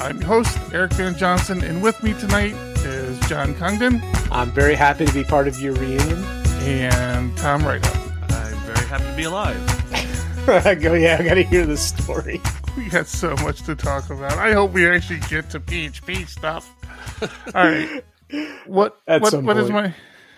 I'm 0.00 0.18
your 0.18 0.26
host, 0.26 0.58
Eric 0.72 0.92
Van 0.94 1.16
Johnson, 1.16 1.62
and 1.62 1.82
with 1.82 2.02
me 2.02 2.14
tonight 2.14 2.54
is 2.84 3.18
John 3.28 3.54
Congdon 3.54 4.00
I'm 4.32 4.50
very 4.50 4.74
happy 4.74 5.04
to 5.04 5.12
be 5.12 5.24
part 5.24 5.46
of 5.46 5.60
your 5.60 5.74
reunion. 5.74 6.24
and 6.62 7.36
Tom 7.36 7.62
Rideout. 7.62 7.96
I'm 8.30 8.56
very 8.60 8.86
happy 8.86 9.04
to 9.04 9.16
be 9.16 9.24
alive. 9.24 9.58
I 10.48 10.74
go, 10.74 10.94
yeah, 10.94 11.18
I 11.20 11.22
got 11.24 11.34
to 11.34 11.42
hear 11.42 11.66
this 11.66 11.82
story. 11.86 12.40
We 12.76 12.88
got 12.88 13.06
so 13.06 13.34
much 13.36 13.62
to 13.62 13.74
talk 13.76 14.08
about. 14.10 14.32
I 14.38 14.52
hope 14.52 14.72
we 14.72 14.88
actually 14.88 15.20
get 15.28 15.50
to 15.50 15.60
PHP 15.60 16.26
stuff. 16.28 16.74
All 17.54 17.64
right. 17.64 18.04
What 18.66 19.00
At 19.08 19.22
what, 19.22 19.32
some 19.32 19.44
what 19.44 19.56
is 19.56 19.70
point. 19.70 19.92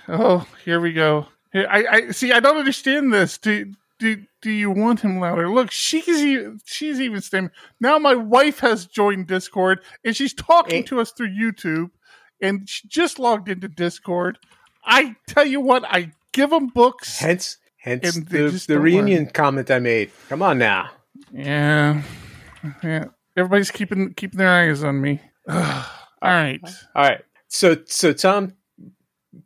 my 0.08 0.14
Oh, 0.16 0.46
here 0.64 0.80
we 0.80 0.94
go. 0.94 1.26
I, 1.54 1.84
I 1.90 2.10
see 2.12 2.32
I 2.32 2.40
don't 2.40 2.56
understand 2.56 3.12
this. 3.12 3.36
Do 3.36 3.70
do 4.02 4.22
do 4.42 4.50
you 4.50 4.70
want 4.70 5.00
him 5.00 5.20
louder? 5.20 5.48
Look, 5.48 5.70
she's 5.70 6.08
even 6.08 6.60
she's 6.64 7.00
even 7.00 7.20
standing. 7.20 7.52
Now 7.80 7.98
my 7.98 8.14
wife 8.14 8.58
has 8.60 8.86
joined 8.86 9.28
Discord 9.28 9.80
and 10.04 10.14
she's 10.16 10.34
talking 10.34 10.80
Eh. 10.80 10.86
to 10.86 11.00
us 11.00 11.12
through 11.12 11.30
YouTube 11.30 11.90
and 12.40 12.68
she 12.68 12.86
just 12.88 13.18
logged 13.18 13.48
into 13.48 13.68
Discord. 13.68 14.38
I 14.84 15.16
tell 15.28 15.46
you 15.46 15.60
what, 15.60 15.84
I 15.84 16.12
give 16.32 16.50
them 16.50 16.66
books. 16.68 17.18
Hence, 17.18 17.58
hence 17.76 18.14
the, 18.14 18.64
the 18.66 18.80
reunion 18.80 19.26
comment 19.26 19.70
I 19.70 19.78
made. 19.78 20.10
Come 20.28 20.42
on 20.42 20.58
now. 20.58 20.90
Yeah. 21.32 22.02
Yeah. 22.82 23.04
Everybody's 23.36 23.70
keeping 23.70 24.12
keeping 24.14 24.38
their 24.38 24.50
eyes 24.50 24.82
on 24.84 25.00
me. 25.00 25.20
All 25.48 25.84
right. 26.22 26.60
All 26.94 27.04
right. 27.04 27.22
So, 27.48 27.76
so 27.86 28.12
Tom 28.12 28.54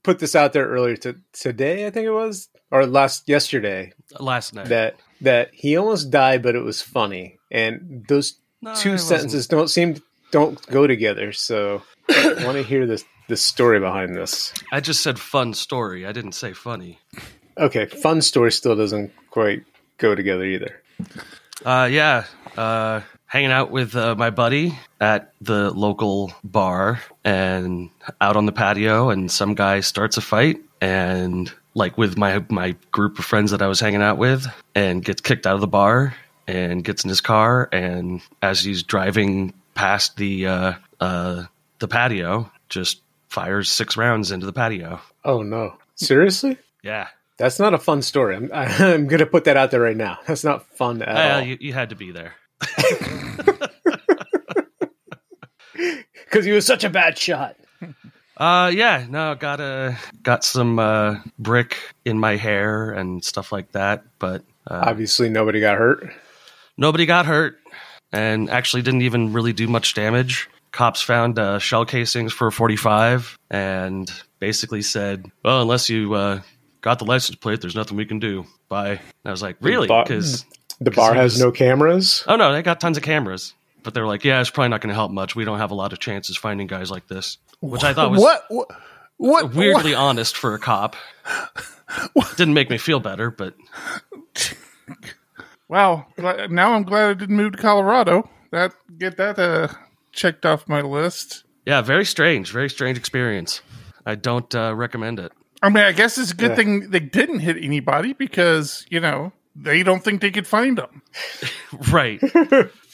put 0.02 0.18
this 0.18 0.34
out 0.34 0.52
there 0.52 0.66
earlier 0.66 0.96
to, 0.96 1.16
today, 1.32 1.86
I 1.86 1.90
think 1.90 2.06
it 2.06 2.10
was, 2.12 2.48
or 2.80 2.86
last 2.86 3.28
yesterday, 3.28 3.92
Last 4.20 4.54
night. 4.54 4.68
that 4.68 4.96
that 5.22 5.50
he 5.52 5.76
almost 5.76 6.10
died, 6.10 6.42
but 6.42 6.54
it 6.54 6.60
was 6.62 6.82
funny, 6.82 7.38
and 7.50 8.04
those 8.08 8.34
No, 8.62 8.74
two 8.74 8.92
wasn't. 8.92 9.08
sentences 9.08 9.46
don't 9.46 9.68
seem 9.68 9.96
don't 10.32 10.60
go 10.68 10.86
together. 10.86 11.32
So, 11.32 11.82
I 12.08 12.44
want 12.44 12.56
to 12.58 12.62
hear 12.62 12.86
this 12.86 13.04
the 13.28 13.36
story 13.36 13.80
behind 13.80 14.14
this. 14.14 14.52
I 14.70 14.80
just 14.80 15.00
said 15.02 15.18
fun 15.18 15.54
story. 15.54 16.06
I 16.06 16.12
didn't 16.12 16.32
say 16.32 16.52
funny. 16.52 16.98
Okay, 17.58 17.86
fun 17.86 18.20
story 18.22 18.52
still 18.52 18.76
doesn't 18.76 19.10
quite 19.30 19.64
go 19.98 20.14
together 20.14 20.44
either. 20.44 20.82
Uh, 21.64 21.88
yeah. 21.90 22.24
Uh, 22.56 23.00
hanging 23.26 23.50
out 23.50 23.70
with 23.70 23.96
uh, 23.96 24.14
my 24.14 24.30
buddy 24.30 24.78
at 25.00 25.32
the 25.40 25.70
local 25.72 26.32
bar 26.44 27.00
and 27.24 27.90
out 28.20 28.36
on 28.36 28.46
the 28.46 28.52
patio, 28.52 29.10
and 29.10 29.30
some 29.30 29.54
guy 29.54 29.80
starts 29.80 30.16
a 30.16 30.20
fight, 30.20 30.58
and 30.80 31.52
like 31.76 31.98
with 31.98 32.16
my 32.16 32.42
my 32.48 32.74
group 32.90 33.18
of 33.18 33.24
friends 33.26 33.50
that 33.50 33.60
I 33.60 33.66
was 33.68 33.78
hanging 33.78 34.02
out 34.02 34.16
with, 34.18 34.46
and 34.74 35.04
gets 35.04 35.20
kicked 35.20 35.46
out 35.46 35.54
of 35.54 35.60
the 35.60 35.66
bar 35.68 36.14
and 36.48 36.82
gets 36.82 37.04
in 37.04 37.08
his 37.10 37.20
car, 37.20 37.68
and 37.70 38.20
as 38.40 38.62
he's 38.64 38.82
driving 38.82 39.52
past 39.74 40.16
the 40.16 40.46
uh, 40.46 40.72
uh, 41.00 41.44
the 41.78 41.86
patio, 41.88 42.50
just 42.70 43.02
fires 43.28 43.70
six 43.70 43.96
rounds 43.96 44.32
into 44.32 44.46
the 44.46 44.52
patio. 44.52 45.00
Oh 45.24 45.42
no, 45.42 45.76
seriously? 45.94 46.56
Yeah. 46.82 47.08
That's 47.38 47.58
not 47.58 47.74
a 47.74 47.78
fun 47.78 48.00
story. 48.00 48.34
I'm, 48.36 48.50
I'm 48.54 49.06
going 49.08 49.18
to 49.18 49.26
put 49.26 49.44
that 49.44 49.58
out 49.58 49.70
there 49.70 49.80
right 49.82 49.96
now. 49.96 50.18
That's 50.26 50.42
not 50.44 50.64
fun 50.78 51.02
at 51.02 51.14
Well, 51.14 51.36
all. 51.40 51.42
you, 51.44 51.58
you 51.60 51.72
had 51.74 51.90
to 51.90 51.94
be 51.96 52.10
there. 52.10 52.32
Because 56.24 56.44
he 56.46 56.52
was 56.52 56.64
such 56.66 56.84
a 56.84 56.88
bad 56.90 57.18
shot. 57.18 57.56
Uh, 58.36 58.70
yeah, 58.74 59.06
no, 59.08 59.34
got 59.34 59.60
a 59.60 59.96
got 60.22 60.44
some 60.44 60.78
uh, 60.78 61.16
brick 61.38 61.78
in 62.04 62.18
my 62.20 62.36
hair 62.36 62.92
and 62.92 63.24
stuff 63.24 63.50
like 63.52 63.72
that, 63.72 64.04
but 64.18 64.42
uh, 64.70 64.82
Obviously, 64.86 65.28
nobody 65.30 65.60
got 65.60 65.78
hurt. 65.78 66.12
nobody 66.76 67.06
got 67.06 67.24
hurt, 67.26 67.58
and 68.12 68.50
actually 68.50 68.82
didn't 68.82 69.02
even 69.02 69.32
really 69.32 69.52
do 69.54 69.66
much 69.66 69.94
damage. 69.94 70.48
Cops 70.72 71.00
found 71.00 71.38
uh, 71.38 71.58
shell 71.58 71.86
casings 71.86 72.32
for 72.34 72.48
a 72.48 72.52
45 72.52 73.38
and 73.50 74.12
basically 74.38 74.82
said, 74.82 75.24
"Well, 75.42 75.62
unless 75.62 75.88
you 75.88 76.12
uh, 76.12 76.40
got 76.82 76.98
the 76.98 77.06
license 77.06 77.36
plate, 77.36 77.62
there's 77.62 77.74
nothing 77.76 77.96
we 77.96 78.04
can 78.04 78.18
do." 78.18 78.44
Bye. 78.68 78.90
And 78.90 79.00
I 79.24 79.30
was 79.30 79.40
like, 79.40 79.56
"Really?" 79.62 79.86
Because 79.88 80.44
The 80.82 80.90
bar 80.90 81.14
he 81.14 81.20
has 81.20 81.34
was- 81.34 81.40
no 81.40 81.50
cameras. 81.52 82.22
oh 82.28 82.36
no, 82.36 82.52
they 82.52 82.60
got 82.62 82.80
tons 82.80 82.98
of 82.98 83.02
cameras, 83.02 83.54
but 83.86 83.94
they're 83.94 84.06
like, 84.06 84.22
"Yeah, 84.24 84.40
it's 84.42 84.50
probably 84.50 84.68
not 84.68 84.82
going 84.82 84.90
to 84.90 84.94
help 84.94 85.10
much. 85.10 85.34
We 85.34 85.44
don't 85.46 85.58
have 85.58 85.70
a 85.70 85.74
lot 85.74 85.94
of 85.94 85.98
chances 85.98 86.36
finding 86.36 86.66
guys 86.66 86.90
like 86.90 87.06
this," 87.08 87.38
which 87.60 87.84
I 87.84 87.94
thought 87.94 88.10
was 88.10 88.20
What 88.20 88.44
what 88.50 88.68
what 89.16 89.54
weirdly 89.54 89.94
honest 89.94 90.36
for 90.36 90.52
a 90.54 90.58
cop. 90.58 90.94
Didn't 92.36 92.52
make 92.54 92.68
me 92.68 92.76
feel 92.76 93.00
better, 93.00 93.30
but 93.30 93.54
Wow. 95.68 96.06
Now 96.18 96.74
I'm 96.74 96.82
glad 96.84 97.10
I 97.10 97.14
didn't 97.14 97.36
move 97.36 97.52
to 97.52 97.58
Colorado. 97.58 98.28
That 98.52 98.72
get 98.98 99.16
that 99.16 99.38
uh 99.38 99.68
checked 100.12 100.46
off 100.46 100.68
my 100.68 100.80
list. 100.80 101.44
yeah, 101.66 101.80
very 101.82 102.04
strange, 102.04 102.52
very 102.52 102.70
strange 102.70 102.96
experience. 102.98 103.60
I 104.06 104.14
don't 104.14 104.54
uh, 104.54 104.74
recommend 104.74 105.18
it. 105.18 105.32
I 105.62 105.68
mean, 105.68 105.82
I 105.84 105.92
guess 105.92 106.16
it's 106.18 106.30
a 106.30 106.34
good 106.34 106.50
Yeah. 106.50 106.54
thing 106.56 106.90
they 106.90 107.00
didn't 107.00 107.40
hit 107.40 107.56
anybody 107.62 108.12
because, 108.12 108.86
you 108.88 109.00
know, 109.00 109.32
they 109.56 109.82
don't 109.82 110.02
think 110.04 110.20
they 110.20 110.30
could 110.30 110.46
find 110.46 110.78
them. 110.78 111.02
Right. 111.90 112.20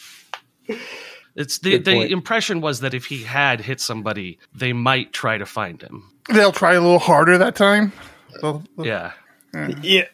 it's 1.34 1.58
the 1.58 1.78
the 1.78 2.10
impression 2.10 2.60
was 2.60 2.80
that 2.80 2.94
if 2.94 3.06
he 3.06 3.22
had 3.22 3.60
hit 3.60 3.80
somebody, 3.80 4.38
they 4.54 4.72
might 4.72 5.12
try 5.12 5.38
to 5.38 5.46
find 5.46 5.80
him. 5.82 6.10
They'll 6.32 6.52
try 6.52 6.74
a 6.74 6.80
little 6.80 6.98
harder 6.98 7.38
that 7.38 7.56
time. 7.56 7.92
They'll- 8.40 8.62
they'll- 8.76 8.86
Yeah, 8.86 9.12
Yeah. 9.82 10.04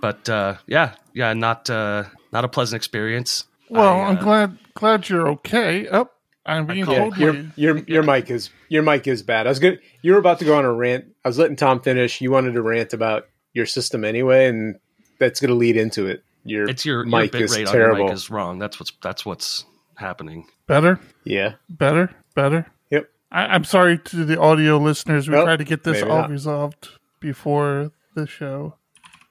but 0.00 0.28
uh, 0.28 0.56
yeah, 0.66 0.94
yeah, 1.14 1.32
not 1.34 1.70
uh, 1.70 2.04
not 2.32 2.44
a 2.44 2.48
pleasant 2.48 2.78
experience. 2.80 3.44
Well, 3.68 3.96
I, 3.96 4.02
I'm 4.04 4.18
uh, 4.18 4.22
glad 4.22 4.58
glad 4.74 5.08
you're 5.08 5.28
okay. 5.30 5.88
Oh, 5.90 6.08
I'm 6.44 6.66
being 6.66 6.84
called- 6.84 7.16
Yeah, 7.16 7.32
told 7.32 7.56
your 7.56 7.76
your 7.76 7.78
your 7.86 8.02
mic 8.02 8.30
is 8.30 8.50
your 8.68 8.82
mic 8.82 9.06
is 9.06 9.22
bad. 9.22 9.46
I 9.46 9.50
was 9.50 9.58
good. 9.58 9.80
You 10.02 10.12
were 10.12 10.18
about 10.18 10.38
to 10.40 10.44
go 10.44 10.56
on 10.56 10.64
a 10.64 10.72
rant. 10.72 11.06
I 11.24 11.28
was 11.28 11.38
letting 11.38 11.56
Tom 11.56 11.80
finish. 11.80 12.20
You 12.20 12.30
wanted 12.30 12.52
to 12.52 12.62
rant 12.62 12.92
about 12.92 13.26
your 13.52 13.66
system 13.66 14.04
anyway, 14.04 14.46
and 14.46 14.78
that's 15.18 15.40
going 15.40 15.48
to 15.50 15.54
lead 15.56 15.76
into 15.76 16.06
it. 16.06 16.22
Your 16.44 16.68
It's 16.68 16.84
your, 16.84 16.98
your 17.06 17.06
mic 17.06 17.32
bit 17.32 17.42
is 17.42 17.56
rate 17.56 17.66
on 17.66 17.74
your 17.74 17.82
terrible. 17.84 18.04
mic 18.06 18.14
is 18.14 18.30
wrong. 18.30 18.58
That's 18.58 18.78
what's 18.78 18.92
that's 19.02 19.24
what's 19.26 19.64
happening. 19.96 20.46
Better, 20.66 21.00
yeah. 21.24 21.54
better, 21.68 22.10
better. 22.34 22.66
Yep. 22.90 23.08
I, 23.30 23.46
I'm 23.46 23.64
sorry 23.64 23.98
to 23.98 24.24
the 24.24 24.38
audio 24.40 24.78
listeners. 24.78 25.28
We 25.28 25.34
Nope, 25.34 25.44
tried 25.44 25.58
to 25.58 25.64
get 25.64 25.84
this 25.84 26.02
all 26.02 26.08
not. 26.08 26.30
resolved 26.30 26.88
before 27.20 27.90
the 28.14 28.26
show. 28.26 28.74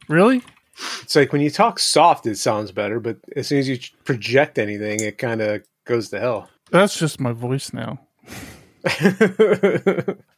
Really? 0.07 0.41
It's 1.01 1.15
like 1.15 1.31
when 1.31 1.41
you 1.41 1.49
talk 1.49 1.79
soft, 1.79 2.25
it 2.25 2.37
sounds 2.37 2.71
better, 2.71 2.99
but 2.99 3.17
as 3.35 3.47
soon 3.47 3.59
as 3.59 3.69
you 3.69 3.77
project 4.03 4.59
anything, 4.59 4.99
it 4.99 5.17
kind 5.17 5.41
of 5.41 5.63
goes 5.85 6.09
to 6.09 6.19
hell. 6.19 6.49
That's 6.71 6.97
just 6.99 7.19
my 7.19 7.31
voice 7.31 7.71
now. 7.73 7.99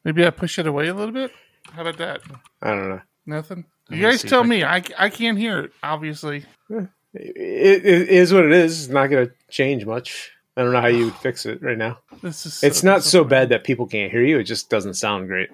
Maybe 0.04 0.26
I 0.26 0.30
push 0.30 0.60
it 0.60 0.68
away 0.68 0.88
a 0.88 0.94
little 0.94 1.14
bit. 1.14 1.32
How 1.72 1.82
about 1.82 1.98
that? 1.98 2.22
I 2.62 2.70
don't 2.70 2.90
know. 2.90 3.02
Nothing. 3.26 3.66
You 3.90 4.02
guys 4.02 4.22
tell 4.22 4.44
I 4.44 4.48
me. 4.48 4.64
I, 4.64 4.84
I 4.98 5.10
can't 5.10 5.38
hear 5.38 5.60
it. 5.60 5.72
Obviously. 5.84 6.46
Eh. 6.74 6.86
It, 7.20 7.86
it 7.86 8.10
is 8.10 8.34
what 8.34 8.46
it 8.46 8.52
is. 8.52 8.84
It's 8.86 8.94
not 8.94 9.08
going 9.08 9.28
to 9.28 9.34
change 9.50 9.86
much. 9.86 10.32
I 10.56 10.64
don't 10.64 10.74
know 10.74 10.82
how 10.82 10.88
you 10.88 11.06
would 11.06 11.16
fix 11.16 11.46
it 11.46 11.62
right 11.62 11.78
now. 11.78 12.00
This 12.24 12.46
is. 12.48 12.64
It's 12.64 12.82
not 12.84 13.04
so 13.04 13.24
bad 13.24 13.50
that 13.50 13.64
people 13.64 13.86
can't 13.86 14.12
hear 14.12 14.24
you. 14.24 14.40
It 14.40 14.46
just 14.46 14.70
doesn't 14.72 14.96
sound 14.96 15.28
great. 15.28 15.50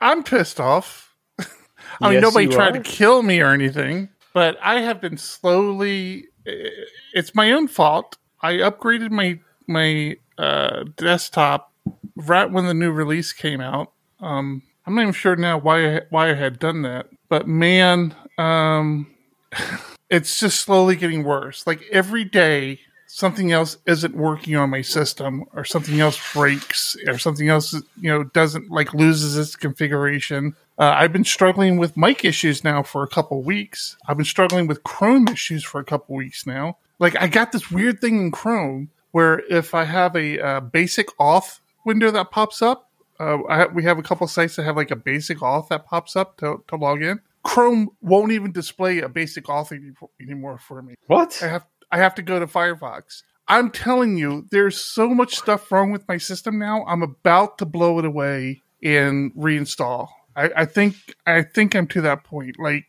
I'm 0.00 0.22
pissed 0.22 0.58
off. 0.60 1.14
I 1.38 1.44
mean, 2.02 2.12
Yes, 2.14 2.22
nobody 2.22 2.46
tried 2.48 2.76
are. 2.76 2.82
to 2.82 2.90
kill 2.90 3.22
me 3.22 3.40
or 3.40 3.52
anything, 3.52 4.08
but 4.32 4.56
I 4.62 4.80
have 4.80 5.00
been 5.00 5.18
slowly. 5.18 6.28
It's 7.14 7.34
my 7.34 7.52
own 7.52 7.68
fault. 7.68 8.16
I 8.40 8.54
upgraded 8.54 9.10
my 9.10 9.38
my 9.66 10.16
uh, 10.38 10.84
desktop 10.96 11.72
right 12.16 12.50
when 12.50 12.66
the 12.66 12.74
new 12.74 12.90
release 12.90 13.32
came 13.32 13.60
out. 13.60 13.92
Um, 14.20 14.62
I'm 14.86 14.94
not 14.94 15.02
even 15.02 15.12
sure 15.12 15.36
now 15.36 15.58
why 15.58 15.96
I, 15.96 16.00
why 16.10 16.30
I 16.30 16.34
had 16.34 16.58
done 16.58 16.82
that, 16.82 17.08
but 17.28 17.46
man, 17.48 18.14
um, 18.38 19.08
it's 20.10 20.38
just 20.38 20.60
slowly 20.60 20.96
getting 20.96 21.24
worse. 21.24 21.66
Like 21.66 21.82
every 21.90 22.24
day, 22.24 22.80
something 23.06 23.52
else 23.52 23.78
isn't 23.86 24.14
working 24.14 24.56
on 24.56 24.70
my 24.70 24.82
system, 24.82 25.44
or 25.52 25.64
something 25.64 26.00
else 26.00 26.20
breaks, 26.32 26.96
or 27.06 27.18
something 27.18 27.48
else 27.48 27.72
you 27.72 28.10
know 28.10 28.24
doesn't 28.24 28.70
like 28.70 28.94
loses 28.94 29.36
its 29.36 29.56
configuration. 29.56 30.54
Uh, 30.78 30.94
I've 30.96 31.12
been 31.12 31.24
struggling 31.24 31.78
with 31.78 31.96
mic 31.96 32.24
issues 32.24 32.62
now 32.62 32.82
for 32.82 33.02
a 33.02 33.08
couple 33.08 33.42
weeks. 33.42 33.96
I've 34.06 34.16
been 34.16 34.26
struggling 34.26 34.66
with 34.66 34.84
Chrome 34.84 35.28
issues 35.28 35.64
for 35.64 35.80
a 35.80 35.84
couple 35.84 36.14
weeks 36.16 36.46
now. 36.46 36.76
Like 36.98 37.20
I 37.20 37.28
got 37.28 37.52
this 37.52 37.70
weird 37.70 38.00
thing 38.00 38.18
in 38.18 38.30
Chrome 38.30 38.90
where 39.12 39.40
if 39.50 39.74
I 39.74 39.84
have 39.84 40.14
a 40.14 40.38
uh, 40.38 40.60
basic 40.60 41.08
auth 41.18 41.60
window 41.86 42.10
that 42.10 42.30
pops 42.30 42.60
up, 42.60 42.90
uh, 43.18 43.38
I 43.48 43.66
we 43.66 43.84
have 43.84 43.98
a 43.98 44.02
couple 44.02 44.26
sites 44.26 44.56
that 44.56 44.64
have 44.64 44.76
like 44.76 44.90
a 44.90 44.96
basic 44.96 45.38
auth 45.38 45.68
that 45.68 45.86
pops 45.86 46.16
up 46.16 46.36
to, 46.38 46.62
to 46.68 46.76
log 46.76 47.02
in. 47.02 47.20
Chrome 47.46 47.90
won't 48.00 48.32
even 48.32 48.50
display 48.52 48.98
a 48.98 49.08
basic 49.08 49.44
auth 49.44 49.70
any- 49.70 49.92
anymore 50.20 50.58
for 50.58 50.82
me. 50.82 50.94
What? 51.06 51.38
I 51.42 51.46
have 51.48 51.66
I 51.92 51.98
have 51.98 52.16
to 52.16 52.22
go 52.22 52.40
to 52.40 52.46
Firefox. 52.46 53.22
I'm 53.48 53.70
telling 53.70 54.18
you, 54.18 54.46
there's 54.50 54.76
so 54.76 55.08
much 55.10 55.36
stuff 55.36 55.70
wrong 55.70 55.92
with 55.92 56.08
my 56.08 56.18
system 56.18 56.58
now. 56.58 56.84
I'm 56.86 57.02
about 57.02 57.58
to 57.58 57.64
blow 57.64 58.00
it 58.00 58.04
away 58.04 58.62
and 58.82 59.32
reinstall. 59.34 60.08
I, 60.34 60.50
I 60.56 60.64
think 60.64 60.96
I 61.24 61.42
think 61.42 61.76
I'm 61.76 61.86
to 61.88 62.00
that 62.02 62.24
point. 62.24 62.58
Like 62.58 62.86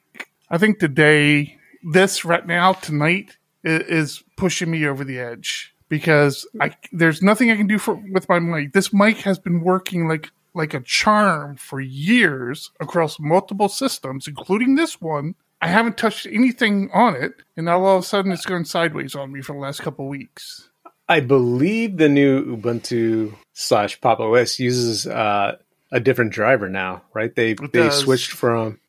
I 0.50 0.58
think 0.58 0.80
today, 0.80 1.58
this 1.84 2.26
right 2.26 2.46
now 2.46 2.74
tonight 2.74 3.38
is, 3.64 3.82
is 3.84 4.24
pushing 4.36 4.72
me 4.72 4.88
over 4.88 5.04
the 5.04 5.20
edge 5.20 5.76
because 5.88 6.48
I 6.60 6.76
there's 6.92 7.22
nothing 7.22 7.52
I 7.52 7.56
can 7.56 7.68
do 7.68 7.78
for 7.78 7.94
with 7.94 8.28
my 8.28 8.40
mic. 8.40 8.74
This 8.74 8.92
mic 8.92 9.18
has 9.18 9.38
been 9.38 9.62
working 9.62 10.08
like 10.08 10.32
like 10.58 10.74
a 10.74 10.82
charm 10.82 11.56
for 11.56 11.80
years 11.80 12.72
across 12.80 13.20
multiple 13.20 13.70
systems, 13.70 14.28
including 14.28 14.76
this 14.76 15.00
one. 15.00 15.36
I 15.62 15.68
haven't 15.70 15.98
touched 15.98 16.26
anything 16.28 16.90
on 16.94 17.16
it, 17.16 17.34
and 17.56 17.66
now 17.66 17.84
all 17.84 17.98
of 17.98 18.04
a 18.04 18.06
sudden 18.06 18.32
it's 18.32 18.46
going 18.46 18.66
sideways 18.66 19.16
on 19.16 19.32
me 19.32 19.42
for 19.42 19.54
the 19.54 19.60
last 19.60 19.82
couple 19.82 20.06
of 20.06 20.10
weeks. 20.10 20.70
I 21.10 21.20
believe 21.22 21.98
the 21.98 22.10
new 22.10 22.58
Ubuntu 22.58 23.34
slash 23.54 24.00
Pop 24.02 24.20
OS 24.20 24.60
uses 24.60 25.08
uh, 25.08 25.56
a 25.92 26.00
different 26.00 26.32
driver 26.34 26.68
now, 26.70 27.02
right? 27.14 27.34
They 27.34 27.54
they 27.54 27.68
does. 27.68 28.00
switched 28.00 28.32
from 28.32 28.80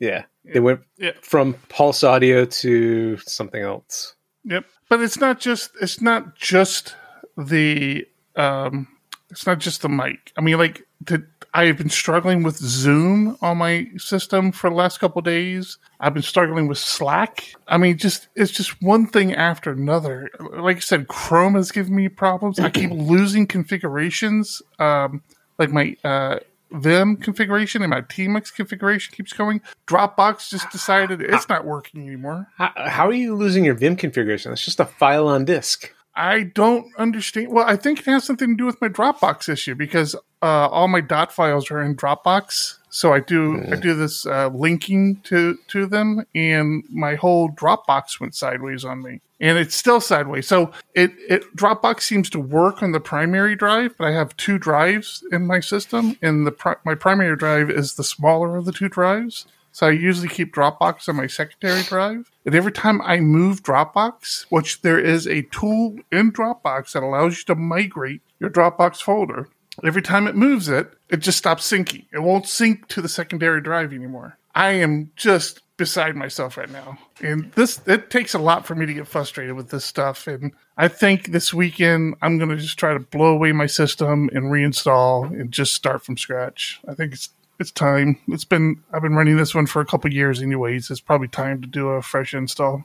yeah, 0.00 0.24
they 0.44 0.60
went 0.60 0.80
Yeah. 0.98 1.12
from 1.22 1.54
Pulse 1.68 2.02
Audio 2.04 2.44
to 2.46 3.16
something 3.18 3.62
else. 3.62 4.14
Yep. 4.44 4.64
But 4.90 5.00
it's 5.00 5.18
not 5.20 5.40
just 5.40 5.70
it's 5.80 6.00
not 6.00 6.34
just 6.36 6.94
the 7.36 8.06
um 8.36 8.88
it's 9.30 9.46
not 9.46 9.58
just 9.58 9.82
the 9.82 9.88
mic. 9.88 10.32
I 10.36 10.40
mean 10.40 10.58
like 10.58 10.86
the, 11.00 11.24
I 11.54 11.66
have 11.66 11.78
been 11.78 11.90
struggling 11.90 12.42
with 12.42 12.56
Zoom 12.56 13.36
on 13.40 13.58
my 13.58 13.88
system 13.96 14.52
for 14.52 14.70
the 14.70 14.76
last 14.76 14.98
couple 14.98 15.20
of 15.20 15.24
days. 15.24 15.78
I've 16.00 16.14
been 16.14 16.22
struggling 16.22 16.66
with 16.66 16.78
Slack. 16.78 17.52
I 17.66 17.78
mean 17.78 17.98
just 17.98 18.28
it's 18.34 18.52
just 18.52 18.80
one 18.82 19.06
thing 19.06 19.34
after 19.34 19.70
another. 19.70 20.30
Like 20.40 20.78
I 20.78 20.80
said 20.80 21.08
Chrome 21.08 21.54
has 21.54 21.70
given 21.70 21.94
me 21.94 22.08
problems. 22.08 22.58
I 22.58 22.70
keep 22.70 22.90
losing 22.92 23.46
configurations 23.46 24.62
um 24.78 25.22
like 25.58 25.70
my 25.70 25.96
uh 26.04 26.38
Vim 26.70 27.16
configuration 27.16 27.82
and 27.82 27.90
my 27.90 28.02
tmux 28.02 28.54
configuration 28.54 29.14
keeps 29.14 29.32
going. 29.32 29.62
Dropbox 29.86 30.50
just 30.50 30.70
decided 30.70 31.22
it's 31.22 31.48
not 31.48 31.64
working 31.64 32.06
anymore. 32.06 32.48
How, 32.56 32.72
how 32.76 33.06
are 33.06 33.14
you 33.14 33.34
losing 33.34 33.64
your 33.64 33.74
Vim 33.74 33.96
configuration? 33.96 34.52
It's 34.52 34.64
just 34.64 34.78
a 34.78 34.84
file 34.84 35.28
on 35.28 35.46
disk. 35.46 35.94
I 36.18 36.42
don't 36.42 36.92
understand. 36.98 37.52
Well, 37.52 37.64
I 37.64 37.76
think 37.76 38.00
it 38.00 38.06
has 38.06 38.24
something 38.24 38.48
to 38.48 38.56
do 38.56 38.66
with 38.66 38.80
my 38.80 38.88
Dropbox 38.88 39.48
issue 39.48 39.76
because 39.76 40.16
uh, 40.42 40.68
all 40.68 40.88
my 40.88 41.00
dot 41.00 41.32
files 41.32 41.70
are 41.70 41.80
in 41.80 41.94
Dropbox. 41.94 42.78
So 42.90 43.12
I 43.12 43.20
do 43.20 43.62
I 43.70 43.76
do 43.76 43.94
this 43.94 44.26
uh, 44.26 44.48
linking 44.48 45.20
to 45.24 45.56
to 45.68 45.86
them, 45.86 46.24
and 46.34 46.82
my 46.90 47.14
whole 47.14 47.50
Dropbox 47.50 48.18
went 48.18 48.34
sideways 48.34 48.84
on 48.84 49.02
me, 49.02 49.20
and 49.40 49.58
it's 49.58 49.76
still 49.76 50.00
sideways. 50.00 50.48
So 50.48 50.72
it 50.94 51.12
it 51.28 51.56
Dropbox 51.56 52.00
seems 52.00 52.28
to 52.30 52.40
work 52.40 52.82
on 52.82 52.90
the 52.90 53.00
primary 53.00 53.54
drive, 53.54 53.96
but 53.96 54.08
I 54.08 54.12
have 54.12 54.36
two 54.36 54.58
drives 54.58 55.22
in 55.30 55.46
my 55.46 55.60
system, 55.60 56.16
and 56.20 56.46
the 56.46 56.52
pri- 56.52 56.76
my 56.84 56.96
primary 56.96 57.36
drive 57.36 57.70
is 57.70 57.94
the 57.94 58.04
smaller 58.04 58.56
of 58.56 58.64
the 58.64 58.72
two 58.72 58.88
drives. 58.88 59.46
So 59.72 59.86
I 59.86 59.90
usually 59.90 60.28
keep 60.28 60.54
Dropbox 60.54 61.08
on 61.08 61.16
my 61.16 61.26
secondary 61.26 61.82
drive. 61.82 62.30
And 62.44 62.54
every 62.54 62.72
time 62.72 63.00
I 63.02 63.20
move 63.20 63.62
Dropbox, 63.62 64.46
which 64.48 64.82
there 64.82 64.98
is 64.98 65.26
a 65.26 65.42
tool 65.42 65.96
in 66.10 66.32
Dropbox 66.32 66.92
that 66.92 67.02
allows 67.02 67.38
you 67.38 67.44
to 67.46 67.54
migrate 67.54 68.22
your 68.40 68.50
Dropbox 68.50 69.02
folder, 69.02 69.48
every 69.84 70.02
time 70.02 70.26
it 70.26 70.36
moves 70.36 70.68
it, 70.68 70.92
it 71.08 71.18
just 71.18 71.38
stops 71.38 71.70
syncing. 71.70 72.06
It 72.12 72.20
won't 72.20 72.46
sync 72.46 72.88
to 72.88 73.00
the 73.00 73.08
secondary 73.08 73.60
drive 73.60 73.92
anymore. 73.92 74.38
I 74.54 74.70
am 74.70 75.12
just 75.14 75.62
beside 75.76 76.16
myself 76.16 76.56
right 76.56 76.70
now. 76.70 76.98
And 77.22 77.52
this 77.52 77.80
it 77.86 78.10
takes 78.10 78.34
a 78.34 78.38
lot 78.38 78.66
for 78.66 78.74
me 78.74 78.84
to 78.84 78.92
get 78.92 79.06
frustrated 79.06 79.54
with 79.54 79.70
this 79.70 79.84
stuff. 79.84 80.26
And 80.26 80.52
I 80.76 80.88
think 80.88 81.28
this 81.28 81.54
weekend 81.54 82.16
I'm 82.20 82.38
gonna 82.38 82.56
just 82.56 82.78
try 82.78 82.92
to 82.92 82.98
blow 82.98 83.32
away 83.32 83.52
my 83.52 83.66
system 83.66 84.28
and 84.32 84.46
reinstall 84.46 85.30
and 85.30 85.52
just 85.52 85.74
start 85.74 86.04
from 86.04 86.18
scratch. 86.18 86.80
I 86.86 86.94
think 86.94 87.14
it's 87.14 87.30
it's 87.58 87.70
time. 87.70 88.18
It's 88.28 88.44
been 88.44 88.82
I've 88.92 89.02
been 89.02 89.14
running 89.14 89.36
this 89.36 89.54
one 89.54 89.66
for 89.66 89.80
a 89.80 89.86
couple 89.86 90.12
years 90.12 90.42
anyways. 90.42 90.90
It's 90.90 91.00
probably 91.00 91.28
time 91.28 91.60
to 91.62 91.68
do 91.68 91.88
a 91.90 92.02
fresh 92.02 92.34
install. 92.34 92.84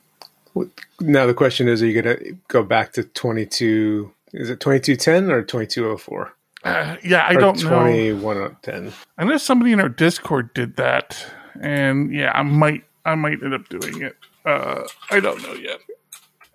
Now 0.99 1.25
the 1.25 1.33
question 1.33 1.67
is: 1.67 1.81
Are 1.81 1.87
you 1.87 2.01
going 2.01 2.17
to 2.17 2.37
go 2.47 2.63
back 2.63 2.93
to 2.93 3.03
twenty 3.03 3.45
two? 3.45 4.13
Is 4.33 4.49
it 4.49 4.59
twenty 4.59 4.79
two 4.79 4.95
ten 4.95 5.31
or 5.31 5.43
twenty 5.43 5.67
two 5.67 5.87
oh 5.89 5.97
four? 5.97 6.33
Uh, 6.63 6.97
yeah, 7.03 7.25
I 7.27 7.35
Or 7.35 7.39
don't 7.41 7.63
know. 7.63 7.69
twenty 7.69 8.13
one 8.13 8.55
ten. 8.61 8.93
I 9.17 9.25
know 9.25 9.37
somebody 9.37 9.71
in 9.73 9.79
our 9.79 9.89
Discord 9.89 10.53
did 10.53 10.75
that, 10.77 11.25
and 11.61 12.13
yeah, 12.13 12.31
I 12.33 12.43
might 12.43 12.83
I 13.05 13.15
might 13.15 13.43
end 13.43 13.53
up 13.53 13.67
doing 13.69 14.01
it. 14.01 14.15
Uh, 14.45 14.83
I 15.11 15.19
don't 15.19 15.41
know 15.43 15.53
yet. 15.53 15.79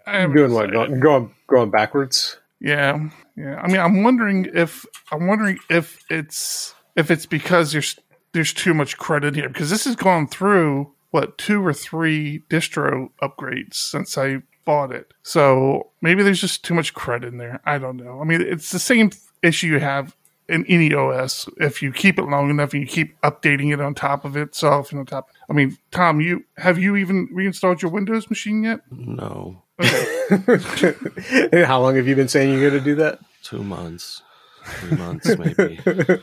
I 0.06 0.20
haven't 0.20 0.36
Doing 0.36 0.52
what? 0.54 0.70
decided. 0.70 0.72
Going, 0.72 1.00
going 1.00 1.34
going 1.48 1.70
backwards? 1.70 2.38
Yeah, 2.60 3.08
yeah. 3.36 3.56
I 3.60 3.68
mean, 3.68 3.80
I'm 3.80 4.02
wondering 4.02 4.48
if 4.54 4.86
I'm 5.12 5.26
wondering 5.26 5.58
if 5.70 6.02
it's 6.10 6.74
if 6.96 7.10
it's 7.10 7.26
because 7.26 7.72
there's 7.72 7.98
there's 8.32 8.52
too 8.52 8.74
much 8.74 8.98
credit 8.98 9.34
here 9.34 9.48
because 9.48 9.70
this 9.70 9.84
has 9.84 9.96
gone 9.96 10.26
through 10.26 10.92
what 11.10 11.38
two 11.38 11.64
or 11.64 11.72
three 11.72 12.42
distro 12.50 13.10
upgrades 13.22 13.74
since 13.74 14.18
I 14.18 14.42
bought 14.64 14.92
it. 14.92 15.12
So 15.22 15.90
maybe 16.02 16.22
there's 16.22 16.40
just 16.40 16.64
too 16.64 16.74
much 16.74 16.92
credit 16.94 17.28
in 17.28 17.38
there. 17.38 17.60
I 17.64 17.78
don't 17.78 17.96
know. 17.96 18.20
I 18.20 18.24
mean, 18.24 18.42
it's 18.42 18.70
the 18.70 18.78
same 18.78 19.10
issue 19.42 19.68
you 19.68 19.80
have 19.80 20.14
in 20.48 20.66
any 20.66 20.92
OS. 20.94 21.48
If 21.58 21.82
you 21.82 21.92
keep 21.92 22.18
it 22.18 22.24
long 22.24 22.50
enough 22.50 22.72
and 22.74 22.82
you 22.82 22.88
keep 22.88 23.18
updating 23.22 23.72
it 23.72 23.80
on 23.80 23.94
top 23.94 24.24
of 24.26 24.36
itself 24.36 24.90
and 24.90 25.00
on 25.00 25.06
top. 25.06 25.30
I 25.48 25.54
mean, 25.54 25.78
Tom, 25.90 26.20
you 26.20 26.44
have 26.58 26.78
you 26.78 26.96
even 26.96 27.28
reinstalled 27.32 27.80
your 27.80 27.90
Windows 27.90 28.28
machine 28.28 28.62
yet? 28.62 28.80
No, 28.90 29.62
How 29.80 31.80
long 31.80 31.96
have 31.96 32.06
you 32.08 32.16
been 32.16 32.28
saying 32.28 32.50
you're 32.50 32.68
going 32.70 32.82
to 32.82 32.84
do 32.84 32.94
that? 32.96 33.20
two 33.42 33.62
months, 33.62 34.20
three 34.64 34.98
months 34.98 35.34
maybe. 35.38 35.80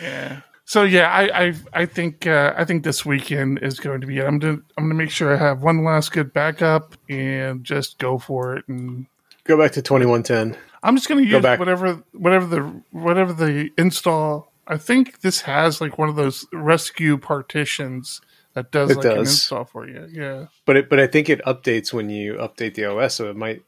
Yeah. 0.00 0.40
So 0.64 0.84
yeah, 0.84 1.10
I 1.10 1.46
I, 1.46 1.54
I 1.72 1.86
think 1.86 2.26
uh, 2.26 2.54
I 2.56 2.64
think 2.64 2.84
this 2.84 3.04
weekend 3.04 3.58
is 3.62 3.78
going 3.80 4.00
to 4.00 4.06
be 4.06 4.18
it. 4.18 4.24
I'm 4.24 4.38
gonna 4.38 4.58
I'm 4.78 4.84
gonna 4.84 4.94
make 4.94 5.10
sure 5.10 5.34
I 5.34 5.36
have 5.38 5.62
one 5.62 5.84
last 5.84 6.12
good 6.12 6.32
backup 6.32 6.94
and 7.08 7.64
just 7.64 7.98
go 7.98 8.18
for 8.18 8.56
it. 8.56 8.66
And 8.68 9.06
Go 9.44 9.58
back 9.58 9.72
to 9.72 9.82
twenty 9.82 10.06
one 10.06 10.22
ten. 10.22 10.56
I'm 10.82 10.96
just 10.96 11.08
gonna 11.08 11.22
use 11.22 11.42
back. 11.42 11.58
whatever 11.58 12.02
whatever 12.12 12.46
the 12.46 12.60
whatever 12.92 13.32
the 13.32 13.70
install. 13.76 14.52
I 14.66 14.76
think 14.78 15.20
this 15.20 15.40
has 15.42 15.80
like 15.80 15.98
one 15.98 16.08
of 16.08 16.14
those 16.16 16.46
rescue 16.52 17.18
partitions 17.18 18.20
that 18.54 18.70
does 18.70 18.90
It 18.92 18.98
like 18.98 19.06
an 19.06 19.16
does. 19.16 19.30
install 19.30 19.64
for 19.64 19.88
you. 19.88 20.08
Yeah. 20.12 20.46
But 20.64 20.76
it, 20.76 20.88
but 20.88 21.00
I 21.00 21.08
think 21.08 21.28
it 21.28 21.42
updates 21.44 21.92
when 21.92 22.08
you 22.10 22.34
update 22.34 22.74
the 22.74 22.84
OS, 22.84 23.16
so 23.16 23.28
it 23.28 23.36
might 23.36 23.62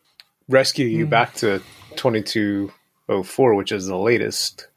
rescue 0.49 0.87
you 0.87 1.07
back 1.07 1.35
to 1.37 1.61
twenty 1.97 2.23
two 2.23 2.73
oh 3.09 3.25
four, 3.25 3.55
which 3.55 3.73
is 3.73 3.87
the 3.87 3.97
latest. 3.99 4.69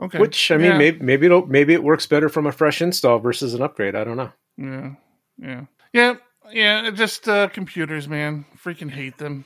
Okay. 0.00 0.18
Which 0.18 0.50
I 0.50 0.56
mean, 0.56 0.72
Yeah. 0.72 0.78
maybe 0.78 0.98
maybe 1.04 1.26
it'll 1.26 1.46
maybe 1.46 1.72
it 1.74 1.82
works 1.84 2.06
better 2.06 2.28
from 2.28 2.46
a 2.46 2.52
fresh 2.52 2.82
install 2.82 3.18
versus 3.18 3.54
an 3.54 3.62
upgrade. 3.62 3.94
I 3.94 4.04
don't 4.04 4.16
know. 4.16 4.32
Yeah. 4.56 4.90
Yeah. 5.38 5.60
Yeah. 5.92 6.14
Yeah. 6.52 6.90
Just 6.90 7.28
uh, 7.28 7.48
computers, 7.48 8.08
man. 8.08 8.44
Freaking 8.62 8.90
hate 8.90 9.18
them. 9.18 9.44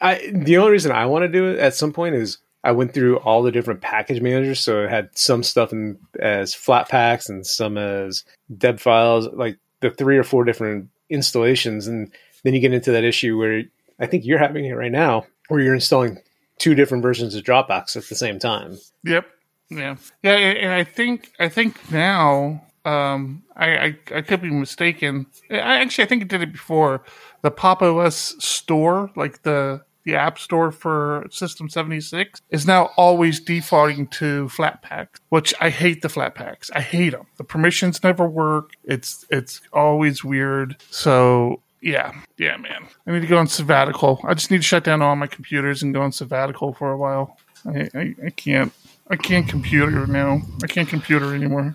I 0.00 0.30
the 0.34 0.56
only 0.58 0.72
reason 0.72 0.92
I 0.92 1.06
want 1.06 1.22
to 1.22 1.28
do 1.28 1.46
it 1.50 1.58
at 1.58 1.74
some 1.74 1.92
point 1.92 2.14
is 2.14 2.38
I 2.62 2.72
went 2.72 2.92
through 2.92 3.18
all 3.18 3.42
the 3.42 3.50
different 3.52 3.80
package 3.80 4.20
managers, 4.20 4.60
so 4.60 4.84
it 4.84 4.90
had 4.90 5.16
some 5.16 5.42
stuff 5.42 5.72
in 5.72 5.98
as 6.18 6.54
Flatpaks 6.54 7.28
and 7.28 7.46
some 7.46 7.78
as 7.78 8.24
deb 8.56 8.80
files, 8.80 9.28
like 9.32 9.58
the 9.80 9.90
three 9.90 10.18
or 10.18 10.24
four 10.24 10.44
different 10.44 10.88
installations, 11.08 11.86
and 11.86 12.12
then 12.44 12.52
you 12.54 12.60
get 12.60 12.72
into 12.74 12.92
that 12.92 13.04
issue 13.04 13.38
where 13.38 13.62
I 13.98 14.06
think 14.06 14.24
you're 14.26 14.38
having 14.38 14.66
it 14.66 14.72
right 14.72 14.92
now, 14.92 15.26
where 15.48 15.60
you're 15.60 15.74
installing 15.74 16.18
two 16.58 16.74
different 16.74 17.02
versions 17.02 17.34
of 17.34 17.44
Dropbox 17.44 17.96
at 17.96 18.04
the 18.08 18.14
same 18.14 18.38
time. 18.38 18.78
Yep. 19.04 19.26
Yeah. 19.70 19.96
Yeah. 20.22 20.32
And 20.32 20.72
I 20.72 20.84
think 20.84 21.32
I 21.38 21.48
think 21.48 21.90
now 21.90 22.62
um, 22.84 23.42
I, 23.56 23.76
I 23.76 23.98
I 24.16 24.20
could 24.22 24.42
be 24.42 24.50
mistaken. 24.50 25.26
I 25.50 25.80
actually 25.80 26.04
I 26.04 26.06
think 26.08 26.22
it 26.22 26.28
did 26.28 26.42
it 26.42 26.52
before. 26.52 27.02
The 27.42 27.50
Pop 27.50 27.82
OS 27.82 28.36
store, 28.44 29.10
like 29.16 29.42
the 29.42 29.82
the 30.04 30.14
app 30.14 30.38
store 30.38 30.72
for 30.72 31.26
System 31.30 31.68
seventy 31.68 32.00
six, 32.00 32.40
is 32.50 32.66
now 32.66 32.90
always 32.96 33.40
defaulting 33.40 34.08
to 34.08 34.46
Flatpaks, 34.46 35.18
which 35.28 35.54
I 35.60 35.70
hate. 35.70 36.02
The 36.02 36.08
Flatpaks, 36.08 36.70
I 36.74 36.80
hate 36.80 37.10
them. 37.10 37.26
The 37.36 37.44
permissions 37.44 38.02
never 38.02 38.28
work. 38.28 38.72
It's 38.84 39.24
it's 39.30 39.60
always 39.72 40.24
weird. 40.24 40.76
So 40.90 41.62
yeah, 41.82 42.12
yeah, 42.38 42.56
man. 42.56 42.88
I 43.06 43.12
need 43.12 43.20
to 43.20 43.26
go 43.26 43.38
on 43.38 43.46
sabbatical. 43.46 44.20
I 44.24 44.34
just 44.34 44.50
need 44.50 44.58
to 44.58 44.62
shut 44.62 44.84
down 44.84 45.02
all 45.02 45.16
my 45.16 45.26
computers 45.26 45.82
and 45.82 45.94
go 45.94 46.02
on 46.02 46.12
sabbatical 46.12 46.74
for 46.74 46.90
a 46.92 46.96
while. 46.96 47.38
I, 47.66 47.90
I, 47.94 48.14
I 48.26 48.30
can't. 48.30 48.72
I 49.10 49.16
can't 49.16 49.48
computer 49.48 50.06
now. 50.06 50.40
I 50.62 50.66
can't 50.66 50.88
computer 50.88 51.34
anymore. 51.34 51.74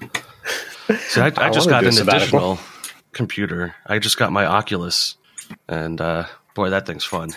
See, 1.08 1.20
I, 1.22 1.28
I 1.38 1.50
just 1.50 1.68
got 1.70 1.84
an 1.84 1.92
sabbatical. 1.92 2.54
additional 2.54 2.60
computer. 3.12 3.76
I 3.86 4.00
just 4.00 4.18
got 4.18 4.32
my 4.32 4.46
Oculus, 4.46 5.18
and 5.68 6.00
uh, 6.00 6.26
boy, 6.54 6.70
that 6.70 6.86
thing's 6.86 7.04
fun. 7.04 7.32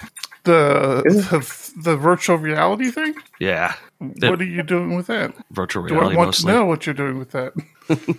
The 0.45 1.03
the, 1.05 1.73
the 1.83 1.97
virtual 1.97 2.37
reality 2.37 2.91
thing. 2.91 3.15
Yeah, 3.41 3.75
The 4.01 4.31
what 4.31 4.41
are 4.41 4.45
you 4.45 4.63
doing 4.63 4.95
with 4.97 5.07
that? 5.09 5.35
virtual 5.51 5.83
reality. 5.83 5.95
Do 5.95 6.01
reality 6.01 6.15
I 6.15 6.19
want 6.19 6.29
mostly. 6.29 6.53
to 6.53 6.59
know 6.59 6.65
what 6.67 6.87
you're 6.87 6.95
doing 6.95 7.19
with 7.19 7.31
that? 7.33 7.53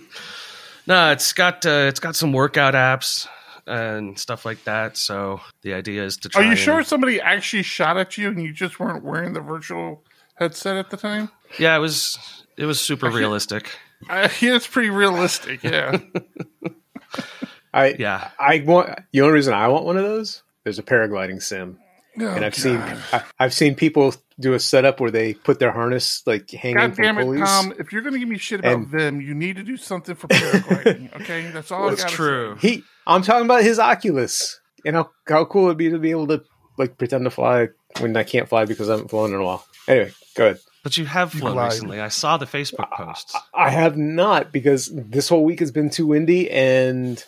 No, 0.86 1.12
it's 1.12 1.32
got 1.34 1.64
uh, 1.66 1.86
it's 1.88 2.00
got 2.00 2.16
some 2.16 2.32
workout 2.32 2.74
apps 2.74 3.28
and 3.66 4.18
stuff 4.18 4.44
like 4.44 4.64
that. 4.64 4.96
So 4.96 5.40
the 5.62 5.74
idea 5.74 6.02
is 6.04 6.16
to 6.18 6.28
try. 6.28 6.40
Are 6.40 6.44
you 6.44 6.50
and- 6.52 6.58
sure 6.58 6.82
somebody 6.82 7.20
actually 7.20 7.62
shot 7.62 7.96
at 7.96 8.18
you 8.18 8.28
and 8.28 8.42
you 8.42 8.52
just 8.52 8.80
weren't 8.80 9.04
wearing 9.04 9.32
the 9.34 9.40
virtual 9.40 10.02
headset 10.36 10.76
at 10.76 10.90
the 10.90 10.96
time? 10.96 11.30
Yeah, 11.58 11.76
it 11.76 11.80
was 11.80 12.18
it 12.56 12.64
was 12.66 12.80
super 12.80 13.10
realistic. 13.10 13.70
Uh, 14.08 14.28
yeah, 14.40 14.56
it's 14.56 14.66
pretty 14.66 14.90
realistic. 14.90 15.62
Yeah. 15.62 15.98
I 17.74 17.94
Yeah. 17.98 18.30
I 18.38 18.62
want 18.66 18.98
the 19.12 19.20
only 19.22 19.34
reason 19.34 19.54
I 19.54 19.68
want 19.68 19.84
one 19.84 19.96
of 19.96 20.04
those. 20.04 20.42
There's 20.64 20.78
a 20.78 20.82
paragliding 20.82 21.42
sim, 21.42 21.78
Oh, 22.20 22.26
and 22.26 22.44
I've 22.44 22.54
seen 22.54 22.76
I, 23.12 23.22
I've 23.38 23.54
seen 23.54 23.74
people 23.74 24.14
do 24.38 24.52
a 24.54 24.58
setup 24.60 25.00
where 25.00 25.10
they 25.10 25.34
put 25.34 25.58
their 25.58 25.70
harness 25.72 26.22
like 26.26 26.50
hanging 26.50 26.76
God 26.76 26.94
from 26.96 27.04
damn 27.04 27.18
it, 27.18 27.22
pulleys. 27.24 27.40
Tom! 27.48 27.72
If 27.78 27.92
you're 27.92 28.02
going 28.02 28.12
to 28.14 28.18
give 28.18 28.28
me 28.28 28.36
shit 28.38 28.60
about 28.60 28.72
And- 28.72 28.90
them, 28.90 29.20
you 29.20 29.34
need 29.34 29.56
to 29.56 29.62
do 29.62 29.76
something 29.76 30.14
for 30.14 30.26
paragliding. 30.28 31.14
okay, 31.22 31.50
that's 31.50 31.70
all. 31.70 31.86
I 31.86 31.90
That's 31.90 32.04
gotta 32.04 32.16
true. 32.16 32.56
He, 32.60 32.82
I'm 33.06 33.22
talking 33.22 33.44
about 33.46 33.62
his 33.62 33.78
Oculus, 33.78 34.60
and 34.84 34.96
how 34.96 35.10
how 35.28 35.44
cool 35.46 35.66
it'd 35.66 35.78
be 35.78 35.90
to 35.90 35.98
be 35.98 36.10
able 36.10 36.26
to 36.28 36.42
like 36.78 36.98
pretend 36.98 37.24
to 37.24 37.30
fly 37.30 37.68
when 38.00 38.16
I 38.16 38.24
can't 38.24 38.48
fly 38.48 38.64
because 38.64 38.88
I 38.88 38.92
haven't 38.92 39.08
flown 39.08 39.32
in 39.32 39.40
a 39.40 39.44
while. 39.44 39.64
Anyway, 39.88 40.12
go 40.36 40.46
ahead. 40.46 40.60
But 40.82 40.96
you 40.96 41.04
have 41.04 41.32
flown 41.32 41.56
lied. 41.56 41.72
recently. 41.72 42.00
I 42.00 42.08
saw 42.08 42.36
the 42.36 42.46
Facebook 42.46 42.90
posts. 42.92 43.36
I 43.52 43.70
have 43.70 43.96
not 43.96 44.52
because 44.52 44.90
this 44.92 45.28
whole 45.28 45.44
week 45.44 45.60
has 45.60 45.70
been 45.70 45.90
too 45.90 46.06
windy, 46.06 46.50
and 46.50 47.22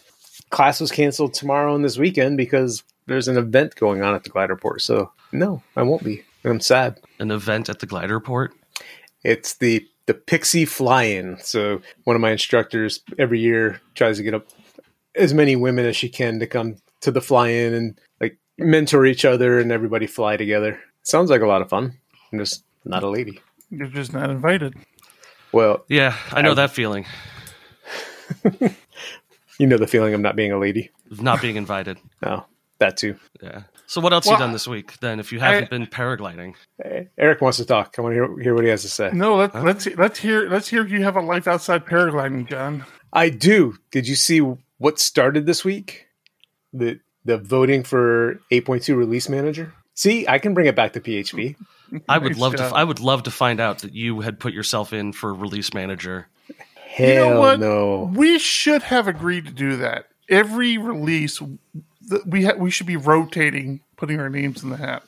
class 0.50 0.80
was 0.80 0.90
canceled 0.90 1.34
tomorrow 1.34 1.74
and 1.74 1.84
this 1.84 1.98
weekend 1.98 2.36
because 2.36 2.82
there's 3.06 3.28
an 3.28 3.36
event 3.36 3.76
going 3.76 4.02
on 4.02 4.14
at 4.14 4.24
the 4.24 4.30
glider 4.30 4.56
port. 4.56 4.82
So 4.82 5.12
no, 5.32 5.62
I 5.76 5.82
won't 5.82 6.04
be. 6.04 6.22
I'm 6.44 6.60
sad. 6.60 7.00
An 7.18 7.30
event 7.30 7.68
at 7.68 7.80
the 7.80 7.86
glider 7.86 8.20
port. 8.20 8.52
It's 9.22 9.54
the 9.54 9.86
the 10.06 10.14
Pixie 10.14 10.64
Fly-In. 10.64 11.38
So 11.38 11.80
one 12.04 12.16
of 12.16 12.22
my 12.22 12.30
instructors 12.30 13.00
every 13.18 13.38
year 13.38 13.80
tries 13.94 14.16
to 14.16 14.22
get 14.22 14.34
up 14.34 14.46
as 15.14 15.32
many 15.34 15.56
women 15.56 15.86
as 15.86 15.96
she 15.96 16.08
can 16.08 16.40
to 16.40 16.46
come 16.46 16.76
to 17.02 17.10
the 17.10 17.20
fly-in 17.20 17.74
and 17.74 18.00
like 18.20 18.38
mentor 18.58 19.06
each 19.06 19.24
other 19.24 19.60
and 19.60 19.70
everybody 19.70 20.06
fly 20.06 20.36
together. 20.36 20.80
Sounds 21.02 21.30
like 21.30 21.42
a 21.42 21.46
lot 21.46 21.62
of 21.62 21.68
fun. 21.68 21.98
I'm 22.32 22.38
just 22.38 22.64
not 22.84 23.02
a 23.02 23.08
lady. 23.08 23.40
You're 23.70 23.86
just 23.88 24.12
not 24.12 24.30
invited. 24.30 24.74
Well, 25.52 25.84
Yeah, 25.88 26.16
I 26.30 26.42
know 26.42 26.52
I- 26.52 26.54
that 26.54 26.70
feeling 26.70 27.06
you 29.58 29.66
know 29.66 29.76
the 29.78 29.86
feeling 29.86 30.14
of 30.14 30.20
not 30.20 30.36
being 30.36 30.52
a 30.52 30.58
lady. 30.58 30.90
of 31.10 31.22
not 31.22 31.40
being 31.42 31.56
invited. 31.56 31.98
No, 32.22 32.28
oh, 32.42 32.46
that 32.78 32.96
too. 32.96 33.16
Yeah. 33.42 33.62
So 33.86 34.00
what 34.00 34.12
else 34.14 34.24
Well, 34.26 34.36
you 34.36 34.38
done 34.40 34.52
this 34.52 34.66
week? 34.66 34.98
Then, 35.00 35.20
if 35.20 35.32
you 35.32 35.40
haven't 35.40 35.64
I- 35.64 35.68
been 35.68 35.86
paragliding, 35.86 36.54
eh, 36.82 37.04
Eric 37.18 37.40
wants 37.42 37.58
to 37.58 37.64
talk. 37.66 37.94
I 37.98 38.02
want 38.02 38.14
to 38.14 38.26
hear, 38.26 38.38
hear 38.38 38.54
what 38.54 38.64
he 38.64 38.70
has 38.70 38.82
to 38.82 38.88
say. 38.88 39.10
No, 39.12 39.36
let, 39.36 39.54
let's 39.62 39.86
let's 39.96 40.18
hear 40.18 40.48
let's 40.48 40.68
hear 40.68 40.82
if 40.84 40.90
you 40.90 41.02
have 41.04 41.16
a 41.16 41.20
life 41.20 41.46
outside 41.46 41.84
paragliding, 41.84 42.48
John. 42.48 42.84
I 43.12 43.28
do. 43.28 43.76
Did 43.90 44.08
you 44.08 44.14
see 44.14 44.38
what 44.78 44.98
started 44.98 45.44
this 45.46 45.64
week? 45.64 46.06
The 46.72 47.00
the 47.24 47.36
voting 47.38 47.82
for 47.84 48.40
8.2 48.50 48.96
release 48.96 49.28
manager. 49.28 49.74
See, 49.94 50.26
I 50.26 50.38
can 50.38 50.54
bring 50.54 50.66
it 50.66 50.74
back 50.74 50.94
to 50.94 51.00
PHP. 51.00 51.54
I 52.08 52.18
would 52.18 52.32
Nice 52.32 52.40
love 52.40 52.56
job. 52.56 52.70
to. 52.70 52.76
I 52.76 52.84
would 52.84 53.00
love 53.00 53.24
to 53.24 53.30
find 53.30 53.60
out 53.60 53.80
that 53.80 53.94
you 53.94 54.20
had 54.20 54.38
put 54.40 54.52
yourself 54.54 54.92
in 54.92 55.12
for 55.12 55.32
release 55.34 55.74
manager. 55.74 56.28
Hell 56.74 57.08
you 57.08 57.14
know 57.34 57.40
what? 57.40 57.60
no. 57.60 58.10
We 58.14 58.38
should 58.38 58.82
have 58.82 59.08
agreed 59.08 59.46
to 59.46 59.52
do 59.52 59.76
that. 59.76 60.06
Every 60.28 60.78
release, 60.78 61.40
we 62.26 62.44
ha- 62.44 62.54
we 62.56 62.70
should 62.70 62.86
be 62.86 62.96
rotating, 62.96 63.80
putting 63.96 64.20
our 64.20 64.28
names 64.30 64.62
in 64.62 64.70
the 64.70 64.76
hat. 64.76 65.02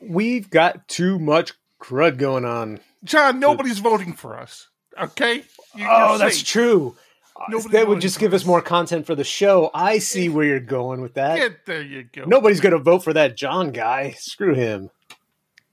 We've 0.00 0.48
got 0.50 0.86
too 0.88 1.18
much 1.18 1.52
crud 1.80 2.16
going 2.18 2.44
on. 2.44 2.80
John, 3.04 3.38
nobody's 3.40 3.78
voting 3.78 4.12
for 4.12 4.38
us. 4.38 4.68
Okay? 5.00 5.44
You- 5.74 5.86
Oh, 5.88 6.10
you're 6.10 6.18
that's 6.18 6.38
safe. 6.38 6.46
true. 6.46 6.96
Nobody's 7.50 7.72
that 7.72 7.86
would 7.86 8.00
just 8.00 8.18
give 8.18 8.32
us 8.32 8.46
more 8.46 8.62
content 8.62 9.04
for 9.06 9.14
the 9.14 9.22
show. 9.24 9.70
I 9.74 9.96
eh, 9.96 9.98
see 9.98 10.28
where 10.30 10.46
you're 10.46 10.58
going 10.58 11.02
with 11.02 11.14
that. 11.14 11.38
Yeah, 11.38 11.48
there 11.66 11.82
you 11.82 12.04
go. 12.10 12.24
Nobody's 12.24 12.60
going 12.60 12.72
to 12.72 12.78
vote 12.78 13.04
for 13.04 13.12
that 13.12 13.36
John 13.36 13.72
guy. 13.72 14.14
Screw 14.18 14.54
him. 14.54 14.88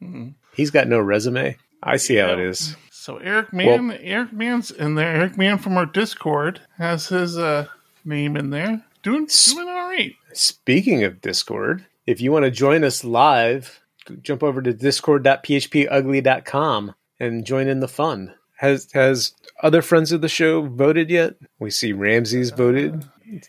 Mm-hmm. 0.02 0.30
He's 0.54 0.72
got 0.72 0.88
no 0.88 1.00
resume. 1.00 1.58
I 1.82 1.98
see 1.98 2.16
how 2.16 2.32
it 2.34 2.40
is. 2.40 2.76
So 2.92 3.18
Eric 3.18 3.52
Mann, 3.52 3.92
Eric 3.92 4.32
Mann's 4.32 4.72
in 4.72 4.96
there. 4.96 5.14
Eric 5.14 5.38
Mann 5.38 5.58
from 5.58 5.78
our 5.78 5.86
Discord 5.86 6.62
has 6.78 7.08
his 7.08 7.38
uh, 7.38 7.68
name 8.06 8.38
in 8.38 8.50
there. 8.50 8.86
Doing 9.02 9.28
doing 9.28 9.68
all 9.68 9.90
right. 9.90 10.16
Speaking 10.32 11.04
of 11.04 11.20
Discord, 11.20 11.86
if 12.08 12.22
you 12.22 12.32
want 12.32 12.46
to 12.46 12.52
join 12.52 12.86
us 12.86 13.04
live, 13.04 13.82
jump 14.22 14.44
over 14.44 14.62
to 14.62 14.72
discord.phpugly.com 14.74 16.96
and 17.20 17.46
join 17.46 17.68
in 17.68 17.82
the 17.82 17.90
fun. 17.90 18.34
Has 18.58 18.88
has 18.94 19.34
other 19.62 19.82
friends 19.82 20.14
of 20.14 20.22
the 20.22 20.30
show 20.30 20.62
voted 20.62 21.10
yet? 21.10 21.36
We 21.60 21.72
see 21.72 21.92
Ramsey's 21.92 22.52
voted. 22.52 23.04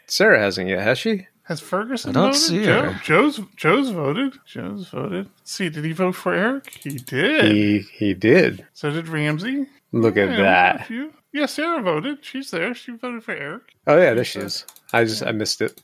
Sarah 0.07 0.41
hasn't 0.41 0.69
yet, 0.69 0.83
has 0.83 0.99
she? 0.99 1.29
Has 1.45 1.61
Ferguson 1.61 2.11
I 2.11 2.13
don't 2.15 2.25
voted? 2.29 2.41
see 2.41 2.65
Joe, 2.65 2.83
her. 2.93 3.01
Joe's 3.05 3.41
Joe's 3.57 3.91
voted. 3.91 4.33
Joe's 4.47 4.89
voted. 4.89 5.27
Let's 5.39 5.53
see, 5.53 5.69
did 5.69 5.85
he 5.85 5.93
vote 5.93 6.13
for 6.17 6.33
Eric? 6.33 6.71
He 6.83 6.97
did. 6.97 7.45
He 7.53 7.79
he 7.93 8.15
did. 8.15 8.67
so 8.73 8.91
did 8.91 9.09
Ramsey. 9.09 9.67
Look 9.93 10.17
at 10.17 10.29
Yeah, 10.29 10.31
we 10.31 10.37
got 10.37 10.41
a 10.41 10.79
that. 10.79 10.87
few. 10.87 11.13
Yeah, 11.33 11.47
Sarah 11.47 11.83
voted. 11.83 12.25
She's 12.25 12.51
there. 12.51 12.75
She 12.75 12.93
voted 12.93 13.23
for 13.25 13.33
Eric. 13.33 13.63
Oh 13.87 13.97
yeah, 14.01 14.15
there 14.15 14.25
she 14.25 14.41
is. 14.41 14.65
I 14.93 15.05
just 15.05 15.23
I 15.23 15.33
missed 15.33 15.61
it. 15.61 15.81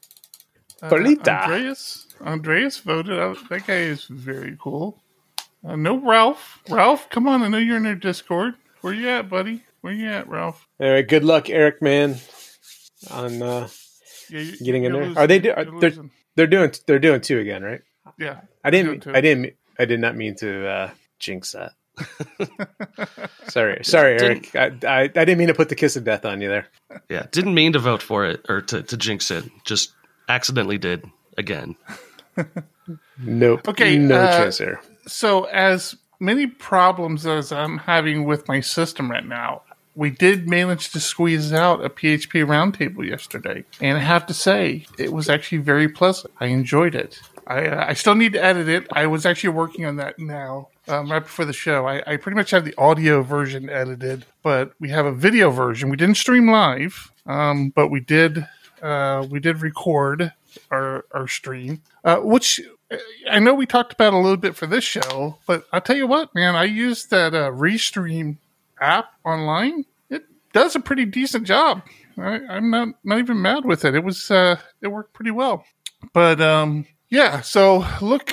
Uh, 0.83 0.89
Polita. 0.89 1.43
Andreas. 1.43 2.07
Andreas 2.23 2.79
voted. 2.79 3.19
Uh, 3.19 3.35
that 3.51 3.67
guy 3.67 3.75
is 3.81 4.05
very 4.07 4.57
cool. 4.61 5.03
Uh, 5.63 5.77
no 5.77 5.99
Ralph. 5.99 6.61
Ralph, 6.71 7.11
come 7.11 7.29
on. 7.29 7.43
I 7.43 7.49
know 7.49 7.59
you're 7.59 7.77
in 7.77 7.83
their 7.83 7.95
Discord. 7.95 8.55
Where 8.81 8.95
you 8.95 9.09
at, 9.11 9.29
buddy? 9.29 9.63
Where 9.83 9.93
you 9.93 10.09
at, 10.09 10.27
Ralph? 10.27 10.67
All 10.81 10.91
right, 10.91 11.07
good 11.07 11.23
luck, 11.25 11.51
Eric 11.51 11.83
Mann. 11.83 12.17
On 13.11 13.43
uh, 13.43 13.69
Yeah, 14.31 14.41
you, 14.41 14.57
getting 14.59 14.85
in 14.85 14.93
you're 14.93 15.01
there. 15.01 15.09
losing. 15.09 15.19
Are 15.19 15.27
they? 15.27 15.39
Do, 15.39 15.51
are, 15.53 15.65
they're 15.65 15.73
losing. 15.73 16.11
they're 16.37 16.47
doing 16.47 16.73
they're 16.87 16.99
doing 16.99 17.21
two 17.21 17.39
again, 17.39 17.63
right? 17.63 17.83
Yeah. 18.19 18.41
I 18.65 18.71
didn't. 18.71 19.07
I 19.07 19.21
didn't. 19.21 19.55
I 19.79 19.85
did 19.85 20.01
not 20.01 20.17
mean 20.17 20.37
to 20.37 20.69
uh, 20.69 20.91
jinx 21.19 21.53
that. 21.53 21.73
sorry, 23.49 23.85
sorry, 23.85 24.21
Eric. 24.21 24.55
I, 24.55 24.73
I 24.87 25.01
I 25.03 25.09
didn't 25.09 25.39
mean 25.39 25.49
to 25.49 25.55
put 25.55 25.69
the 25.69 25.75
kiss 25.75 25.97
of 25.97 26.05
death 26.05 26.25
on 26.25 26.41
you 26.41 26.49
there. 26.49 26.67
Yeah, 27.09 27.27
didn't 27.31 27.55
mean 27.55 27.73
to 27.75 27.79
vote 27.79 28.03
for 28.03 28.25
it 28.25 28.45
or 28.49 28.63
to, 28.63 28.83
to 28.83 28.97
jinx 28.97 29.31
it. 29.31 29.45
Just 29.65 29.93
accidentally 30.29 30.79
did 30.79 31.05
again. 31.37 31.77
Nope. 33.19 33.69
Okay, 33.69 33.99
No 33.99 34.17
uh, 34.17 34.39
chance 34.39 34.59
there. 34.59 34.81
So, 35.07 35.45
as 35.45 35.97
many 36.19 36.47
problems 36.47 37.27
as 37.27 37.53
I'm 37.53 37.79
having 37.79 38.25
with 38.25 38.49
my 38.49 38.61
system 38.61 39.11
right 39.11 39.27
now, 39.27 39.63
we 39.95 40.11
did 40.11 40.49
manage 40.49 40.91
to 40.91 41.01
squeeze 41.01 41.53
out 41.53 41.85
a 41.85 41.91
PHP 41.91 42.45
roundtable 42.47 43.07
yesterday, 43.07 43.65
and 43.81 43.99
I 43.99 44.01
have 44.01 44.27
to 44.27 44.35
say 44.35 44.87
it 44.99 45.13
was 45.13 45.29
actually 45.29 45.59
very 45.59 45.89
pleasant. 45.89 46.33
I 46.41 46.47
enjoyed 46.47 46.95
it. 46.95 47.21
I, 47.47 47.89
I 47.89 47.93
still 47.95 48.15
need 48.15 48.35
to 48.35 48.43
edit 48.43 48.69
it. 48.69 48.87
I 48.93 49.07
was 49.07 49.27
actually 49.27 49.51
working 49.51 49.85
on 49.85 49.97
that 49.97 50.19
now, 50.19 50.69
um, 50.87 51.11
right 51.11 51.23
before 51.23 51.45
the 51.45 51.53
show. 51.53 51.87
I, 51.87 52.03
I 52.07 52.17
pretty 52.17 52.37
much 52.37 52.53
have 52.53 52.65
the 52.65 52.75
audio 52.79 53.23
version 53.23 53.69
edited, 53.69 54.25
but 54.43 54.73
we 54.79 54.91
have 54.91 55.05
a 55.07 55.13
video 55.13 55.51
version. 55.51 55.91
We 55.91 55.97
didn't 55.97 56.17
stream 56.17 56.51
live, 56.51 57.11
um, 57.27 57.71
but 57.71 57.89
we 57.89 58.01
did 58.01 58.47
uh, 58.83 59.27
we 59.29 59.41
did 59.41 59.61
record 59.61 60.33
our 60.71 61.05
our 61.13 61.27
stream, 61.27 61.83
uh, 62.05 62.19
which 62.19 62.61
I 63.31 63.39
know 63.39 63.55
we 63.55 63.67
talked 63.67 63.93
about 63.93 64.15
a 64.15 64.19
little 64.19 64.37
bit 64.37 64.57
for 64.57 64.67
this 64.67 64.85
show. 64.85 65.39
But 65.47 65.67
I'll 65.73 65.81
tell 65.81 65.97
you 65.97 66.07
what, 66.07 66.35
man, 66.35 66.57
I 66.57 66.65
used 66.65 67.11
that 67.11 67.35
uh, 67.35 67.51
Restream 67.51 68.37
app 68.81 69.07
online. 69.25 69.85
It 70.09 70.25
does 70.53 70.77
a 70.77 70.81
pretty 70.81 71.05
decent 71.05 71.47
job. 71.47 71.83
I, 72.19 72.41
I'm 72.49 72.71
not 72.71 72.89
not 73.05 73.19
even 73.19 73.41
mad 73.43 73.65
with 73.65 73.85
it. 73.85 73.95
It 73.95 74.05
was 74.05 74.31
uh, 74.31 74.57
it 74.81 74.89
worked 74.89 75.15
pretty 75.15 75.31
well. 75.31 75.65
But 76.13 76.41
um, 76.41 76.87
yeah, 77.09 77.41
so 77.41 77.87
look 78.01 78.33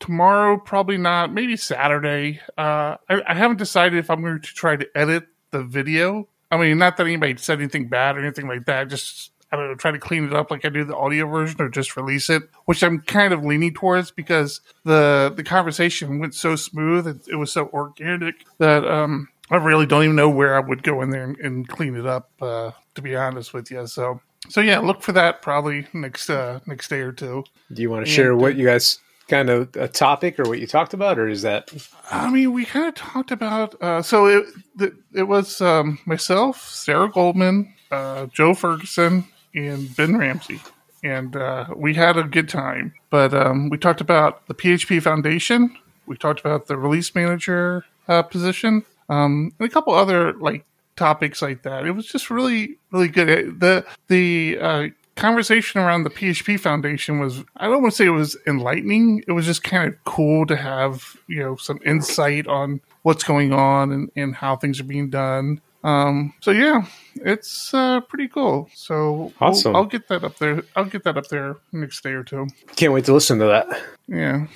tomorrow, 0.00 0.58
probably 0.58 0.98
not. 0.98 1.32
Maybe 1.32 1.56
Saturday. 1.56 2.40
Uh, 2.56 2.96
I, 3.08 3.22
I 3.26 3.34
haven't 3.34 3.58
decided 3.58 3.98
if 3.98 4.10
I'm 4.10 4.22
going 4.22 4.40
to 4.40 4.54
try 4.54 4.76
to 4.76 4.86
edit 4.94 5.26
the 5.50 5.62
video. 5.62 6.28
I 6.50 6.56
mean, 6.56 6.78
not 6.78 6.96
that 6.96 7.06
anybody 7.06 7.36
said 7.36 7.58
anything 7.58 7.88
bad 7.88 8.16
or 8.16 8.20
anything 8.20 8.48
like 8.48 8.66
that. 8.66 8.88
Just 8.88 9.32
I 9.50 9.56
don't 9.56 9.68
know, 9.68 9.74
try 9.74 9.90
to 9.90 9.98
clean 9.98 10.24
it 10.24 10.34
up 10.34 10.50
like 10.50 10.64
I 10.64 10.68
do 10.68 10.84
the 10.84 10.96
audio 10.96 11.26
version, 11.26 11.60
or 11.60 11.68
just 11.68 11.96
release 11.96 12.28
it, 12.28 12.42
which 12.66 12.82
I'm 12.82 13.00
kind 13.00 13.32
of 13.32 13.44
leaning 13.44 13.72
towards 13.72 14.10
because 14.10 14.60
the 14.84 15.32
the 15.34 15.44
conversation 15.44 16.18
went 16.18 16.34
so 16.34 16.56
smooth, 16.56 17.06
and 17.06 17.20
it 17.28 17.36
was 17.36 17.52
so 17.52 17.68
organic 17.72 18.44
that 18.58 18.86
um, 18.86 19.28
I 19.50 19.56
really 19.56 19.86
don't 19.86 20.04
even 20.04 20.16
know 20.16 20.28
where 20.28 20.54
I 20.54 20.60
would 20.60 20.82
go 20.82 21.02
in 21.02 21.10
there 21.10 21.24
and, 21.24 21.38
and 21.38 21.68
clean 21.68 21.96
it 21.96 22.06
up. 22.06 22.30
Uh, 22.40 22.72
to 22.94 23.02
be 23.02 23.14
honest 23.14 23.54
with 23.54 23.70
you, 23.70 23.86
so 23.86 24.20
so 24.48 24.60
yeah, 24.60 24.78
look 24.78 25.02
for 25.02 25.12
that 25.12 25.42
probably 25.42 25.86
next 25.92 26.30
uh, 26.30 26.60
next 26.66 26.88
day 26.88 27.00
or 27.00 27.12
two. 27.12 27.44
Do 27.72 27.82
you 27.82 27.90
want 27.90 28.06
to 28.06 28.10
share 28.10 28.34
what 28.34 28.56
you 28.56 28.66
guys 28.66 28.98
kind 29.28 29.50
of 29.50 29.76
a 29.76 29.86
topic 29.86 30.40
or 30.40 30.44
what 30.44 30.58
you 30.58 30.66
talked 30.66 30.94
about, 30.94 31.18
or 31.18 31.28
is 31.28 31.42
that 31.42 31.70
I 32.10 32.30
mean, 32.30 32.52
we 32.52 32.64
kind 32.64 32.88
of 32.88 32.94
talked 32.94 33.30
about. 33.30 33.80
Uh, 33.80 34.02
so 34.02 34.26
it 34.26 34.46
the, 34.76 34.96
it 35.12 35.24
was 35.24 35.60
um, 35.60 35.98
myself, 36.06 36.68
Sara 36.68 37.10
Golemon, 37.10 37.72
uh, 37.90 38.26
Joe 38.26 38.54
Ferguson, 38.54 39.26
and 39.54 39.94
Ben 39.96 40.16
Ramsey, 40.16 40.60
and 41.04 41.36
uh, 41.36 41.66
we 41.76 41.94
had 41.94 42.16
a 42.16 42.24
good 42.24 42.48
time. 42.48 42.94
But 43.10 43.34
um, 43.34 43.68
we 43.68 43.78
talked 43.78 44.00
about 44.00 44.46
the 44.48 44.54
PHP 44.54 45.02
Foundation. 45.02 45.76
We 46.06 46.16
talked 46.16 46.40
about 46.40 46.66
the 46.66 46.78
release 46.78 47.14
manager 47.14 47.84
uh, 48.08 48.22
position, 48.22 48.84
um, 49.08 49.52
and 49.58 49.68
a 49.68 49.70
couple 49.70 49.94
other 49.94 50.32
like 50.34 50.64
topics 50.96 51.40
like 51.42 51.62
that. 51.62 51.86
It 51.86 51.92
was 51.92 52.06
just 52.06 52.30
really, 52.30 52.76
really 52.92 53.08
good. 53.08 53.28
It- 53.28 53.60
the 53.60 53.86
the 54.08 54.58
uh, 54.60 54.86
conversation 55.16 55.80
around 55.80 56.04
the 56.04 56.10
PHP 56.10 56.58
Foundation 56.60 57.18
was 57.18 57.42
I 57.56 57.66
don't 57.66 57.82
want 57.82 57.92
to 57.92 57.96
say 57.96 58.06
it 58.06 58.10
was 58.10 58.36
enlightening. 58.46 59.24
It 59.26 59.32
was 59.32 59.46
just 59.46 59.62
kind 59.64 59.88
of 59.92 60.04
cool 60.04 60.46
to 60.46 60.56
have 60.56 61.16
you 61.26 61.40
know 61.40 61.56
some 61.56 61.78
insight 61.84 62.46
on 62.46 62.80
what's 63.02 63.24
going 63.24 63.52
on 63.52 63.92
and, 63.92 64.10
and 64.16 64.34
how 64.34 64.56
things 64.56 64.80
are 64.80 64.84
being 64.84 65.08
done. 65.10 65.60
Um, 65.84 66.34
so 66.40 66.50
yeah, 66.50 66.86
it's 67.14 67.72
uh, 67.72 68.00
pretty 68.00 68.26
cool. 68.26 68.68
So 68.74 69.32
Awesome. 69.40 69.76
I'll 69.76 69.86
get 69.86 70.08
that 70.08 70.24
up 70.24 70.36
there. 70.38 70.64
I'll 70.74 70.84
get 70.84 71.04
that 71.04 71.16
up 71.16 71.28
there 71.28 71.56
next 71.72 72.02
day 72.02 72.10
or 72.10 72.24
two. 72.24 72.48
Can't 72.74 72.92
wait 72.92 73.04
to 73.04 73.14
listen 73.14 73.38
to 73.38 73.44
that. 73.46 73.80
Yeah, 74.08 74.46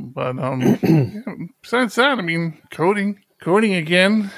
but 0.00 0.38
um, 0.40 0.60
yeah, 0.82 1.46
besides 1.62 1.94
that, 1.94 2.18
I 2.18 2.22
mean, 2.22 2.58
coding, 2.70 3.20
coding 3.42 3.74
again, 3.74 4.30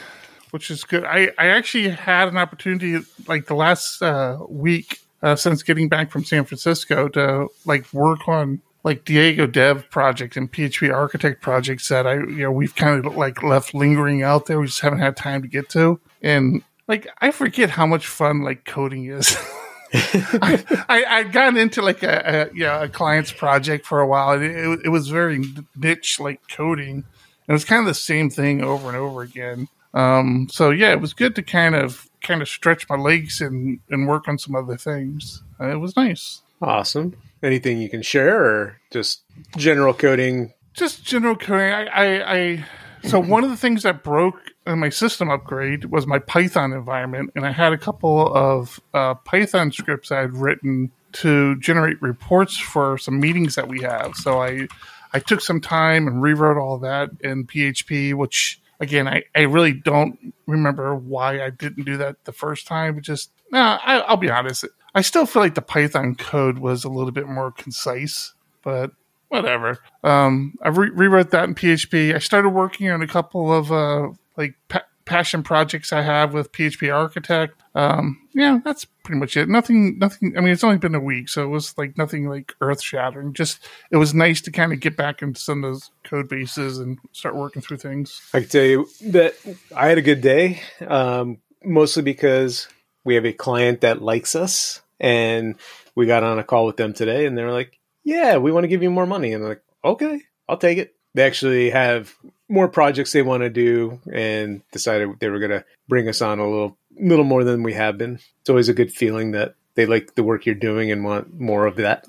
which 0.51 0.71
is 0.71 0.85
good. 0.85 1.05
I 1.05 1.31
I 1.39 1.49
actually 1.49 1.91
had 1.91 2.29
an 2.29 2.37
opportunity 2.37 2.99
like 3.29 3.47
the 3.47 3.55
last 3.55 4.03
uh, 4.03 4.39
week 4.49 5.01
uh, 5.23 5.37
since 5.37 5.63
getting 5.63 5.89
back 5.89 6.11
from 6.11 6.25
San 6.25 6.45
Francisco 6.45 7.09
to 7.09 7.49
like 7.65 7.93
work 7.93 8.27
on 8.29 8.63
like 8.83 9.05
Diego 9.05 9.47
Dev 9.47 9.89
project 9.91 10.37
and 10.37 10.51
PHP 10.51 10.93
Architect 10.93 11.43
projects 11.43 11.89
that 11.89 12.07
I 12.07 12.15
you 12.15 12.45
know 12.45 12.51
we've 12.51 12.75
kind 12.75 13.05
of 13.05 13.17
like 13.17 13.43
left 13.43 13.75
lingering 13.75 14.23
out 14.23 14.47
there. 14.47 14.59
We 14.59 14.67
just 14.67 14.81
haven't 14.81 15.01
had 15.01 15.17
time 15.17 15.43
to 15.43 15.49
get 15.49 15.69
to, 15.71 16.01
and 16.23 16.63
like 16.89 17.07
I 17.21 17.31
forget 17.31 17.71
how 17.71 17.87
much 17.87 18.07
fun 18.07 18.43
like 18.43 18.65
coding 18.65 19.05
is. 19.05 19.37
I, 19.95 20.85
I 20.89 21.05
I'd 21.05 21.33
gotten 21.33 21.57
into 21.59 21.83
like 21.83 22.03
a, 22.03 22.51
a 22.53 22.57
yeah 22.57 22.83
a 22.83 22.89
client's 22.89 23.33
project 23.33 23.85
for 23.87 24.01
a 24.01 24.07
while. 24.07 24.41
It, 24.41 24.51
it, 24.51 24.81
it 24.87 24.89
was 24.89 25.09
very 25.09 25.45
niche 25.77 26.19
like 26.19 26.41
coding. 26.49 27.05
It 27.47 27.53
was 27.53 27.65
kind 27.65 27.81
of 27.81 27.87
the 27.87 27.95
same 27.95 28.31
thing 28.31 28.63
over 28.63 28.89
and 28.89 28.97
over 28.97 29.23
again. 29.23 29.69
Um, 29.93 30.49
so 30.51 30.71
yeah, 30.71 30.93
it 30.93 31.01
was 31.01 31.15
good 31.15 31.37
to 31.37 31.43
kind 31.43 31.75
of 31.75 32.09
kind 32.23 32.43
of 32.43 32.49
stretch 32.49 32.89
my 32.89 32.97
legs 32.97 33.41
and 33.41 33.81
and 33.91 34.09
work 34.09 34.29
on 34.29 34.39
some 34.39 34.55
other 34.55 34.77
things. 34.77 35.43
Uh, 35.61 35.69
it 35.69 35.77
was 35.77 35.97
nice. 35.97 36.43
Awesome. 36.63 37.17
Anything 37.43 37.81
you 37.81 37.91
can 37.91 38.03
share, 38.03 38.43
or 38.43 38.81
just 38.91 39.23
general 39.57 39.93
coding? 39.93 40.53
just 40.75 41.05
general 41.05 41.37
coding. 41.37 41.73
I, 41.73 41.87
I, 41.87 42.35
I 42.37 42.65
so 43.05 43.21
one 43.21 43.45
of 43.45 43.51
the 43.51 43.57
things 43.57 43.85
that 43.85 44.03
broke 44.03 44.41
in 44.67 44.79
my 44.79 44.89
system 44.89 45.31
upgrade 45.31 45.87
was 45.87 46.07
my 46.07 46.19
Python 46.19 46.73
environment, 46.73 47.31
and 47.35 47.47
I 47.47 47.53
had 47.53 47.73
a 47.73 47.79
couple 47.79 48.35
of 48.35 48.81
uh, 48.93 49.15
Python 49.15 49.73
scripts 49.73 50.11
I 50.11 50.21
had 50.21 50.35
written 50.35 50.91
to 51.13 51.57
generate 51.61 52.01
reports 52.03 52.59
for 52.59 52.99
some 52.99 53.21
meetings 53.21 53.55
that 53.55 53.69
we 53.69 53.83
have. 53.83 54.15
So 54.17 54.43
I, 54.43 54.67
I 55.15 55.21
took 55.21 55.41
some 55.41 55.61
time 55.61 56.09
and 56.09 56.21
rewrote 56.21 56.59
all 56.59 56.79
that 56.79 57.11
in 57.21 57.47
PHP, 57.47 58.15
which 58.15 58.61
again 58.81 59.07
I, 59.07 59.23
I 59.35 59.43
really 59.43 59.73
don't 59.73 60.35
remember 60.47 60.95
why 60.95 61.43
I 61.43 61.51
didn't 61.51 61.85
do 61.85 61.97
that 61.99 62.25
the 62.25 62.33
first 62.33 62.67
time. 62.67 62.99
It 62.99 63.03
just 63.03 63.31
no, 63.51 63.61
I, 63.61 64.01
I'll 64.01 64.17
be 64.17 64.31
honest. 64.31 64.65
I 64.95 65.01
still 65.01 65.25
feel 65.25 65.43
like 65.43 65.55
the 65.55 65.63
Python 65.63 66.17
code 66.17 66.59
was 66.59 66.85
a 66.85 66.89
little 66.89 67.13
bit 67.13 67.29
more 67.29 67.53
concise, 67.53 68.35
but 68.63 68.91
whatever. 69.29 69.79
Um, 70.03 70.57
I 70.61 70.69
re- 70.69 70.91
rewrote 70.91 71.31
that 71.31 71.49
in 71.49 71.55
PHP. 71.55 72.15
I 72.15 72.19
started 72.19 72.51
working 72.51 72.91
on 72.91 73.01
a 73.01 73.07
couple 73.07 73.53
of 73.53 73.71
uh, 73.71 74.09
like 74.37 74.55
pa- 74.69 74.85
passion 75.05 75.43
projects 75.43 75.93
I 75.93 76.03
have 76.03 76.33
with 76.33 76.53
PHP 76.53 76.95
Architect. 76.95 77.63
Um, 77.75 78.29
yeah, 78.33 78.61
that's 78.65 78.85
pretty 78.85 79.19
much 79.19 79.37
it. 79.37 79.49
Nothing, 79.49 79.99
nothing. 79.99 80.35
I 80.37 80.41
mean, 80.41 80.53
it's 80.53 80.65
only 80.65 80.79
been 80.79 80.95
a 80.95 81.01
week, 81.01 81.29
so 81.29 81.45
it 81.45 81.49
was 81.49 81.77
like 81.77 81.99
nothing 81.99 82.29
like 82.29 82.55
earth 82.61 82.83
shattering. 82.83 83.33
Just 83.33 83.67
it 83.91 83.97
was 83.97 84.15
nice 84.15 84.41
to 84.43 84.51
kind 84.51 84.73
of 84.73 84.81
get 84.81 84.97
back 84.97 85.23
into 85.23 85.41
some 85.41 85.63
of 85.63 85.73
those 85.73 85.91
code 86.05 86.29
bases 86.29 86.79
and 86.79 86.99
start 87.13 87.37
working 87.37 87.63
through 87.63 87.79
things. 87.79 88.21
I 88.33 88.41
can 88.41 88.49
tell 88.49 88.65
you 88.65 88.89
that 89.07 89.35
I 89.75 89.89
had 89.89 89.99
a 89.99 90.03
good 90.03 90.21
day, 90.21 90.63
um, 90.87 91.39
mostly 91.65 92.03
because 92.03 92.69
we 93.05 93.15
have 93.15 93.27
a 93.27 93.33
client 93.33 93.83
that 93.83 94.03
likes 94.03 94.35
us, 94.35 94.83
and 95.01 95.57
we 95.95 96.07
got 96.07 96.23
on 96.23 96.39
a 96.39 96.45
call 96.45 96.67
with 96.67 96.77
them 96.77 96.93
today, 96.93 97.27
and 97.27 97.37
they 97.37 97.43
were 97.43 97.53
like, 97.53 97.79
"Yeah, 98.05 98.39
we 98.39 98.53
want 98.53 98.65
to 98.65 98.69
give 98.69 98.83
you 98.83 98.91
more 98.91 99.07
money," 99.07 99.33
and 99.33 99.43
I'm 99.43 99.49
like, 99.51 99.63
"Okay, 99.85 100.23
I'll 100.49 100.57
take 100.57 100.79
it." 100.79 100.95
They 101.15 101.23
actually 101.23 101.71
have 101.71 102.15
more 102.55 102.69
projects 102.69 103.13
they 103.13 103.23
want 103.23 103.43
to 103.43 103.51
do, 103.51 104.01
and 104.13 104.63
decided 104.73 105.11
they 105.21 105.29
were 105.29 105.41
going 105.41 105.51
to 105.51 105.65
bring 105.89 106.09
us 106.09 106.23
on 106.23 106.39
a 106.39 106.49
little, 106.49 106.79
little 106.99 107.25
more 107.25 107.45
than 107.45 107.63
we 107.63 107.75
have 107.75 107.99
been. 107.99 108.21
It's 108.41 108.51
always 108.51 108.69
a 108.69 108.75
good 108.75 108.93
feeling 108.93 109.33
that 109.33 109.57
they 109.75 109.87
like 109.87 110.15
the 110.15 110.23
work 110.23 110.47
you're 110.47 110.55
doing 110.55 110.91
and 110.91 111.05
want 111.05 111.39
more 111.39 111.67
of 111.67 111.77
that. 111.77 112.07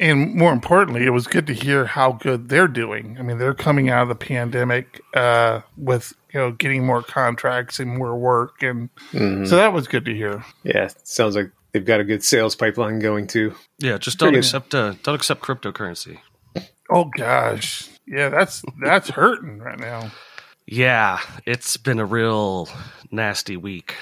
And 0.00 0.36
more 0.36 0.52
importantly, 0.52 1.04
it 1.04 1.10
was 1.10 1.26
good 1.26 1.48
to 1.48 1.52
hear 1.52 1.84
how 1.84 2.12
good 2.12 2.48
they're 2.48 2.68
doing. 2.68 3.16
I 3.18 3.22
mean, 3.22 3.38
they're 3.38 3.52
coming 3.52 3.90
out 3.90 4.02
of 4.02 4.08
the 4.08 4.14
pandemic 4.14 5.00
uh, 5.12 5.62
with 5.76 6.12
you 6.32 6.38
know 6.38 6.52
getting 6.52 6.86
more 6.86 7.02
contracts 7.02 7.80
and 7.80 7.98
more 7.98 8.16
work, 8.16 8.62
and 8.62 8.90
so 9.12 9.56
that 9.56 9.72
was 9.72 9.88
good 9.88 10.04
to 10.04 10.14
hear. 10.14 10.44
Yeah, 10.62 10.88
sounds 11.02 11.34
like 11.34 11.50
they've 11.72 11.84
got 11.84 11.98
a 11.98 12.04
good 12.04 12.22
sales 12.22 12.54
pipeline 12.54 13.00
going 13.00 13.26
too. 13.26 13.54
Yeah, 13.80 13.98
just 13.98 14.18
don't 14.18 14.28
Pretty 14.28 14.38
accept 14.38 14.72
uh, 14.72 14.94
don't 15.02 15.16
accept 15.16 15.42
cryptocurrency. 15.42 16.18
Oh 16.88 17.10
gosh, 17.16 17.88
yeah, 18.10 18.28
that's 18.28 18.62
that's 18.80 19.10
hurting 19.10 19.58
right 19.58 19.78
now. 19.78 20.10
Yeah, 20.66 21.20
it's 21.46 21.76
been 21.76 21.98
a 21.98 22.04
real 22.04 22.68
nasty 23.10 23.56
week. 23.56 23.94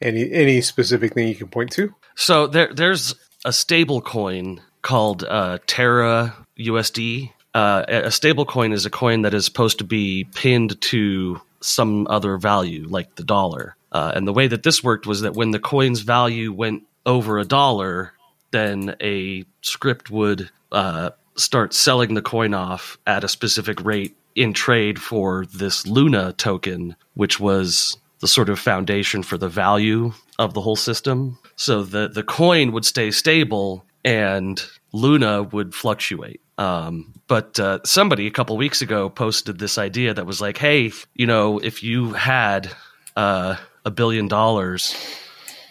Any 0.00 0.30
any 0.30 0.60
specific 0.60 1.14
thing 1.14 1.28
you 1.28 1.34
can 1.34 1.48
point 1.48 1.72
to? 1.72 1.94
So 2.14 2.46
there, 2.46 2.72
there's 2.72 3.14
a 3.44 3.52
stable 3.52 4.00
coin 4.00 4.60
called 4.82 5.24
uh, 5.24 5.58
Terra 5.66 6.34
USD. 6.58 7.32
Uh, 7.54 7.84
a 7.88 8.10
stable 8.10 8.44
coin 8.44 8.72
is 8.72 8.84
a 8.84 8.90
coin 8.90 9.22
that 9.22 9.34
is 9.34 9.44
supposed 9.44 9.78
to 9.78 9.84
be 9.84 10.24
pinned 10.34 10.80
to 10.82 11.40
some 11.60 12.06
other 12.08 12.36
value, 12.36 12.86
like 12.88 13.14
the 13.16 13.24
dollar. 13.24 13.76
Uh, 13.90 14.12
and 14.14 14.28
the 14.28 14.32
way 14.32 14.46
that 14.46 14.62
this 14.62 14.84
worked 14.84 15.06
was 15.06 15.22
that 15.22 15.34
when 15.34 15.52
the 15.52 15.58
coin's 15.58 16.00
value 16.00 16.52
went 16.52 16.82
over 17.06 17.38
a 17.38 17.44
dollar, 17.44 18.12
then 18.50 18.94
a 19.00 19.44
script 19.62 20.10
would 20.10 20.50
uh, 20.70 21.10
start 21.36 21.74
selling 21.74 22.14
the 22.14 22.22
coin 22.22 22.54
off 22.54 22.98
at 23.06 23.24
a 23.24 23.28
specific 23.28 23.84
rate 23.84 24.16
in 24.34 24.52
trade 24.52 25.00
for 25.00 25.46
this 25.46 25.86
Luna 25.86 26.32
token, 26.34 26.96
which 27.14 27.40
was 27.40 27.96
the 28.20 28.28
sort 28.28 28.48
of 28.48 28.58
foundation 28.58 29.22
for 29.22 29.38
the 29.38 29.48
value 29.48 30.12
of 30.38 30.54
the 30.54 30.60
whole 30.60 30.76
system. 30.76 31.38
So 31.56 31.82
the 31.82 32.08
the 32.08 32.22
coin 32.22 32.72
would 32.72 32.84
stay 32.84 33.10
stable 33.10 33.84
and 34.04 34.62
Luna 34.92 35.42
would 35.42 35.74
fluctuate. 35.74 36.40
Um, 36.58 37.12
but 37.28 37.58
uh, 37.60 37.80
somebody 37.84 38.26
a 38.26 38.30
couple 38.30 38.56
weeks 38.56 38.80
ago 38.80 39.10
posted 39.10 39.58
this 39.58 39.78
idea 39.78 40.14
that 40.14 40.26
was 40.26 40.40
like, 40.40 40.56
hey, 40.56 40.92
you 41.14 41.26
know, 41.26 41.58
if 41.58 41.82
you 41.82 42.12
had 42.12 42.70
uh, 43.16 43.56
a 43.84 43.90
billion 43.90 44.28
dollars, 44.28 44.94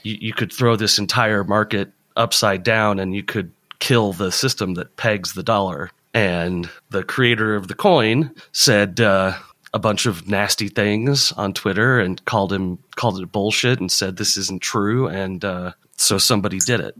you, 0.03 0.17
you 0.19 0.33
could 0.33 0.53
throw 0.53 0.75
this 0.75 0.99
entire 0.99 1.43
market 1.43 1.91
upside 2.15 2.63
down 2.63 2.99
and 2.99 3.15
you 3.15 3.23
could 3.23 3.51
kill 3.85 4.13
the 4.13 4.31
system 4.31 4.73
that 4.73 4.97
pegs 4.97 5.33
the 5.33 5.43
dollar. 5.43 5.91
And 6.15 6.67
the 6.89 7.03
creator 7.03 7.55
of 7.55 7.67
the 7.67 7.75
coin 7.75 8.33
said 8.51 8.99
uh, 8.99 9.33
a 9.75 9.79
bunch 9.79 10.07
of 10.07 10.27
nasty 10.27 10.69
things 10.69 11.31
on 11.33 11.53
Twitter 11.53 11.99
and 11.99 12.23
called 12.25 12.51
him 12.51 12.79
called 12.95 13.21
it 13.21 13.31
bullshit 13.31 13.79
and 13.79 13.91
said 13.91 14.17
this 14.17 14.37
isn't 14.37 14.63
true. 14.63 15.07
And 15.07 15.45
uh, 15.45 15.73
so 15.97 16.17
somebody 16.17 16.57
did 16.57 16.79
it. 16.79 16.95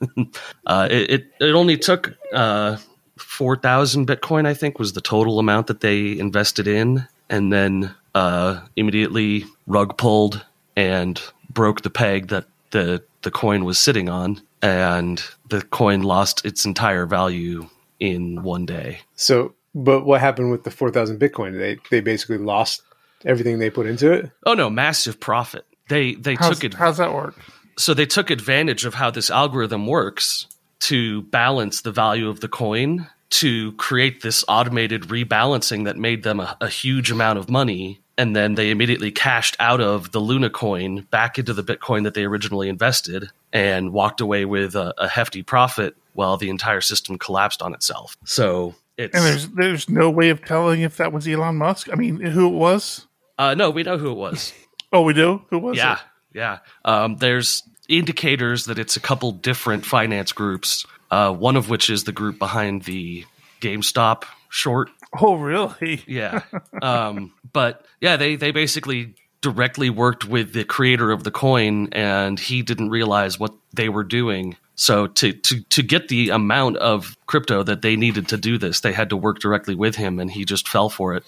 uh, 0.66 0.86
it, 0.88 1.10
it 1.10 1.32
it 1.40 1.54
only 1.54 1.76
took 1.76 2.14
uh, 2.32 2.76
four 3.16 3.56
thousand 3.56 4.06
Bitcoin, 4.06 4.46
I 4.46 4.54
think, 4.54 4.78
was 4.78 4.92
the 4.92 5.00
total 5.00 5.40
amount 5.40 5.66
that 5.66 5.80
they 5.80 6.16
invested 6.16 6.68
in, 6.68 7.08
and 7.28 7.52
then 7.52 7.92
uh, 8.14 8.60
immediately 8.76 9.46
rug 9.66 9.98
pulled 9.98 10.44
and 10.76 11.20
broke 11.52 11.82
the 11.82 11.90
peg 11.90 12.28
that 12.28 12.44
the 12.70 13.02
the 13.22 13.30
coin 13.32 13.64
was 13.64 13.78
sitting 13.78 14.08
on, 14.08 14.40
and 14.62 15.22
the 15.48 15.62
coin 15.62 16.02
lost 16.02 16.44
its 16.44 16.64
entire 16.64 17.06
value 17.06 17.68
in 17.98 18.42
one 18.42 18.66
day. 18.66 19.00
So, 19.16 19.54
but 19.74 20.04
what 20.04 20.20
happened 20.20 20.50
with 20.50 20.64
the 20.64 20.70
four 20.70 20.90
thousand 20.90 21.18
Bitcoin? 21.20 21.58
They 21.58 21.78
they 21.90 22.00
basically 22.00 22.38
lost 22.38 22.82
everything 23.24 23.58
they 23.58 23.70
put 23.70 23.86
into 23.86 24.12
it. 24.12 24.30
Oh 24.46 24.54
no, 24.54 24.70
massive 24.70 25.20
profit. 25.20 25.66
They 25.88 26.14
they 26.14 26.34
How's, 26.34 26.56
took 26.56 26.64
it 26.64 26.74
how's 26.74 26.98
that 26.98 27.12
work? 27.12 27.34
so 27.78 27.94
they 27.94 28.06
took 28.06 28.30
advantage 28.30 28.84
of 28.84 28.94
how 28.94 29.10
this 29.10 29.30
algorithm 29.30 29.86
works 29.86 30.46
to 30.80 31.22
balance 31.22 31.82
the 31.82 31.92
value 31.92 32.28
of 32.28 32.40
the 32.40 32.48
coin 32.48 33.06
to 33.30 33.72
create 33.72 34.22
this 34.22 34.44
automated 34.48 35.02
rebalancing 35.04 35.84
that 35.84 35.96
made 35.96 36.22
them 36.22 36.40
a, 36.40 36.56
a 36.60 36.68
huge 36.68 37.10
amount 37.10 37.38
of 37.38 37.48
money 37.48 38.00
and 38.20 38.36
then 38.36 38.54
they 38.54 38.70
immediately 38.70 39.10
cashed 39.10 39.56
out 39.58 39.80
of 39.80 40.12
the 40.12 40.18
luna 40.20 40.50
coin 40.50 41.06
back 41.10 41.38
into 41.38 41.54
the 41.54 41.64
bitcoin 41.64 42.04
that 42.04 42.14
they 42.14 42.24
originally 42.24 42.68
invested 42.68 43.30
and 43.52 43.92
walked 43.92 44.20
away 44.20 44.44
with 44.44 44.74
a, 44.76 44.92
a 44.98 45.08
hefty 45.08 45.42
profit 45.42 45.96
while 46.12 46.36
the 46.36 46.50
entire 46.50 46.80
system 46.82 47.18
collapsed 47.18 47.62
on 47.62 47.72
itself 47.74 48.16
so 48.24 48.74
it's 48.98 49.14
And 49.16 49.24
there's 49.24 49.48
there's 49.48 49.88
no 49.88 50.10
way 50.10 50.28
of 50.30 50.44
telling 50.44 50.82
if 50.82 50.98
that 50.98 51.10
was 51.12 51.26
Elon 51.26 51.56
Musk. 51.56 51.88
I 51.90 51.94
mean, 51.96 52.20
who 52.20 52.48
it 52.48 52.56
was? 52.58 53.06
uh, 53.38 53.54
no 53.54 53.70
we 53.70 53.82
know 53.82 53.96
who 53.98 54.10
it 54.10 54.18
was 54.18 54.52
Oh, 54.92 55.02
we 55.02 55.14
do. 55.14 55.40
Who 55.50 55.58
was 55.58 55.76
yeah 55.78 55.94
it? 55.94 56.00
yeah 56.34 56.58
um, 56.84 57.16
there's 57.16 57.62
indicators 57.88 58.66
that 58.66 58.78
it's 58.78 58.96
a 58.96 59.00
couple 59.00 59.32
different 59.32 59.84
finance 59.86 60.32
groups. 60.32 60.84
Uh, 61.10 61.32
one 61.32 61.56
of 61.56 61.68
which 61.68 61.90
is 61.90 62.04
the 62.04 62.12
group 62.12 62.38
behind 62.38 62.82
the 62.84 63.24
GameStop 63.60 64.24
short. 64.48 64.90
Oh, 65.20 65.34
really? 65.34 66.02
Yeah. 66.06 66.42
um, 66.82 67.32
but 67.52 67.84
yeah, 68.00 68.16
they 68.16 68.36
they 68.36 68.52
basically 68.52 69.14
directly 69.40 69.90
worked 69.90 70.24
with 70.24 70.52
the 70.52 70.64
creator 70.64 71.10
of 71.10 71.24
the 71.24 71.30
coin, 71.30 71.88
and 71.92 72.38
he 72.38 72.62
didn't 72.62 72.90
realize 72.90 73.38
what 73.38 73.52
they 73.74 73.88
were 73.88 74.04
doing. 74.04 74.56
So 74.76 75.08
to 75.08 75.32
to 75.32 75.60
to 75.62 75.82
get 75.82 76.08
the 76.08 76.30
amount 76.30 76.76
of 76.76 77.16
crypto 77.26 77.62
that 77.64 77.82
they 77.82 77.96
needed 77.96 78.28
to 78.28 78.36
do 78.36 78.56
this, 78.56 78.80
they 78.80 78.92
had 78.92 79.10
to 79.10 79.16
work 79.16 79.40
directly 79.40 79.74
with 79.74 79.96
him, 79.96 80.20
and 80.20 80.30
he 80.30 80.44
just 80.44 80.68
fell 80.68 80.88
for 80.88 81.14
it, 81.14 81.24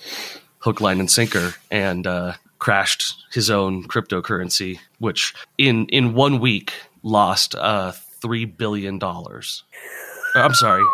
hook, 0.61 0.81
line, 0.81 1.01
and 1.01 1.11
sinker, 1.11 1.55
and 1.71 2.07
uh, 2.07 2.35
crashed 2.61 3.16
his 3.33 3.51
own 3.51 3.83
cryptocurrency, 3.88 4.79
which 5.01 5.35
in 5.59 5.87
in 5.87 6.14
one 6.14 6.38
week 6.38 6.73
lost 7.03 7.55
uh, 7.57 7.90
three 7.92 8.45
billion 8.45 8.99
dollars. 8.99 9.64
I'm 10.35 10.55
sorry, 10.55 10.85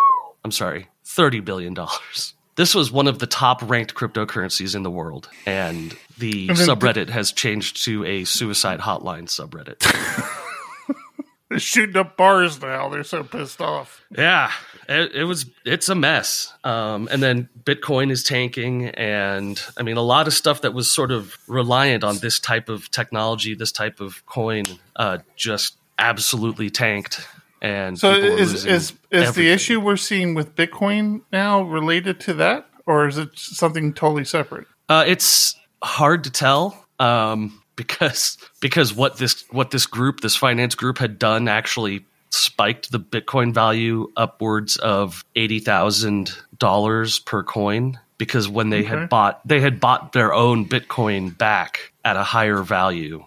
I'm 0.42 0.52
sorry, 0.52 0.88
thirty 1.04 1.40
billion 1.40 1.74
dollars. 1.74 2.34
This 2.58 2.74
was 2.74 2.90
one 2.90 3.06
of 3.06 3.20
the 3.20 3.26
top 3.28 3.62
ranked 3.62 3.94
cryptocurrencies 3.94 4.74
in 4.74 4.82
the 4.82 4.90
world, 4.90 5.28
and 5.46 5.96
the 6.18 6.48
And 6.48 6.58
then- 6.58 6.68
subreddit 6.68 7.08
has 7.08 7.30
changed 7.30 7.84
to 7.84 8.04
a 8.04 8.24
suicide 8.24 8.80
hotline 8.80 9.28
subreddit. 9.28 9.78
They're 11.48 11.58
shooting 11.60 11.96
up 11.96 12.16
bars 12.18 12.60
now. 12.60 12.88
They're 12.90 13.04
so 13.04 13.22
pissed 13.24 13.62
off. 13.62 14.02
Yeah, 14.10 14.50
it, 14.88 15.12
it 15.14 15.24
was. 15.24 15.46
It's 15.64 15.88
a 15.88 15.94
mess. 15.94 16.52
Um, 16.62 17.08
and 17.10 17.22
then 17.22 17.48
Bitcoin 17.62 18.10
is 18.10 18.22
tanking, 18.22 18.86
and 18.88 19.58
I 19.78 19.82
mean, 19.82 19.96
a 19.96 20.02
lot 20.02 20.26
of 20.26 20.34
stuff 20.34 20.60
that 20.62 20.74
was 20.74 20.90
sort 20.90 21.10
of 21.10 21.38
reliant 21.46 22.04
on 22.04 22.18
this 22.18 22.38
type 22.38 22.68
of 22.68 22.90
technology, 22.90 23.54
this 23.54 23.72
type 23.72 23.98
of 24.00 24.26
coin, 24.26 24.64
uh, 24.96 25.18
just 25.36 25.76
absolutely 25.98 26.68
tanked. 26.70 27.26
And 27.60 27.98
So 27.98 28.12
is 28.12 28.64
is 28.64 28.66
is 28.66 28.92
everything. 29.10 29.44
the 29.44 29.50
issue 29.50 29.80
we're 29.80 29.96
seeing 29.96 30.34
with 30.34 30.54
Bitcoin 30.54 31.22
now 31.32 31.62
related 31.62 32.20
to 32.20 32.34
that, 32.34 32.68
or 32.86 33.08
is 33.08 33.18
it 33.18 33.30
something 33.34 33.92
totally 33.92 34.24
separate? 34.24 34.66
Uh, 34.88 35.04
it's 35.06 35.56
hard 35.82 36.24
to 36.24 36.30
tell 36.30 36.86
um, 36.98 37.60
because 37.76 38.38
because 38.60 38.94
what 38.94 39.16
this 39.18 39.44
what 39.50 39.70
this 39.70 39.86
group, 39.86 40.20
this 40.20 40.36
finance 40.36 40.74
group, 40.74 40.98
had 40.98 41.18
done 41.18 41.48
actually 41.48 42.04
spiked 42.30 42.92
the 42.92 43.00
Bitcoin 43.00 43.52
value 43.54 44.10
upwards 44.16 44.76
of 44.76 45.24
eighty 45.34 45.58
thousand 45.60 46.32
dollars 46.58 47.18
per 47.18 47.42
coin. 47.42 47.98
Because 48.18 48.48
when 48.48 48.70
they 48.70 48.80
Okay. 48.80 48.88
had 48.88 49.08
bought, 49.08 49.46
they 49.46 49.60
had 49.60 49.78
bought 49.78 50.12
their 50.12 50.34
own 50.34 50.66
Bitcoin 50.66 51.38
back 51.38 51.92
at 52.04 52.16
a 52.16 52.24
higher 52.24 52.64
value, 52.64 53.24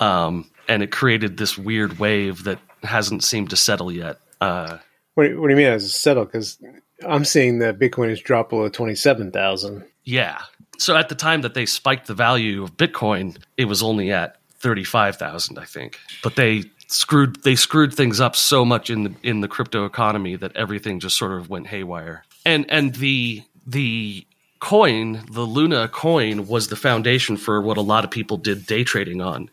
um, 0.00 0.50
and 0.68 0.82
it 0.82 0.90
created 0.90 1.36
this 1.36 1.56
weird 1.56 2.00
wave 2.00 2.42
that 2.44 2.58
hasn't 2.82 3.24
seemed 3.24 3.50
to 3.50 3.56
settle 3.56 3.92
yet. 3.92 4.18
Uh, 4.40 4.78
What, 5.14 5.36
what 5.36 5.48
do 5.48 5.50
you 5.52 5.56
mean 5.56 5.66
as 5.66 5.94
settle? 5.94 6.24
Because 6.24 6.58
I'm 7.06 7.24
seeing 7.24 7.58
that 7.58 7.78
Bitcoin 7.78 8.08
has 8.08 8.20
dropped 8.20 8.50
below 8.50 8.68
twenty 8.68 8.94
seven 8.94 9.30
thousand. 9.30 9.84
Yeah. 10.04 10.38
So 10.78 10.96
at 10.96 11.08
the 11.08 11.14
time 11.14 11.42
that 11.42 11.54
they 11.54 11.66
spiked 11.66 12.06
the 12.06 12.14
value 12.14 12.62
of 12.62 12.76
Bitcoin, 12.76 13.36
it 13.56 13.66
was 13.66 13.82
only 13.82 14.12
at 14.12 14.36
thirty 14.60 14.84
five 14.84 15.16
thousand, 15.16 15.58
I 15.58 15.64
think. 15.64 15.98
But 16.22 16.36
they 16.36 16.64
screwed 16.86 17.42
they 17.42 17.54
screwed 17.54 17.92
things 17.92 18.20
up 18.20 18.34
so 18.34 18.64
much 18.64 18.88
in 18.88 19.04
the 19.04 19.14
in 19.22 19.40
the 19.40 19.48
crypto 19.48 19.84
economy 19.84 20.36
that 20.36 20.56
everything 20.56 21.00
just 21.00 21.18
sort 21.18 21.32
of 21.32 21.50
went 21.50 21.66
haywire. 21.66 22.24
And 22.46 22.64
and 22.70 22.94
the 22.94 23.42
the 23.66 24.26
coin, 24.60 25.24
the 25.30 25.42
Luna 25.42 25.88
coin, 25.88 26.46
was 26.46 26.68
the 26.68 26.76
foundation 26.76 27.36
for 27.36 27.60
what 27.60 27.76
a 27.76 27.82
lot 27.82 28.04
of 28.04 28.10
people 28.10 28.36
did 28.36 28.64
day 28.66 28.84
trading 28.84 29.20
on, 29.20 29.50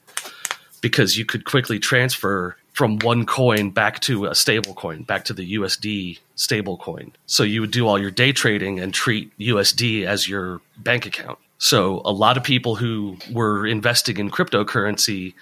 because 0.82 1.18
you 1.18 1.26
could 1.26 1.46
quickly 1.46 1.80
transfer 1.80 2.56
from 2.78 3.00
one 3.00 3.26
coin 3.26 3.72
back 3.72 4.00
to 4.02 4.28
a 4.28 4.36
stable 4.36 4.76
coin, 4.76 5.02
back 5.02 5.26
to 5.26 5.34
the 5.34 5.56
USD 5.56 6.20
stable 6.36 6.78
coin. 6.78 7.12
So 7.26 7.42
you 7.42 7.62
would 7.62 7.72
do 7.72 7.88
all 7.88 7.98
your 7.98 8.12
day 8.12 8.32
trading 8.32 8.80
and 8.80 8.94
treat 8.94 9.36
USD 9.40 10.06
as 10.06 10.30
your 10.30 10.62
bank 10.78 11.08
account. 11.08 11.40
So 11.58 12.04
a 12.06 12.12
lot 12.12 12.38
of 12.38 12.44
people 12.44 12.76
who 12.76 13.18
were 13.32 13.66
investing 13.66 14.18
in 14.18 14.30
cryptocurrency 14.30 15.34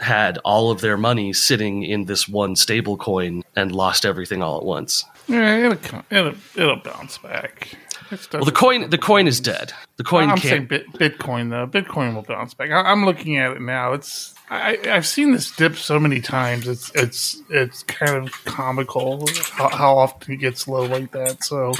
had 0.00 0.36
all 0.44 0.70
of 0.70 0.82
their 0.82 0.98
money 0.98 1.32
sitting 1.32 1.82
in 1.82 2.04
this 2.04 2.28
one 2.28 2.56
stable 2.56 2.98
coin 2.98 3.42
and 3.56 3.72
lost 3.72 4.04
everything 4.04 4.42
all 4.42 4.58
at 4.58 4.64
once. 4.64 5.06
Yeah, 5.28 5.70
it'll 5.70 6.02
it'll, 6.10 6.34
it'll 6.56 6.76
bounce 6.76 7.16
back. 7.16 7.74
Well, 8.32 8.44
the 8.44 8.52
coin 8.52 8.90
the 8.90 8.98
coin 8.98 9.26
is 9.26 9.40
dead. 9.40 9.72
The 9.96 10.04
coin 10.04 10.24
I'm 10.30 10.36
can't 10.36 10.42
saying 10.42 10.66
Bit, 10.66 10.92
Bitcoin 10.92 11.50
though. 11.50 11.66
Bitcoin 11.66 12.14
will 12.14 12.22
bounce 12.22 12.54
back. 12.54 12.70
I, 12.70 12.82
I'm 12.82 13.04
looking 13.04 13.38
at 13.38 13.52
it 13.52 13.60
now. 13.60 13.92
It's 13.92 14.34
I, 14.50 14.78
I've 14.88 15.06
seen 15.06 15.32
this 15.32 15.50
dip 15.50 15.76
so 15.76 15.98
many 15.98 16.20
times. 16.20 16.68
It's 16.68 16.90
it's 16.94 17.42
it's 17.48 17.82
kind 17.84 18.16
of 18.16 18.44
comical 18.44 19.26
how, 19.52 19.68
how 19.70 19.98
often 19.98 20.34
it 20.34 20.36
gets 20.38 20.68
low 20.68 20.84
like 20.84 21.12
that. 21.12 21.42
So 21.42 21.72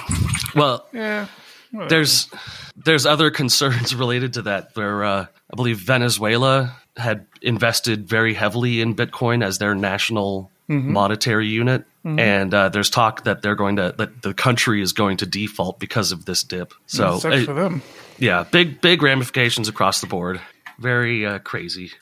well 0.54 0.86
yeah, 0.92 1.26
whatever. 1.70 1.88
there's 1.90 2.30
there's 2.76 3.04
other 3.04 3.30
concerns 3.30 3.94
related 3.94 4.34
to 4.34 4.42
that 4.42 4.70
where 4.74 5.04
uh, 5.04 5.26
I 5.52 5.56
believe 5.56 5.78
Venezuela 5.78 6.76
had 6.96 7.26
invested 7.42 8.08
very 8.08 8.34
heavily 8.34 8.80
in 8.80 8.94
Bitcoin 8.94 9.44
as 9.44 9.58
their 9.58 9.74
national 9.74 10.50
monetary 10.68 11.48
unit, 11.48 11.84
and 12.04 12.52
uh, 12.52 12.68
there's 12.68 12.90
talk 12.90 13.24
that 13.24 13.42
they're 13.42 13.54
going 13.54 13.76
to 13.76 13.94
that 13.98 14.22
the 14.22 14.34
country 14.34 14.82
is 14.82 14.92
going 14.92 15.18
to 15.18 15.26
default 15.26 15.78
because 15.78 16.12
of 16.12 16.24
this 16.24 16.42
dip. 16.42 16.74
So 16.86 17.18
sucks 17.18 17.42
uh, 17.42 17.44
for 17.44 17.54
them. 17.54 17.82
yeah, 18.18 18.44
big 18.50 18.80
big 18.80 19.02
ramifications 19.02 19.68
across 19.68 20.00
the 20.00 20.06
board. 20.06 20.40
Very 20.78 21.24
uh, 21.26 21.38
crazy. 21.38 21.92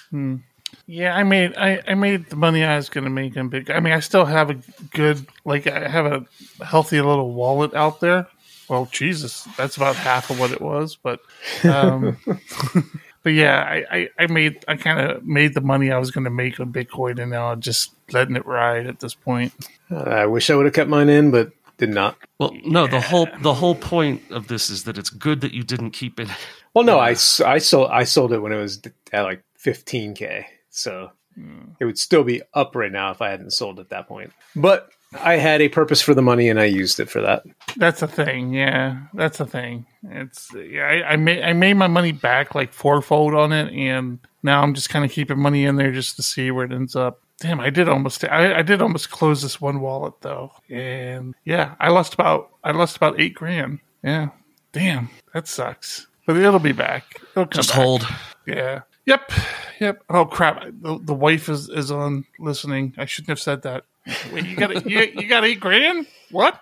Yeah, 0.87 1.15
I 1.15 1.23
made 1.23 1.57
I, 1.57 1.83
I 1.87 1.95
made 1.95 2.31
the 2.31 2.37
money 2.37 2.65
I 2.65 2.77
was 2.77 2.89
going 2.89 3.05
to 3.05 3.11
make 3.11 3.37
on 3.37 3.49
big. 3.49 3.71
I 3.71 3.81
mean, 3.81 3.93
I 3.93 4.01
still 4.01 4.25
have 4.25 4.51
a 4.51 4.55
good 4.93 5.27
like 5.45 5.67
I 5.67 5.89
have 5.89 6.07
a 6.07 6.65
healthy 6.65 7.01
little 7.01 7.33
wallet 7.33 7.75
out 7.75 8.01
there. 8.01 8.27
Well, 8.69 8.89
Jesus, 8.93 9.49
that's 9.57 9.77
about 9.77 9.97
half 9.97 10.31
of 10.31 10.39
what 10.39 10.53
it 10.53 10.61
was, 10.61 10.97
but 10.97 11.21
um, 11.65 12.17
but 13.23 13.33
yeah, 13.33 13.61
I, 13.61 13.85
I, 13.91 14.09
I 14.19 14.27
made 14.27 14.65
I 14.67 14.77
kind 14.77 14.99
of 14.99 15.25
made 15.25 15.55
the 15.55 15.61
money 15.61 15.91
I 15.91 15.99
was 15.99 16.11
going 16.11 16.25
to 16.25 16.31
make 16.31 16.59
on 16.61 16.73
Bitcoin, 16.73 17.21
and 17.21 17.31
now 17.31 17.53
I'm 17.53 17.61
just 17.61 17.95
letting 18.13 18.37
it 18.37 18.47
ride 18.47 18.87
at 18.87 19.01
this 19.01 19.15
point. 19.15 19.53
Uh, 19.91 20.01
I 20.01 20.27
wish 20.27 20.51
I 20.51 20.55
would 20.55 20.65
have 20.65 20.75
kept 20.75 20.89
mine 20.89 21.09
in, 21.09 21.31
but 21.31 21.53
did 21.81 21.91
not. 21.91 22.17
Well, 22.39 22.53
no, 22.65 22.87
the 22.87 23.01
whole 23.01 23.29
the 23.41 23.55
whole 23.55 23.75
point 23.75 24.23
of 24.31 24.49
this 24.49 24.71
is 24.71 24.85
that 24.85 24.97
it's 24.99 25.11
good 25.11 25.41
that 25.41 25.53
you 25.53 25.63
didn't 25.63 25.91
keep 25.91 26.21
it. 26.21 26.29
Well, 26.75 26.85
no, 26.85 26.99
I, 26.99 27.11
I 27.45 27.59
sold 27.59 27.91
I 27.91 28.05
sold 28.05 28.33
it 28.33 28.39
when 28.39 28.53
it 28.53 28.59
was 28.59 28.81
at 29.13 29.23
like 29.23 29.43
15k, 29.65 30.45
so 30.69 31.11
hmm. 31.35 31.71
it 31.81 31.85
would 31.85 31.99
still 31.99 32.23
be 32.23 32.43
up 32.55 32.77
right 32.77 32.93
now 32.93 33.11
if 33.11 33.21
I 33.21 33.31
hadn't 33.31 33.53
sold 33.53 33.81
at 33.81 33.89
that 33.89 34.07
point. 34.07 34.33
But 34.55 34.91
I 35.13 35.37
had 35.37 35.61
a 35.61 35.69
purpose 35.69 36.01
for 36.01 36.15
the 36.15 36.23
money, 36.23 36.49
and 36.49 36.61
I 36.61 36.65
used 36.67 37.01
it 37.01 37.11
for 37.11 37.21
that. 37.21 37.43
That's 37.77 38.03
a 38.03 38.07
thing, 38.07 38.55
yeah. 38.55 39.03
That's 39.15 39.41
a 39.41 39.47
thing. 39.47 39.87
It's 40.05 40.49
yeah. 40.55 40.85
I, 40.85 41.13
I 41.13 41.17
made 41.17 41.43
I 41.43 41.53
made 41.53 41.75
my 41.75 41.89
money 41.89 42.13
back 42.13 42.55
like 42.55 42.73
fourfold 42.73 43.35
on 43.35 43.53
it, 43.53 43.73
and 43.73 44.19
now 44.43 44.63
I'm 44.63 44.75
just 44.75 44.89
kind 44.89 45.05
of 45.05 45.11
keeping 45.11 45.39
money 45.39 45.65
in 45.65 45.77
there 45.77 45.93
just 45.93 46.17
to 46.17 46.23
see 46.23 46.51
where 46.51 46.65
it 46.65 46.73
ends 46.73 46.95
up. 46.95 47.21
Damn, 47.41 47.59
I 47.59 47.71
did 47.71 47.89
almost 47.89 48.25
I, 48.25 48.59
I 48.59 48.63
did 48.63 48.83
almost 48.83 49.11
close 49.11 49.43
this 49.43 49.61
one 49.61 49.81
wallet 49.81 50.15
though, 50.21 50.53
and 50.69 51.35
yeah, 51.45 51.75
I 51.81 51.89
lost 51.89 52.15
about 52.15 52.51
I 52.63 52.71
lost 52.73 52.97
about 52.97 53.19
eight 53.21 53.35
grand. 53.35 53.81
Yeah, 54.05 54.29
damn, 54.73 55.09
that 55.35 55.49
sucks. 55.49 56.07
But 56.27 56.37
it'll 56.37 56.61
be 56.61 56.73
back. 56.73 57.05
It'll 57.33 57.47
come 57.47 57.51
Just 57.51 57.71
back. 57.71 57.79
hold. 57.79 58.07
Yeah. 58.47 58.83
Yep. 59.07 59.33
Yep. 59.81 60.05
Oh 60.11 60.27
crap! 60.27 60.63
The, 60.83 61.01
the 61.03 61.15
wife 61.15 61.49
is 61.49 61.69
is 61.71 61.91
on 61.91 62.27
listening. 62.39 62.95
I 62.99 63.07
shouldn't 63.07 63.31
have 63.31 63.41
said 63.41 63.63
that. 63.63 63.85
Wait, 64.33 64.47
you 64.47 64.57
got 64.57 64.87
you, 64.89 64.99
you 65.01 65.29
got 65.29 65.45
eight 65.45 65.61
grand? 65.61 66.07
What? 66.31 66.61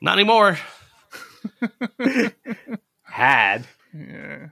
Not 0.00 0.14
anymore. 0.18 0.58
Had 3.04 3.66
Yeah. 3.94 4.48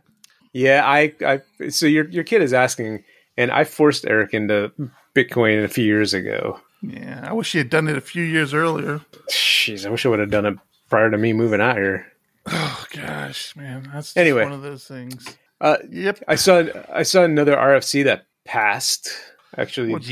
yeah, 0.53 0.83
I 0.87 1.13
I 1.25 1.69
so 1.69 1.87
your 1.87 2.09
your 2.09 2.25
kid 2.25 2.41
is 2.43 2.53
asking, 2.53 3.05
and 3.37 3.51
I 3.51 3.65
forced 3.65 4.07
Eric 4.07 4.33
into 4.33 4.73
Bitcoin 5.15 5.63
a 5.65 5.69
few 5.69 5.85
years 5.85 6.15
ago. 6.15 6.61
Yeah, 6.83 7.25
I 7.29 7.33
wish 7.33 7.53
he 7.53 7.59
had 7.59 7.71
done 7.71 7.89
it 7.89 7.97
a 7.97 8.01
few 8.01 8.23
years 8.23 8.55
earlier. 8.55 9.01
Jeez, 9.31 9.87
I 9.87 9.91
wish 9.91 10.05
I 10.07 10.09
would 10.11 10.19
have 10.19 10.31
done 10.31 10.47
it 10.47 10.59
prior 10.89 11.11
to 11.11 11.19
me 11.19 11.33
moving 11.33 11.61
out 11.61 11.77
here. 11.77 12.07
Oh 12.47 12.85
gosh, 12.95 13.55
man, 13.57 13.83
that's 13.93 14.09
just 14.09 14.19
Anyway. 14.19 14.45
one 14.45 14.53
of 14.53 14.63
those 14.63 14.85
things. 14.87 15.27
Uh, 15.61 15.79
Yep. 15.91 16.25
I 16.29 16.35
saw 16.37 16.63
I 16.93 17.03
saw 17.03 17.23
another 17.25 17.57
RFC 17.57 18.05
that 18.05 18.27
passed. 18.45 19.11
Actually, 19.57 19.93
What's 19.93 20.09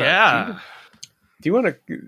do 1.43 1.49
you 1.51 1.55
want 1.55 1.67
to? 1.87 2.03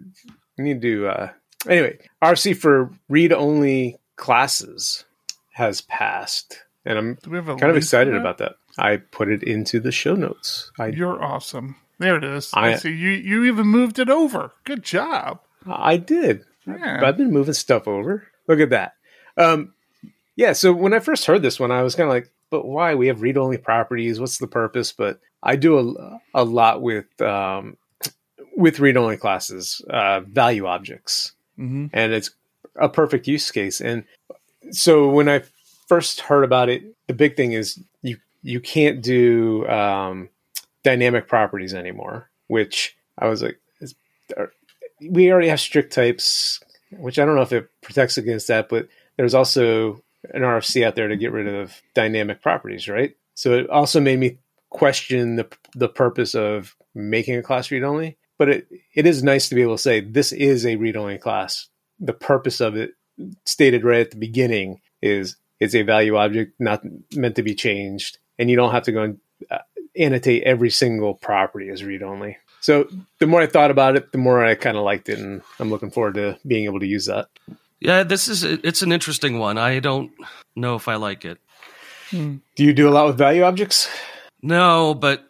We 0.57 0.65
need 0.65 0.81
to. 0.83 1.09
Uh, 1.09 1.31
anyway, 1.69 1.99
RFC 2.23 2.57
for 2.57 2.91
read 3.09 3.33
only 3.33 3.99
classes 4.17 5.05
has 5.53 5.81
passed, 5.83 6.63
and 6.85 6.99
I'm 6.99 7.15
Do 7.23 7.31
we 7.31 7.37
have 7.37 7.49
a 7.49 7.57
kind 7.57 7.71
of 7.71 7.77
excited 7.77 8.15
about 8.15 8.39
that. 8.39 8.55
I 8.79 8.97
put 8.97 9.29
it 9.29 9.43
into 9.43 9.81
the 9.81 9.93
show 9.93 10.15
notes. 10.15 10.71
I 10.79 10.87
You're 10.89 11.23
awesome. 11.23 11.77
There 11.99 12.17
it 12.17 12.25
is. 12.25 12.51
I, 12.55 12.73
I- 12.73 12.77
see. 12.77 12.91
You 12.91 13.11
you 13.11 13.45
even 13.45 13.67
moved 13.67 13.99
it 13.99 14.09
over. 14.11 14.53
Good 14.65 14.83
job. 14.83 15.41
I 15.67 15.97
did. 15.97 16.45
Yeah. 16.67 17.01
I've 17.05 17.17
been 17.17 17.31
moving 17.33 17.55
stuff 17.55 17.87
over. 17.89 18.27
Look 18.49 18.61
at 18.61 18.71
that. 18.71 18.95
Um, 19.37 19.75
yeah. 20.37 20.53
So 20.53 20.73
when 20.73 20.93
I 20.95 20.99
first 21.01 21.27
heard 21.27 21.43
this 21.43 21.59
one, 21.61 21.71
I 21.71 21.83
was 21.83 21.95
kind 21.95 22.09
of 22.09 22.15
like, 22.15 22.31
"But 22.51 22.67
why? 22.67 22.95
We 22.95 23.07
have 23.09 23.23
read-only 23.23 23.59
properties. 23.59 24.19
What's 24.21 24.39
the 24.39 24.47
purpose?" 24.47 24.93
But 24.93 25.21
I 25.43 25.57
do 25.57 25.79
a, 25.79 26.21
a 26.35 26.45
lot 26.45 26.83
with 26.83 27.07
um, 27.21 27.77
with 28.57 28.81
read 28.81 28.97
only 28.97 29.17
classes, 29.17 29.81
uh, 29.91 30.21
value 30.21 30.67
objects, 30.67 31.33
Mm-hmm. 31.59 31.87
and 31.93 32.13
it's 32.13 32.31
a 32.77 32.89
perfect 32.89 33.29
use 33.29 33.49
case. 33.53 33.81
And 33.81 34.03
so 34.73 35.09
when 35.09 35.29
I 35.29 35.43
first 35.87 36.21
heard 36.21 36.43
about 36.43 36.69
it, 36.69 36.83
the 37.07 37.15
big 37.15 37.37
thing 37.37 37.53
is 37.53 37.79
you 38.03 38.17
you 38.43 38.61
can't 38.61 39.01
do 39.03 39.65
um, 39.69 40.29
dynamic 40.83 41.29
properties 41.29 41.73
anymore. 41.75 42.29
Which 42.49 42.97
I 43.19 43.29
was 43.29 43.43
like, 43.43 43.59
we 45.01 45.31
already 45.33 45.49
have 45.49 45.61
strict 45.61 45.93
types, 45.93 46.61
which 46.91 47.19
I 47.19 47.25
don't 47.25 47.37
know 47.37 47.43
if 47.43 47.53
it 47.53 47.69
protects 47.83 48.17
against 48.19 48.49
that, 48.49 48.69
but 48.69 48.89
there's 49.17 49.35
also 49.35 50.03
an 50.33 50.43
RFC 50.43 50.85
out 50.85 50.97
there 50.97 51.09
to 51.09 51.17
get 51.17 51.33
rid 51.33 51.47
of 51.47 51.81
dynamic 51.95 52.43
properties, 52.43 52.89
right? 52.89 53.15
So 53.35 53.53
it 53.53 53.69
also 53.71 54.01
made 54.01 54.19
me 54.19 54.39
question 54.71 55.37
the 55.37 55.49
the 55.75 55.89
purpose 55.89 56.35
of 56.35 56.75
making 56.95 57.37
a 57.37 57.43
class 57.43 57.71
read 57.71 57.83
only. 57.85 58.17
But 58.39 58.49
it, 58.49 58.69
it 58.95 59.07
is 59.07 59.23
nice 59.23 59.49
to 59.49 59.55
be 59.55 59.63
able 59.63 59.77
to 59.77 59.83
say 59.83 60.01
this 60.01 60.33
is 60.33 60.67
a 60.67 60.77
read 60.77 60.97
only 60.97 61.19
class. 61.19 61.69
The 62.01 62.13
purpose 62.13 62.61
of 62.61 62.77
it, 62.77 62.95
stated 63.45 63.85
right 63.85 64.01
at 64.01 64.11
the 64.11 64.17
beginning, 64.17 64.81
is 65.01 65.37
it's 65.61 65.75
a 65.75 65.83
value 65.83 66.17
object 66.17 66.55
not 66.59 66.83
meant 67.15 67.37
to 67.37 67.43
be 67.43 67.55
changed, 67.55 68.19
and 68.39 68.51
you 68.51 68.57
don't 68.57 68.73
have 68.73 68.83
to 68.85 68.93
go 68.93 69.03
and 69.03 69.19
uh, 69.51 69.59
annotate 69.97 70.43
every 70.43 70.71
single 70.71 71.15
property 71.15 71.69
as 71.69 71.85
read 71.85 72.03
only. 72.03 72.37
So 72.61 72.89
the 73.21 73.27
more 73.27 73.43
I 73.43 73.47
thought 73.47 73.71
about 73.71 73.95
it, 73.95 74.11
the 74.11 74.19
more 74.19 74.45
I 74.45 74.55
kind 74.55 74.77
of 74.77 74.85
liked 74.85 75.09
it, 75.09 75.19
and 75.19 75.43
I'm 75.61 75.71
looking 75.71 75.91
forward 75.91 76.15
to 76.15 76.39
being 76.47 76.65
able 76.65 76.81
to 76.81 76.87
use 76.87 77.07
that. 77.07 77.29
Yeah, 77.79 78.03
this 78.03 78.27
is 78.29 78.43
it's 78.43 78.83
an 78.83 78.91
interesting 78.91 79.39
one. 79.39 79.59
I 79.59 79.79
don't 79.79 80.11
know 80.57 80.75
if 80.75 80.89
I 80.89 80.95
like 80.95 81.25
it. 81.25 81.39
Do 82.11 82.41
you 82.57 82.73
do 82.73 82.89
a 82.89 82.91
lot 82.91 83.07
with 83.07 83.19
value 83.19 83.43
objects? 83.43 83.89
No, 84.41 84.95
but 84.95 85.25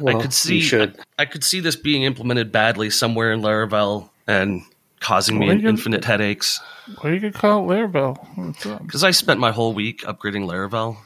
Well, 0.00 0.16
I 0.16 0.20
could 0.22 0.32
see 0.32 0.56
you 0.56 0.62
should. 0.62 0.98
I, 1.18 1.24
could 1.26 1.44
see 1.44 1.60
this 1.60 1.76
being 1.76 2.02
implemented 2.02 2.50
badly 2.52 2.90
somewhere 2.90 3.32
in 3.32 3.40
Laravel 3.42 4.08
and 4.26 4.62
causing 5.00 5.38
me 5.38 5.46
Well, 5.46 5.54
you 5.56 5.60
can- 5.62 5.68
infinite 5.70 6.04
headaches. 6.04 6.60
Well, 7.02 7.12
you 7.12 7.20
could 7.20 7.34
call 7.34 7.70
it 7.70 7.74
Laravel. 7.74 8.78
Because 8.86 9.04
I 9.04 9.10
spent 9.10 9.38
my 9.38 9.52
whole 9.52 9.72
week 9.74 10.00
upgrading 10.02 10.46
Laravel 10.46 10.96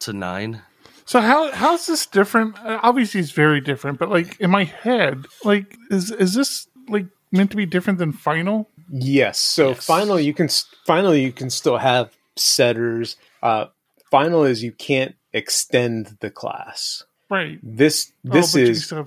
to 0.00 0.12
nine. 0.12 0.62
So 1.06 1.20
how 1.20 1.52
how's 1.52 1.86
this 1.86 2.06
different? 2.06 2.58
Uh, 2.58 2.80
Obviously, 2.82 3.20
it's 3.20 3.30
very 3.30 3.60
different. 3.60 3.98
But 3.98 4.10
like 4.10 4.40
in 4.40 4.50
my 4.50 4.64
head, 4.64 5.26
like 5.44 5.76
is 5.90 6.10
is 6.10 6.34
this 6.34 6.66
like 6.88 7.06
meant 7.30 7.50
to 7.50 7.56
be 7.56 7.66
different 7.66 7.98
than 7.98 8.12
Final? 8.12 8.68
Yes. 8.90 9.38
So 9.38 9.68
Yes. 9.70 9.84
final, 9.84 10.18
you 10.18 10.32
can 10.34 10.48
finally 10.86 11.22
you 11.22 11.32
can 11.32 11.50
still 11.50 11.76
have 11.78 12.10
setters. 12.36 13.16
Uh, 13.42 13.66
final 14.10 14.44
is 14.44 14.62
you 14.62 14.72
can't 14.72 15.14
extend 15.32 16.16
the 16.20 16.30
class. 16.30 17.04
Right. 17.30 17.58
This 17.62 18.12
this 18.22 18.54
oh, 18.54 18.58
but 18.58 18.64
you 18.66 18.70
is 18.70 18.84
still 18.84 19.06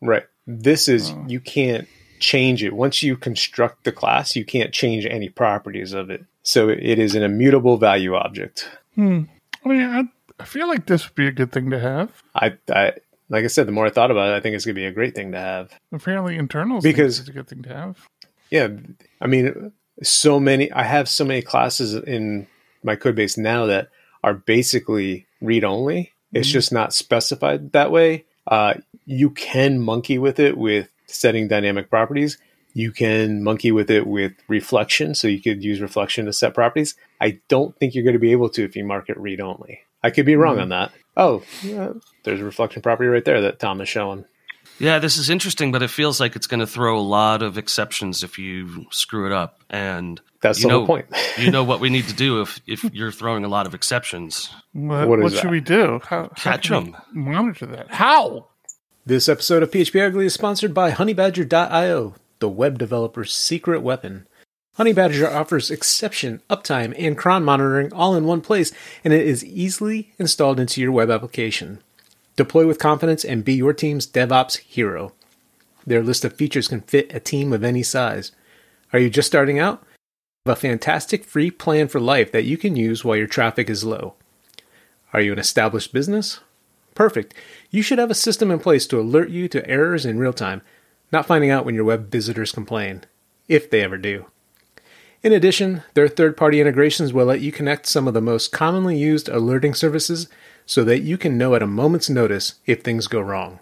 right. 0.00 0.24
This 0.46 0.88
is 0.88 1.10
Oh. 1.10 1.24
you 1.28 1.40
can't 1.40 1.86
change 2.18 2.62
it 2.62 2.72
once 2.72 3.02
you 3.02 3.16
construct 3.16 3.84
the 3.84 3.92
class. 3.92 4.36
You 4.36 4.44
can't 4.44 4.72
change 4.72 5.06
any 5.06 5.28
properties 5.28 5.92
of 5.92 6.10
it. 6.10 6.24
So 6.42 6.68
it 6.68 6.98
is 6.98 7.14
an 7.14 7.22
immutable 7.22 7.76
value 7.76 8.14
object. 8.14 8.68
Hmm. 8.94 9.22
I 9.64 9.68
mean, 9.68 9.82
I, 9.82 10.02
I 10.40 10.44
feel 10.44 10.66
like 10.68 10.86
this 10.86 11.06
would 11.08 11.14
be 11.14 11.26
a 11.28 11.32
good 11.32 11.52
thing 11.52 11.70
to 11.70 11.78
have. 11.78 12.22
I, 12.34 12.54
I 12.68 12.92
like 13.28 13.44
I 13.44 13.48
said, 13.48 13.66
the 13.66 13.72
more 13.72 13.86
I 13.86 13.90
thought 13.90 14.10
about 14.10 14.32
it, 14.32 14.36
I 14.36 14.40
think 14.40 14.54
it's 14.54 14.64
going 14.64 14.74
to 14.74 14.80
be 14.80 14.86
a 14.86 14.92
great 14.92 15.14
thing 15.14 15.32
to 15.32 15.38
have. 15.38 15.72
Apparently, 15.92 16.36
internals 16.36 16.82
Because- 16.82 17.18
it's 17.20 17.28
a 17.28 17.32
good 17.32 17.48
thing 17.48 17.62
to 17.62 17.74
have. 17.74 18.06
Yeah, 18.50 18.68
I 19.22 19.26
mean, 19.28 19.72
so 20.02 20.38
many. 20.38 20.70
I 20.72 20.82
have 20.82 21.08
so 21.08 21.24
many 21.24 21.40
classes 21.40 21.94
in 21.94 22.46
my 22.82 22.96
code 22.96 23.14
base 23.14 23.38
now 23.38 23.64
that 23.64 23.88
are 24.22 24.34
basically 24.34 25.26
read 25.40 25.64
only. 25.64 26.12
It's 26.32 26.48
Mhm. 26.48 26.52
just 26.52 26.72
not 26.72 26.92
specified 26.92 27.72
that 27.72 27.90
way. 27.90 28.24
Uh, 28.46 28.74
you 29.06 29.30
can 29.30 29.78
monkey 29.80 30.18
with 30.18 30.38
it 30.40 30.56
with 30.56 30.88
setting 31.06 31.48
dynamic 31.48 31.90
properties. 31.90 32.38
You 32.74 32.90
can 32.90 33.42
monkey 33.42 33.70
with 33.70 33.90
it 33.90 34.06
with 34.06 34.32
reflection, 34.48 35.14
so 35.14 35.28
you 35.28 35.40
could 35.42 35.62
use 35.62 35.80
reflection 35.80 36.24
to 36.26 36.32
set 36.32 36.54
properties. 36.54 36.94
I 37.20 37.38
don't 37.48 37.76
think 37.78 37.94
you're 37.94 38.04
going 38.04 38.14
to 38.14 38.20
be 38.20 38.32
able 38.32 38.48
to 38.50 38.64
if 38.64 38.74
you 38.76 38.84
mark 38.84 39.10
it 39.10 39.18
read 39.18 39.40
only. 39.40 39.80
I 40.02 40.10
could 40.10 40.26
be 40.26 40.36
wrong 40.36 40.56
Mhm. 40.56 40.62
on 40.62 40.68
that. 40.70 40.92
Oh, 41.16 41.42
yeah, 41.62 41.90
there's 42.24 42.40
a 42.40 42.44
reflection 42.44 42.80
property 42.80 43.08
right 43.08 43.24
there 43.24 43.42
that 43.42 43.58
Tom 43.60 43.80
is 43.82 43.88
showing. 43.88 44.24
Yeah, 44.78 44.98
this 44.98 45.18
is 45.18 45.28
interesting, 45.28 45.70
but 45.70 45.82
it 45.82 45.90
feels 45.90 46.18
like 46.18 46.34
it's 46.34 46.46
going 46.46 46.60
to 46.60 46.66
throw 46.66 46.98
a 46.98 47.00
lot 47.00 47.42
of 47.42 47.58
exceptions 47.58 48.22
if 48.22 48.38
you 48.38 48.86
screw 48.90 49.26
it 49.26 49.32
up. 49.32 49.60
And 49.68 50.20
That's 50.42 50.58
You 50.58 50.64
the 50.64 50.68
know- 50.68 50.78
whole 50.80 50.86
point. 50.86 51.06
you 51.38 51.50
know 51.50 51.64
what 51.70 51.80
we 51.80 51.88
need 51.88 52.06
to 52.08 52.14
do 52.14 52.40
if 52.42 52.60
if 52.66 52.84
you're 52.92 53.10
throwing 53.12 53.44
a 53.44 53.48
lot 53.48 53.66
of 53.66 53.74
exceptions. 53.74 54.50
What, 54.72 55.08
What 55.08 55.20
what, 55.20 55.32
is 55.32 55.38
should 55.40 55.50
we 55.50 55.60
do? 55.60 56.00
How, 56.04 56.24
how 56.24 56.52
Catch 56.52 56.68
can 56.68 56.84
we 56.84 56.90
'em. 56.90 56.96
Monitor 57.12 57.66
that. 57.66 57.90
How? 57.90 58.48
This 59.06 59.28
episode 59.28 59.62
of 59.62 59.70
PHP 59.70 60.06
Ugly 60.06 60.26
is 60.26 60.34
sponsored 60.34 60.72
by 60.74 60.90
HoneyBadger.io, 60.92 62.14
the 62.38 62.48
web 62.48 62.78
developer's 62.78 63.32
secret 63.32 63.80
weapon. 63.82 64.26
HoneyBadger 64.78 65.28
offers 65.32 65.70
exception, 65.70 66.40
uptime, 66.48 66.94
and 66.98 67.18
cron 67.18 67.44
monitoring 67.44 67.92
all 67.92 68.14
in 68.14 68.24
one 68.24 68.40
place, 68.40 68.72
and 69.04 69.12
it 69.12 69.26
is 69.26 69.44
easily 69.44 70.12
installed 70.18 70.58
into 70.60 70.80
your 70.80 70.92
web 70.92 71.10
application. 71.10 71.82
Deploy 72.36 72.66
with 72.66 72.78
confidence 72.78 73.24
and 73.24 73.44
be 73.44 73.54
your 73.54 73.72
team's 73.74 74.06
DevOps 74.06 74.58
hero. 74.58 75.12
Their 75.86 76.02
list 76.02 76.24
of 76.24 76.32
features 76.34 76.68
can 76.68 76.80
fit 76.80 77.12
a 77.14 77.20
team 77.20 77.52
of 77.52 77.62
any 77.64 77.82
size. 77.82 78.32
Are 78.92 78.98
you 78.98 79.10
just 79.10 79.28
starting 79.28 79.58
out? 79.58 79.84
A 80.44 80.56
fantastic 80.56 81.24
free 81.24 81.52
plan 81.52 81.86
for 81.86 82.00
life 82.00 82.32
that 82.32 82.42
you 82.42 82.56
can 82.56 82.74
use 82.74 83.04
while 83.04 83.16
your 83.16 83.28
traffic 83.28 83.70
is 83.70 83.84
low. 83.84 84.14
Are 85.12 85.20
you 85.20 85.32
an 85.32 85.38
established 85.38 85.92
business? 85.92 86.40
Perfect. 86.96 87.32
You 87.70 87.80
should 87.80 88.00
have 88.00 88.10
a 88.10 88.14
system 88.14 88.50
in 88.50 88.58
place 88.58 88.88
to 88.88 88.98
alert 88.98 89.30
you 89.30 89.46
to 89.46 89.64
errors 89.70 90.04
in 90.04 90.18
real 90.18 90.32
time, 90.32 90.62
not 91.12 91.26
finding 91.26 91.50
out 91.50 91.64
when 91.64 91.76
your 91.76 91.84
web 91.84 92.10
visitors 92.10 92.50
complain, 92.50 93.04
if 93.46 93.70
they 93.70 93.82
ever 93.82 93.96
do. 93.96 94.26
In 95.22 95.32
addition, 95.32 95.84
their 95.94 96.08
third 96.08 96.36
party 96.36 96.60
integrations 96.60 97.12
will 97.12 97.26
let 97.26 97.40
you 97.40 97.52
connect 97.52 97.86
some 97.86 98.08
of 98.08 98.14
the 98.14 98.20
most 98.20 98.50
commonly 98.50 98.98
used 98.98 99.28
alerting 99.28 99.74
services 99.74 100.26
so 100.66 100.82
that 100.82 101.02
you 101.02 101.16
can 101.16 101.38
know 101.38 101.54
at 101.54 101.62
a 101.62 101.68
moment's 101.68 102.10
notice 102.10 102.54
if 102.66 102.82
things 102.82 103.06
go 103.06 103.20
wrong. 103.20 103.60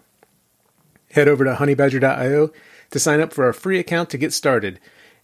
Head 1.10 1.28
over 1.28 1.44
to 1.44 1.56
honeybadger.io 1.56 2.50
to 2.90 2.98
sign 2.98 3.20
up 3.20 3.34
for 3.34 3.46
a 3.50 3.52
free 3.52 3.78
account 3.78 4.08
to 4.10 4.18
get 4.18 4.32
started. 4.32 4.80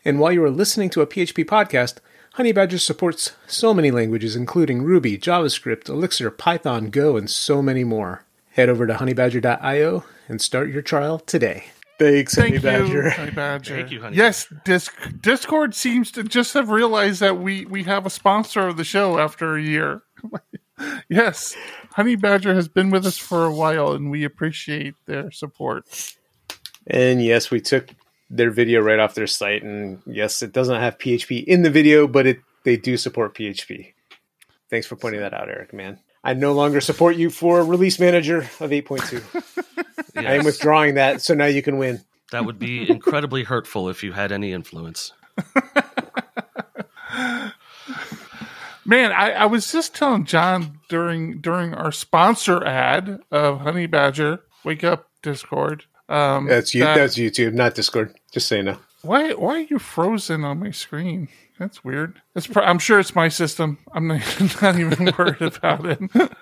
And 0.07 0.21
while 0.21 0.31
you 0.31 0.45
are 0.45 0.51
listening 0.51 0.88
to 0.90 1.01
a 1.01 1.07
PHP 1.07 1.47
podcast, 1.47 1.97
Honeybadger 2.37 2.79
supports 2.79 3.33
so 3.49 3.75
many 3.75 3.90
languages, 3.90 4.37
including 4.37 4.85
Ruby, 4.85 5.19
JavaScript, 5.19 5.88
Elixir, 5.88 6.31
Python, 6.31 6.90
Go, 6.90 7.16
and 7.16 7.29
so 7.29 7.61
many 7.61 7.83
more. 7.83 8.25
Head 8.53 8.69
over 8.69 8.87
to 8.87 8.95
honeybadger.io 8.95 10.05
and 10.29 10.40
start 10.40 10.71
your 10.71 10.83
trial 10.83 11.19
today. 11.19 11.64
Thanks, 11.99 12.37
Thank 12.37 12.55
you, 12.55 12.61
Honey 12.61 13.33
Badger. 13.33 13.75
Thank 13.75 13.90
you, 13.90 14.01
Honey 14.01 14.16
Yes, 14.16 14.47
Disc- 14.64 14.95
Discord 15.21 15.75
seems 15.75 16.12
to 16.12 16.23
just 16.23 16.55
have 16.55 16.69
realized 16.69 17.19
that 17.19 17.38
we 17.38 17.64
we 17.64 17.83
have 17.83 18.07
a 18.07 18.11
sponsor 18.11 18.69
of 18.69 18.77
the 18.77 18.85
show 18.85 19.19
after 19.19 19.57
a 19.57 19.62
year. 19.62 20.03
yes, 21.09 21.57
Honey 21.95 22.14
Badger 22.14 22.55
has 22.55 22.69
been 22.69 22.90
with 22.90 23.07
us 23.07 23.19
for 23.19 23.45
a 23.45 23.53
while, 23.53 23.90
and 23.90 24.09
we 24.09 24.23
appreciate 24.23 24.95
their 25.07 25.33
support. 25.33 26.14
And 26.87 27.25
yes, 27.25 27.51
we 27.51 27.61
took 27.61 27.88
their 28.29 28.51
video 28.51 28.81
right 28.81 28.99
off 28.99 29.15
their 29.15 29.27
site, 29.27 29.62
and 29.62 30.03
yes, 30.07 30.43
it 30.43 30.53
doesn't 30.53 30.81
have 30.81 30.99
PHP 30.99 31.45
in 31.45 31.62
the 31.62 31.71
video, 31.71 32.07
but 32.07 32.27
it 32.27 32.41
they 32.65 32.77
do 32.77 32.97
support 32.97 33.35
PHP. 33.35 33.93
Thanks 34.69 34.87
for 34.87 34.97
pointing 34.97 35.21
that 35.21 35.33
out, 35.33 35.49
Eric. 35.49 35.73
Man, 35.73 36.01
I 36.25 36.35
no 36.35 36.53
longer 36.53 36.81
support 36.81 37.17
you 37.17 37.31
for 37.31 37.65
release 37.65 38.01
manager 38.01 38.39
of 38.39 38.71
8.2. 38.71 39.45
I 40.17 40.35
am 40.35 40.45
withdrawing 40.45 40.95
that, 40.95 41.23
so 41.23 41.35
now 41.35 41.47
you 41.47 41.62
can 41.62 41.79
win. 41.79 42.01
that 42.33 42.45
would 42.45 42.59
be 42.59 42.91
incredibly 42.91 43.45
hurtful 43.45 43.89
if 43.89 44.03
you 44.03 44.12
had 44.12 44.33
any 44.33 44.53
influence. 44.53 45.12
Man, 48.85 49.11
I, 49.12 49.33
I 49.33 49.47
was 49.47 49.71
just 49.71 49.95
telling 49.95 50.25
John 50.25 50.79
during 50.89 51.41
during 51.41 51.75
our 51.75 51.93
sponsor 51.93 52.65
ad 52.65 53.21
of 53.31 53.61
Honey 53.61 53.87
Badger, 53.87 54.41
Wake 54.65 54.85
Up 54.85 55.09
Discord. 55.23 55.85
Um, 56.09 56.47
That's 56.47 56.75
you. 56.75 56.85
that- 56.85 56.97
That's 56.97 57.16
YouTube, 57.16 57.55
not 57.55 57.75
Discord. 57.75 58.14
Just 58.33 58.51
you 58.51 58.62
know. 58.62 58.79
Why 59.03 59.33
why 59.35 59.55
are 59.55 59.59
you 59.61 59.79
frozen 59.79 60.45
on 60.45 60.59
my 60.61 60.71
screen? 60.71 61.29
That's 61.59 61.83
weird. 61.85 62.21
It's 62.35 62.47
pro- 62.47 62.64
I'm 62.64 62.79
sure 62.79 62.99
it's 63.01 63.14
my 63.14 63.29
system. 63.29 63.79
I'm 63.92 64.09
not, 64.09 64.23
not 64.62 64.79
even 64.79 65.12
worried 65.16 65.40
about 65.40 65.87
it. 65.87 66.01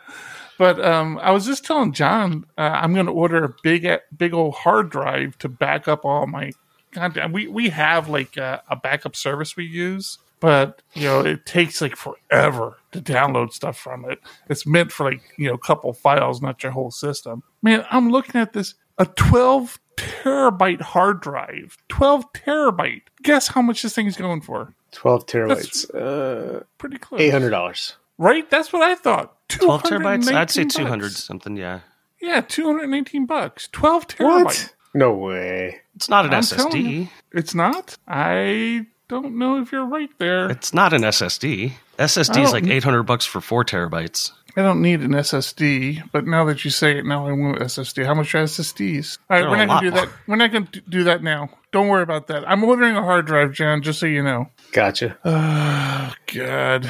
but 0.58 0.84
um, 0.84 1.18
I 1.22 1.30
was 1.30 1.46
just 1.46 1.64
telling 1.64 1.92
John 1.92 2.46
uh, 2.58 2.62
I'm 2.62 2.94
going 2.94 3.06
to 3.06 3.12
order 3.12 3.44
a 3.44 3.54
big 3.62 3.86
big 4.16 4.32
old 4.34 4.54
hard 4.54 4.90
drive 4.90 5.36
to 5.38 5.48
back 5.48 5.88
up 5.88 6.04
all 6.04 6.26
my 6.26 6.52
content. 6.92 7.32
We 7.32 7.46
we 7.48 7.68
have 7.70 8.08
like 8.08 8.36
a, 8.36 8.62
a 8.68 8.76
backup 8.76 9.14
service 9.16 9.56
we 9.56 9.64
use, 9.66 10.18
but 10.40 10.80
you 10.94 11.04
know 11.04 11.20
it 11.20 11.44
takes 11.46 11.80
like 11.80 11.96
forever 11.96 12.78
to 12.92 13.00
download 13.00 13.52
stuff 13.52 13.76
from 13.78 14.04
it. 14.10 14.20
It's 14.48 14.66
meant 14.66 14.90
for 14.90 15.10
like 15.10 15.20
you 15.36 15.48
know 15.48 15.54
a 15.54 15.58
couple 15.58 15.92
files, 15.92 16.40
not 16.40 16.62
your 16.62 16.72
whole 16.72 16.90
system. 16.90 17.42
Man, 17.62 17.84
I'm 17.90 18.10
looking 18.10 18.40
at 18.40 18.52
this 18.52 18.74
a 18.98 19.06
12 19.06 19.78
terabyte 19.96 20.80
hard 20.80 21.20
drive. 21.20 21.76
12 21.88 22.32
terabyte. 22.32 23.02
Guess 23.22 23.48
how 23.48 23.62
much 23.62 23.82
this 23.82 23.94
thing 23.94 24.06
is 24.06 24.16
going 24.16 24.40
for? 24.40 24.74
12 24.92 25.26
terabytes. 25.26 25.94
Uh, 25.94 26.62
Pretty 26.78 26.98
close. 26.98 27.20
$800. 27.20 27.94
Right? 28.18 28.48
That's 28.50 28.72
what 28.72 28.82
I 28.82 28.94
thought. 28.94 29.36
12 29.48 29.82
terabytes? 29.84 30.32
I'd 30.32 30.50
say 30.50 30.64
200 30.64 31.02
bucks. 31.06 31.24
something, 31.24 31.56
yeah. 31.56 31.80
Yeah, 32.20 32.40
two 32.40 32.64
hundred 32.64 32.84
and 32.84 32.94
eighteen 32.94 33.26
bucks, 33.26 33.68
twelve 33.70 34.06
terabytes. 34.08 34.44
What? 34.44 34.74
No 34.94 35.12
way. 35.12 35.82
It's 35.94 36.08
not 36.08 36.24
an 36.24 36.32
I'm 36.32 36.40
SSD. 36.40 36.82
you. 36.90 37.08
It's 37.32 37.54
not. 37.54 37.98
I 38.08 38.86
don't 39.08 39.36
know 39.36 39.60
if 39.60 39.70
you're 39.72 39.84
right 39.84 40.08
there. 40.16 40.48
It's 40.50 40.72
not 40.72 40.94
an 40.94 41.02
SSD. 41.02 41.72
SSD 41.98 42.42
is 42.42 42.52
like 42.52 42.66
800 42.66 43.02
bucks 43.02 43.26
for 43.26 43.42
four 43.42 43.62
terabytes. 43.62 44.32
I 44.56 44.62
don't 44.62 44.82
need 44.82 45.00
an 45.00 45.10
SSD, 45.10 46.10
but 46.12 46.26
now 46.26 46.44
that 46.44 46.64
you 46.64 46.70
say 46.70 46.98
it, 46.98 47.04
now 47.04 47.26
I 47.26 47.32
want 47.32 47.58
an 47.58 47.66
SSD. 47.66 48.06
How 48.06 48.14
much 48.14 48.34
are 48.34 48.44
SSDs? 48.44 49.18
All 49.28 49.36
right, 49.36 49.42
They're 49.42 49.50
we're 49.50 49.56
not 49.56 49.68
gonna 49.68 49.90
do 49.90 49.96
lot 49.96 50.06
that. 50.06 50.14
We're 50.28 50.36
not 50.36 50.52
gonna 50.52 50.68
do 50.88 51.04
that 51.04 51.22
now. 51.22 51.50
Don't 51.72 51.88
worry 51.88 52.02
about 52.04 52.28
that. 52.28 52.48
I'm 52.48 52.62
ordering 52.62 52.94
a 52.96 53.02
hard 53.02 53.26
drive, 53.26 53.52
John. 53.52 53.82
Just 53.82 53.98
so 53.98 54.06
you 54.06 54.22
know. 54.22 54.48
Gotcha. 54.70 55.18
Oh 55.24 56.14
God, 56.32 56.88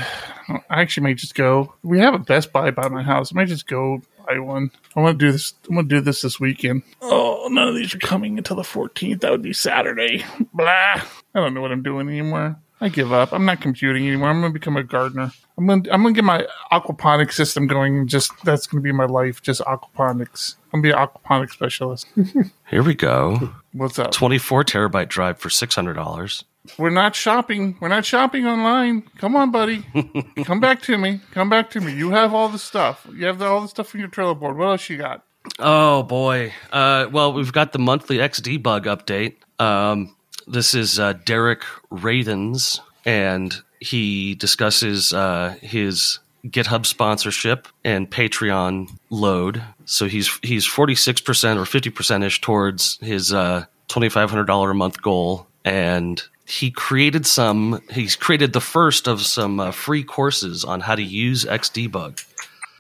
I 0.48 0.83
actually 0.83 1.05
might 1.05 1.16
just 1.16 1.35
go. 1.35 1.74
We 1.83 2.00
have 2.00 2.12
a 2.12 2.18
Best 2.18 2.53
Buy 2.53 2.70
by 2.70 2.88
my 2.88 3.03
house. 3.03 3.33
I 3.33 3.37
might 3.37 3.48
just 3.48 3.66
go 3.66 4.03
buy 4.27 4.38
one. 4.38 4.70
I 4.94 5.00
want 5.00 5.18
to 5.18 5.27
do 5.27 5.33
this. 5.33 5.55
I 5.70 5.74
want 5.74 5.88
to 5.88 5.94
do 5.96 6.00
this 6.03 6.20
this 6.20 6.38
weekend. 6.38 6.83
Oh, 7.00 7.48
none 7.50 7.68
of 7.68 7.74
these 7.74 7.94
are 7.94 7.98
coming 7.98 8.37
until 8.37 8.57
the 8.57 8.62
14th. 8.62 9.20
That 9.20 9.31
would 9.31 9.42
be 9.42 9.53
Saturday. 9.55 10.24
Blah. 10.53 10.66
I 10.66 11.03
don't 11.35 11.55
know 11.55 11.61
what 11.61 11.72
I'm 11.72 11.83
doing 11.83 12.09
anymore. 12.09 12.57
I 12.85 12.90
give 12.90 13.14
up. 13.14 13.33
I'm 13.33 13.47
not 13.47 13.62
computing 13.62 14.07
anymore. 14.07 14.29
I'm 14.29 14.42
going 14.42 14.53
to 14.53 14.59
become 14.59 14.77
a 14.77 14.83
gardener. 14.83 15.33
I'm 15.57 15.66
going. 15.66 15.85
To, 15.85 15.94
I'm 15.94 16.03
going 16.03 16.12
to 16.12 16.18
get 16.18 16.25
my 16.27 16.47
aquaponics 16.70 17.33
system 17.33 17.66
going. 17.66 18.07
Just 18.07 18.31
that's 18.44 18.66
going 18.66 18.83
to 18.83 18.85
be 18.85 18.92
my 18.92 19.07
life. 19.07 19.40
Just 19.40 19.62
aquaponics. 19.62 20.57
I'm 20.70 20.83
going 20.83 20.92
to 20.92 20.97
be 20.97 21.03
an 21.03 21.09
aquaponics 21.09 21.53
specialist. 21.53 22.07
Here 22.68 22.83
we 22.83 22.94
go. 22.94 23.55
What's 23.73 23.99
up? 23.99 24.11
24 24.11 24.64
terabyte 24.64 25.09
drive 25.09 25.38
for 25.38 25.49
$600. 25.49 26.44
We're 26.79 26.90
not 26.90 27.16
shopping. 27.16 27.79
We're 27.81 27.88
not 27.88 28.05
shopping 28.05 28.47
online. 28.47 29.05
Come 29.16 29.35
on, 29.35 29.51
buddy. 29.51 29.87
Come 30.44 30.61
back 30.61 30.83
to 30.83 30.99
me. 30.99 31.23
Come 31.31 31.49
back 31.49 31.70
to 31.70 31.81
me. 31.81 31.94
You 31.94 32.11
have 32.11 32.35
all 32.35 32.51
the 32.51 32.59
stuff. 32.59 33.07
You 33.14 33.25
have 33.25 33.40
all 33.40 33.62
the 33.62 33.68
stuff 33.68 33.88
from 33.88 34.01
your 34.01 34.11
trailer 34.11 34.35
board. 34.35 34.59
What 34.59 34.66
else 34.66 34.90
you 34.90 34.99
got? 34.99 35.25
Oh 35.59 36.03
boy. 36.03 36.53
Uh, 36.70 37.07
well, 37.11 37.33
we've 37.33 37.53
got 37.53 37.73
the 37.73 37.79
monthly 37.79 38.18
Xdebug 38.18 38.85
update. 38.85 39.37
Um, 39.59 40.14
this 40.47 40.75
is 40.75 40.99
uh, 40.99 41.15
Derick 41.25 41.63
Rethans, 41.91 42.81
and 43.05 43.55
he 43.81 44.35
discusses 44.35 45.13
uh, 45.13 45.57
his 45.61 46.19
GitHub 46.47 46.87
sponsorship 46.87 47.69
and 47.85 48.11
Patreon 48.11 48.91
load. 49.11 49.63
So 49.85 50.07
he's 50.07 50.39
he's 50.43 50.67
forty 50.67 50.95
six 50.95 51.21
percent 51.21 51.59
or 51.59 51.65
fifty 51.65 51.91
percent 51.91 52.25
ish 52.25 52.41
towards 52.41 52.99
his 53.01 53.33
uh, 53.33 53.67
twenty 53.89 54.09
five 54.09 54.31
hundred 54.31 54.47
dollar 54.47 54.71
a 54.71 54.75
month 54.75 55.01
goal, 55.03 55.47
and 55.65 56.23
he 56.47 56.71
created 56.71 57.27
some. 57.27 57.81
He's 57.91 58.17
created 58.17 58.53
the 58.53 58.61
first 58.61 59.09
of 59.09 59.23
some 59.23 59.61
uh, 59.61 59.71
free 59.71 60.05
courses 60.05 60.65
on 60.65 60.81
how 60.81 60.95
to 60.95 61.03
use 61.03 61.45
XDebug 61.45 62.23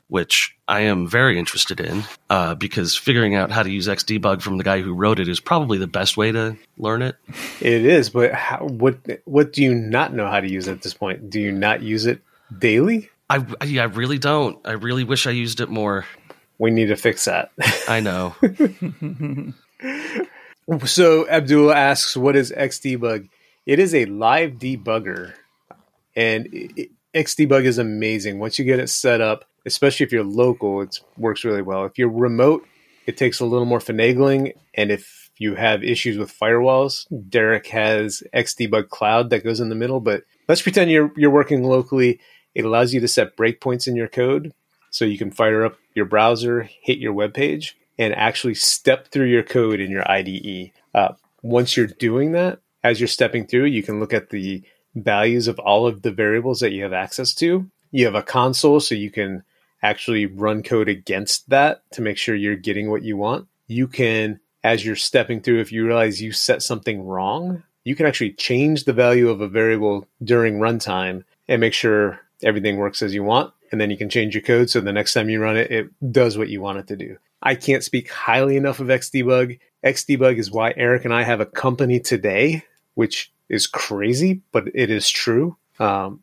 which 0.08 0.56
I 0.68 0.80
am 0.80 1.08
very 1.08 1.38
interested 1.38 1.80
in 1.80 2.04
uh, 2.30 2.54
because 2.54 2.96
figuring 2.96 3.34
out 3.34 3.50
how 3.50 3.62
to 3.62 3.70
use 3.70 3.88
XDebug 3.88 4.42
from 4.42 4.58
the 4.58 4.64
guy 4.64 4.80
who 4.80 4.94
wrote 4.94 5.18
it 5.18 5.28
is 5.28 5.40
probably 5.40 5.78
the 5.78 5.86
best 5.86 6.16
way 6.16 6.32
to 6.32 6.56
learn 6.78 7.02
it. 7.02 7.16
It 7.60 7.84
is, 7.84 8.10
but 8.10 8.32
how, 8.32 8.66
what 8.66 8.98
what 9.24 9.52
do 9.52 9.62
you 9.62 9.74
not 9.74 10.14
know 10.14 10.28
how 10.28 10.40
to 10.40 10.50
use 10.50 10.68
at 10.68 10.82
this 10.82 10.94
point? 10.94 11.30
Do 11.30 11.40
you 11.40 11.52
not 11.52 11.82
use 11.82 12.06
it 12.06 12.20
daily? 12.56 13.10
I, 13.30 13.44
I, 13.60 13.78
I 13.78 13.84
really 13.84 14.18
don't. 14.18 14.58
I 14.66 14.72
really 14.72 15.04
wish 15.04 15.26
I 15.26 15.30
used 15.30 15.60
it 15.60 15.68
more. 15.68 16.04
We 16.58 16.70
need 16.70 16.86
to 16.86 16.96
fix 16.96 17.24
that. 17.24 17.50
I 17.88 18.00
know. 18.00 18.34
so 20.84 21.28
Abdul 21.28 21.72
asks, 21.72 22.16
"What 22.16 22.36
is 22.36 22.52
Xdebug?" 22.52 23.28
It 23.66 23.78
is 23.78 23.94
a 23.94 24.04
live 24.04 24.52
debugger, 24.52 25.32
and 26.14 26.48
it, 26.52 26.90
Xdebug 27.14 27.64
is 27.64 27.78
amazing. 27.78 28.38
Once 28.38 28.58
you 28.58 28.64
get 28.64 28.78
it 28.78 28.88
set 28.88 29.20
up, 29.20 29.46
especially 29.66 30.04
if 30.04 30.12
you're 30.12 30.24
local, 30.24 30.80
it 30.82 31.00
works 31.16 31.44
really 31.44 31.62
well. 31.62 31.84
If 31.84 31.98
you're 31.98 32.10
remote, 32.10 32.66
it 33.06 33.16
takes 33.16 33.40
a 33.40 33.46
little 33.46 33.66
more 33.66 33.78
finagling, 33.78 34.52
and 34.74 34.90
if 34.90 35.30
you 35.38 35.54
have 35.56 35.82
issues 35.82 36.16
with 36.16 36.36
firewalls, 36.38 37.06
Derick 37.28 37.66
has 37.68 38.22
Xdebug 38.34 38.88
Cloud 38.88 39.30
that 39.30 39.44
goes 39.44 39.60
in 39.60 39.68
the 39.68 39.74
middle. 39.74 40.00
But 40.00 40.22
let's 40.48 40.62
pretend 40.62 40.90
you're 40.90 41.12
you're 41.16 41.30
working 41.30 41.62
locally. 41.62 42.20
It 42.54 42.64
allows 42.64 42.94
you 42.94 43.00
to 43.00 43.08
set 43.08 43.36
breakpoints 43.36 43.86
in 43.88 43.96
your 43.96 44.08
code, 44.08 44.52
so 44.90 45.04
you 45.04 45.18
can 45.18 45.30
fire 45.30 45.64
up 45.64 45.76
your 45.94 46.06
browser, 46.06 46.68
hit 46.82 46.98
your 46.98 47.12
web 47.12 47.34
page, 47.34 47.76
and 47.98 48.14
actually 48.14 48.54
step 48.54 49.08
through 49.08 49.26
your 49.26 49.42
code 49.42 49.80
in 49.80 49.90
your 49.90 50.08
IDE. 50.10 50.70
Uh, 50.94 51.14
once 51.42 51.76
you're 51.76 51.86
doing 51.86 52.32
that, 52.32 52.60
as 52.82 53.00
you're 53.00 53.08
stepping 53.08 53.46
through, 53.46 53.66
you 53.66 53.82
can 53.82 54.00
look 54.00 54.14
at 54.14 54.30
the 54.30 54.62
values 54.94 55.48
of 55.48 55.58
all 55.58 55.86
of 55.86 56.02
the 56.02 56.12
variables 56.12 56.60
that 56.60 56.72
you 56.72 56.82
have 56.84 56.92
access 56.92 57.34
to. 57.34 57.68
You 57.90 58.04
have 58.06 58.14
a 58.14 58.22
console, 58.22 58.80
so 58.80 58.94
you 58.94 59.10
can 59.10 59.42
actually 59.84 60.24
run 60.24 60.62
code 60.62 60.88
against 60.88 61.50
that 61.50 61.82
to 61.92 62.00
make 62.00 62.16
sure 62.16 62.34
you're 62.34 62.56
getting 62.56 62.90
what 62.90 63.02
you 63.02 63.16
want. 63.18 63.46
You 63.66 63.86
can, 63.86 64.40
as 64.64 64.84
you're 64.84 64.96
stepping 64.96 65.42
through, 65.42 65.60
if 65.60 65.70
you 65.70 65.86
realize 65.86 66.22
you 66.22 66.32
set 66.32 66.62
something 66.62 67.04
wrong, 67.04 67.62
you 67.84 67.94
can 67.94 68.06
actually 68.06 68.32
change 68.32 68.84
the 68.84 68.94
value 68.94 69.28
of 69.28 69.42
a 69.42 69.48
variable 69.48 70.08
during 70.22 70.58
runtime 70.58 71.24
and 71.48 71.60
make 71.60 71.74
sure 71.74 72.18
everything 72.42 72.78
works 72.78 73.02
as 73.02 73.14
you 73.14 73.22
want. 73.22 73.52
And 73.70 73.80
then 73.80 73.90
you 73.90 73.98
can 73.98 74.08
change 74.08 74.34
your 74.34 74.42
code 74.42 74.70
so 74.70 74.80
the 74.80 74.92
next 74.92 75.12
time 75.12 75.28
you 75.28 75.40
run 75.40 75.56
it, 75.56 75.70
it 75.70 76.12
does 76.12 76.38
what 76.38 76.48
you 76.48 76.62
want 76.62 76.78
it 76.78 76.86
to 76.88 76.96
do. 76.96 77.18
I 77.42 77.54
can't 77.54 77.84
speak 77.84 78.10
highly 78.10 78.56
enough 78.56 78.80
of 78.80 78.86
Xdebug. 78.86 79.58
Xdebug 79.84 80.38
is 80.38 80.50
why 80.50 80.72
Eric 80.76 81.04
and 81.04 81.12
I 81.12 81.24
have 81.24 81.40
a 81.40 81.46
company 81.46 82.00
today, 82.00 82.64
which 82.94 83.30
is 83.50 83.66
crazy, 83.66 84.40
but 84.50 84.68
it 84.74 84.90
is 84.90 85.10
true. 85.10 85.58
Um, 85.78 86.22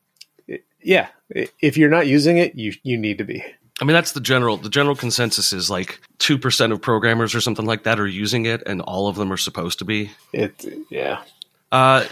yeah, 0.83 1.07
if 1.29 1.77
you're 1.77 1.89
not 1.89 2.07
using 2.07 2.37
it, 2.37 2.55
you 2.55 2.73
you 2.83 2.97
need 2.97 3.17
to 3.19 3.23
be. 3.23 3.43
I 3.79 3.83
mean, 3.83 3.93
that's 3.93 4.11
the 4.11 4.21
general 4.21 4.57
the 4.57 4.69
general 4.69 4.95
consensus 4.95 5.53
is 5.53 5.69
like 5.69 5.99
two 6.19 6.37
percent 6.37 6.71
of 6.73 6.81
programmers 6.81 7.33
or 7.33 7.41
something 7.41 7.65
like 7.65 7.83
that 7.83 7.99
are 7.99 8.07
using 8.07 8.45
it, 8.45 8.61
and 8.65 8.81
all 8.81 9.07
of 9.07 9.15
them 9.15 9.31
are 9.33 9.37
supposed 9.37 9.79
to 9.79 9.85
be. 9.85 10.11
It 10.33 10.65
yeah. 10.89 11.23
Uh, 11.71 12.05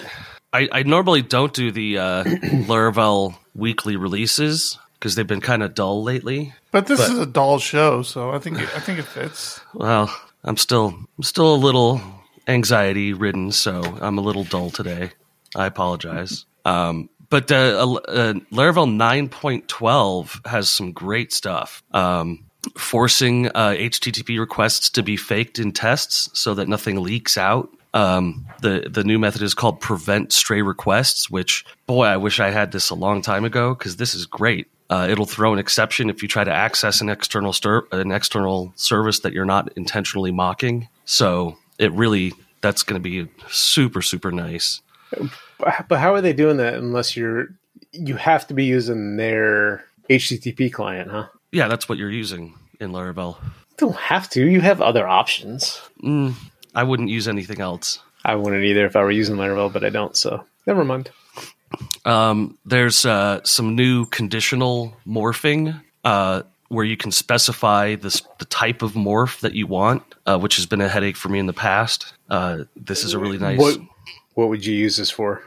I, 0.51 0.67
I 0.71 0.83
normally 0.83 1.21
don't 1.21 1.53
do 1.53 1.71
the 1.71 1.97
uh, 1.99 2.23
Laravel 2.23 3.35
weekly 3.55 3.97
releases 3.97 4.79
because 4.93 5.15
they've 5.15 5.27
been 5.27 5.41
kind 5.41 5.61
of 5.61 5.75
dull 5.75 6.01
lately. 6.03 6.53
But 6.71 6.87
this 6.87 6.99
But- 6.99 7.11
is 7.11 7.19
a 7.19 7.25
dull 7.25 7.59
show, 7.59 8.01
so 8.01 8.31
I 8.31 8.39
think 8.39 8.57
it, 8.59 8.69
I 8.75 8.79
think 8.79 8.99
it 8.99 9.05
fits. 9.05 9.61
Well, 9.73 10.13
I'm 10.43 10.57
still 10.57 10.87
I'm 11.17 11.23
still 11.23 11.53
a 11.53 11.57
little 11.57 12.01
anxiety 12.47 13.13
ridden, 13.13 13.51
so 13.51 13.81
I'm 14.01 14.17
a 14.17 14.21
little 14.21 14.43
dull 14.43 14.69
today. 14.71 15.11
I 15.55 15.65
apologize. 15.65 16.45
Um, 16.65 17.09
but 17.29 17.51
uh, 17.51 17.99
uh, 18.07 18.33
Laravel 18.51 18.87
9.12 19.29 20.47
has 20.47 20.69
some 20.69 20.91
great 20.91 21.31
stuff. 21.31 21.83
Um, 21.91 22.45
forcing 22.77 23.47
uh, 23.47 23.75
HTTP 23.77 24.39
requests 24.39 24.89
to 24.91 25.03
be 25.03 25.15
faked 25.15 25.59
in 25.59 25.71
tests 25.71 26.29
so 26.33 26.53
that 26.55 26.67
nothing 26.67 27.01
leaks 27.01 27.37
out. 27.37 27.69
Um, 27.93 28.45
the 28.61 28.87
the 28.87 29.03
new 29.03 29.17
method 29.17 29.41
is 29.41 29.55
called 29.55 29.79
prevent 29.79 30.31
stray 30.31 30.61
requests, 30.61 31.29
which 31.29 31.65
boy, 31.87 32.05
I 32.05 32.17
wish 32.17 32.39
I 32.39 32.51
had 32.51 32.71
this 32.71 32.91
a 32.91 32.95
long 32.95 33.21
time 33.21 33.45
ago 33.45 33.73
because 33.73 33.95
this 33.95 34.13
is 34.13 34.25
great. 34.27 34.67
Uh, 34.91 35.07
it'll 35.09 35.25
throw 35.25 35.53
an 35.53 35.59
exception 35.59 36.09
if 36.09 36.21
you 36.21 36.27
try 36.27 36.43
to 36.43 36.51
access 36.51 37.01
an 37.01 37.09
external 37.09 37.53
an 37.91 38.11
external 38.11 38.73
service 38.75 39.19
that 39.21 39.33
you're 39.33 39.45
not 39.45 39.71
intentionally 39.75 40.31
mocking. 40.31 40.87
So 41.05 41.57
it 41.79 41.91
really 41.93 42.33
that's 42.61 42.83
going 42.83 43.01
to 43.01 43.09
be 43.09 43.27
super 43.49 44.03
super 44.03 44.31
nice. 44.31 44.81
But 45.59 45.99
how 45.99 46.13
are 46.13 46.21
they 46.21 46.33
doing 46.33 46.57
that 46.57 46.75
unless 46.75 47.15
you're 47.15 47.49
you 47.91 48.15
have 48.15 48.47
to 48.47 48.53
be 48.53 48.65
using 48.65 49.17
their 49.17 49.83
HTTP 50.09 50.71
client, 50.71 51.11
huh? 51.11 51.27
Yeah, 51.51 51.67
that's 51.67 51.89
what 51.89 51.97
you're 51.97 52.11
using 52.11 52.53
in 52.79 52.91
Laravel. 52.91 53.37
don't 53.77 53.95
have 53.95 54.29
to. 54.31 54.47
You 54.47 54.61
have 54.61 54.81
other 54.81 55.07
options. 55.07 55.81
Mm, 56.03 56.35
I 56.75 56.83
wouldn't 56.83 57.09
use 57.09 57.27
anything 57.27 57.61
else. 57.61 57.99
I 58.23 58.35
wouldn't 58.35 58.63
either 58.63 58.85
if 58.85 58.95
I 58.95 59.01
were 59.03 59.11
using 59.11 59.37
Laravel, 59.37 59.71
but 59.71 59.83
I 59.83 59.89
don't. 59.89 60.15
So 60.15 60.43
never 60.65 60.83
mind. 60.83 61.09
Um, 62.05 62.57
there's 62.65 63.05
uh, 63.05 63.41
some 63.43 63.75
new 63.75 64.05
conditional 64.05 64.95
morphing 65.07 65.81
uh, 66.03 66.43
where 66.69 66.85
you 66.85 66.97
can 66.97 67.11
specify 67.11 67.95
this, 67.95 68.21
the 68.39 68.45
type 68.45 68.81
of 68.81 68.93
morph 68.93 69.39
that 69.41 69.53
you 69.53 69.67
want, 69.67 70.03
uh, 70.25 70.37
which 70.37 70.55
has 70.57 70.65
been 70.65 70.81
a 70.81 70.89
headache 70.89 71.15
for 71.15 71.29
me 71.29 71.39
in 71.39 71.45
the 71.45 71.53
past. 71.53 72.13
Uh, 72.29 72.63
this 72.75 73.03
is 73.03 73.13
a 73.13 73.19
really 73.19 73.37
nice. 73.37 73.59
What 73.59 73.77
what 74.33 74.49
would 74.49 74.65
you 74.65 74.73
use 74.73 74.97
this 74.97 75.11
for? 75.11 75.43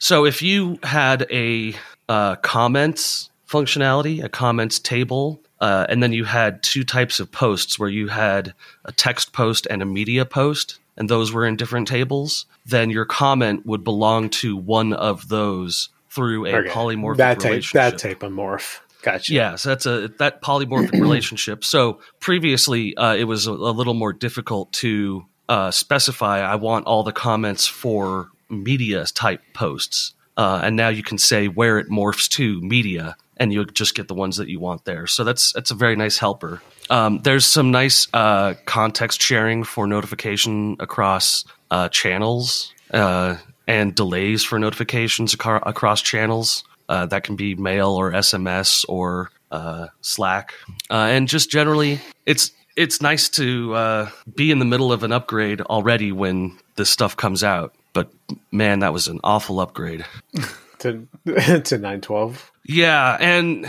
So 0.00 0.24
if 0.24 0.40
you 0.40 0.78
had 0.82 1.26
a 1.30 1.74
uh, 2.08 2.36
comments 2.36 3.30
functionality, 3.46 4.24
a 4.24 4.28
comments 4.30 4.78
table, 4.78 5.40
uh, 5.60 5.86
and 5.90 6.02
then 6.02 6.12
you 6.12 6.24
had 6.24 6.62
two 6.62 6.84
types 6.84 7.20
of 7.20 7.30
posts 7.30 7.78
where 7.78 7.90
you 7.90 8.08
had 8.08 8.54
a 8.86 8.92
text 8.92 9.32
post 9.34 9.66
and 9.68 9.82
a 9.82 9.84
media 9.84 10.24
post, 10.24 10.78
and 10.96 11.08
those 11.10 11.32
were 11.32 11.46
in 11.46 11.56
different 11.56 11.86
tables, 11.86 12.46
then 12.64 12.88
your 12.88 13.04
comment 13.04 13.66
would 13.66 13.84
belong 13.84 14.30
to 14.30 14.56
one 14.56 14.94
of 14.94 15.28
those 15.28 15.90
through 16.08 16.46
a 16.46 16.54
Okay. 16.54 16.68
polymorphic 16.70 17.18
that 17.18 17.34
type 17.40 17.50
relationship. 17.50 17.92
that 17.92 17.98
type 17.98 18.22
of 18.22 18.32
morph. 18.32 18.78
Gotcha. 19.02 19.32
Yeah, 19.34 19.56
so 19.56 19.68
that's 19.68 19.84
a 19.86 20.08
that 20.18 20.40
polymorphic 20.42 20.92
relationship. 21.00 21.62
So 21.62 22.00
previously, 22.20 22.96
uh, 22.96 23.14
it 23.14 23.24
was 23.24 23.46
a, 23.46 23.52
a 23.52 23.52
little 23.52 23.94
more 23.94 24.12
difficult 24.14 24.72
to 24.74 25.26
uh, 25.48 25.70
specify. 25.70 26.40
I 26.40 26.54
want 26.56 26.86
all 26.86 27.02
the 27.02 27.12
comments 27.12 27.66
for 27.66 28.30
media 28.50 29.04
type 29.04 29.40
posts, 29.54 30.14
uh, 30.36 30.60
and 30.62 30.76
now 30.76 30.88
you 30.88 31.02
can 31.02 31.18
say 31.18 31.48
where 31.48 31.78
it 31.78 31.88
morphs 31.88 32.28
to 32.30 32.60
media, 32.60 33.16
and 33.36 33.52
you 33.52 33.64
just 33.64 33.94
get 33.94 34.08
the 34.08 34.14
ones 34.14 34.36
that 34.36 34.48
you 34.48 34.60
want 34.60 34.84
there. 34.84 35.06
So 35.06 35.24
that's 35.24 35.52
that's 35.52 35.70
a 35.70 35.74
very 35.74 35.96
nice 35.96 36.18
helper. 36.18 36.62
Um, 36.90 37.20
there's 37.22 37.46
some 37.46 37.70
nice 37.70 38.08
uh, 38.12 38.54
context 38.66 39.22
sharing 39.22 39.64
for 39.64 39.86
notification 39.86 40.76
across 40.80 41.44
uh, 41.70 41.88
channels 41.88 42.72
uh, 42.92 43.36
and 43.66 43.94
delays 43.94 44.42
for 44.44 44.58
notifications 44.58 45.34
acar- 45.34 45.62
across 45.64 46.02
channels. 46.02 46.64
Uh, 46.88 47.06
that 47.06 47.22
can 47.22 47.36
be 47.36 47.54
mail 47.54 47.90
or 47.90 48.10
SMS 48.10 48.84
or 48.88 49.30
uh, 49.52 49.86
Slack, 50.00 50.52
uh, 50.90 50.94
and 50.94 51.28
just 51.28 51.50
generally, 51.50 52.00
it's 52.26 52.50
it's 52.76 53.00
nice 53.00 53.28
to 53.28 54.08
be 54.34 54.50
in 54.50 54.58
the 54.58 54.64
middle 54.64 54.92
of 54.92 55.02
an 55.02 55.12
upgrade 55.12 55.60
already 55.60 56.12
when 56.12 56.58
this 56.76 56.90
stuff 56.90 57.16
comes 57.16 57.44
out. 57.44 57.74
But 57.92 58.10
man, 58.52 58.80
that 58.80 58.92
was 58.92 59.08
an 59.08 59.20
awful 59.24 59.60
upgrade. 59.60 60.04
to 60.80 61.06
to 61.64 61.78
nine 61.78 62.00
twelve. 62.00 62.50
Yeah, 62.64 63.16
and 63.20 63.66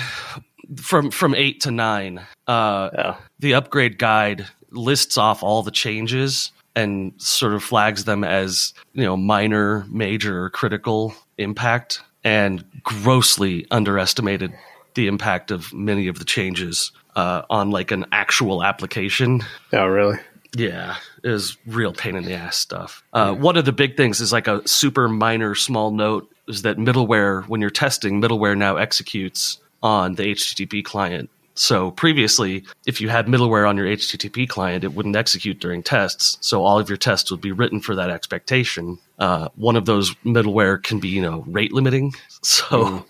from 0.76 1.12
from 1.12 1.36
eight 1.36 1.62
to 1.62 1.72
nine, 1.72 2.22
uh, 2.48 2.90
Yeah. 2.94 3.16
the 3.40 3.54
upgrade 3.56 3.98
guide 3.98 4.48
lists 4.72 5.18
off 5.18 5.44
all 5.44 5.64
the 5.64 5.72
changes 5.72 6.52
and 6.76 7.14
sort 7.18 7.54
of 7.54 7.64
flags 7.64 8.06
them 8.06 8.24
as 8.24 8.74
you 8.94 9.04
know 9.04 9.18
minor, 9.18 9.86
major, 9.90 10.50
critical 10.52 11.14
impact, 11.38 12.02
and 12.24 12.64
grossly 12.84 13.66
underestimated 13.72 14.54
the 14.94 15.08
impact 15.08 15.52
of 15.52 15.74
many 15.74 16.08
of 16.08 16.20
the 16.20 16.26
changes 16.26 16.92
uh, 17.16 17.42
on 17.50 17.72
like 17.72 17.92
an 17.92 18.06
actual 18.12 18.64
application. 18.64 19.42
Oh, 19.74 19.86
really? 19.88 20.18
Yeah, 20.56 20.98
it 21.24 21.30
was 21.30 21.58
real 21.66 21.94
pain 21.94 22.16
in 22.16 22.26
the 22.26 22.34
ass 22.34 22.58
stuff. 22.58 23.04
Uh, 23.14 23.34
one 23.34 23.56
of 23.56 23.66
the 23.66 23.72
big 23.72 23.96
things 23.96 24.20
is 24.20 24.34
like 24.34 24.48
a 24.48 24.68
super 24.68 25.08
minor 25.08 25.56
small 25.56 25.92
note 25.92 26.30
is 26.48 26.64
that 26.64 26.78
middleware, 26.78 27.48
when 27.48 27.62
you're 27.62 27.70
testing, 27.70 28.22
middleware 28.22 28.58
now 28.58 28.76
executes 28.76 29.60
on 29.82 30.16
the 30.16 30.24
HTTP 30.24 30.84
client. 30.84 31.30
So 31.54 31.92
previously, 31.92 32.64
if 32.86 33.02
you 33.02 33.10
had 33.10 33.28
middleware 33.28 33.68
on 33.68 33.78
your 33.78 33.86
HTTP 33.86 34.48
client, 34.48 34.84
it 34.84 34.94
wouldn't 34.94 35.16
execute 35.16 35.60
during 35.60 35.84
tests. 35.84 36.38
So 36.42 36.64
all 36.64 36.80
of 36.80 36.90
your 36.90 36.98
tests 36.98 37.30
would 37.30 37.42
be 37.42 37.52
written 37.52 37.82
for 37.82 37.96
that 37.96 38.10
expectation. 38.10 38.98
Uh, 39.20 39.50
one 39.56 39.76
of 39.76 39.86
those 39.86 40.16
middleware 40.26 40.82
can 40.82 41.00
be, 41.00 41.10
you 41.10 41.22
know, 41.22 41.44
rate 41.48 41.74
limiting. 41.74 42.14
So 42.44 43.06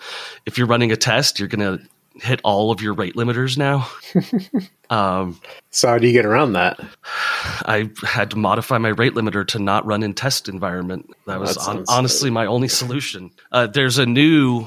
if 0.46 0.58
you're 0.58 0.68
running 0.68 0.92
a 0.92 0.98
test, 0.98 1.40
you're 1.40 1.48
going 1.48 1.80
to 1.80 1.86
hit 2.16 2.42
all 2.44 2.72
of 2.72 2.82
your 2.82 2.94
rate 2.94 3.16
limiters 3.16 3.58
now. 3.58 3.88
um, 4.90 5.40
So 5.70 5.88
how 5.88 5.98
do 5.98 6.08
you 6.08 6.14
get 6.14 6.26
around 6.26 6.54
that? 6.54 6.80
I 7.66 7.90
had 8.04 8.32
to 8.32 8.38
modify 8.38 8.78
my 8.78 8.90
rate 8.90 9.14
limiter 9.14 9.48
to 9.48 9.60
not 9.60 9.86
run 9.86 10.04
in 10.04 10.14
test 10.14 10.50
environment. 10.50 11.10
That 11.28 11.40
was 11.40 11.56
That 11.56 11.62
sounds- 11.62 11.90
honestly 11.90 12.30
my 12.30 12.46
only 12.46 12.68
solution. 12.68 13.32
Uh, 13.52 13.68
there's 13.68 13.98
a 13.98 14.06
new 14.06 14.66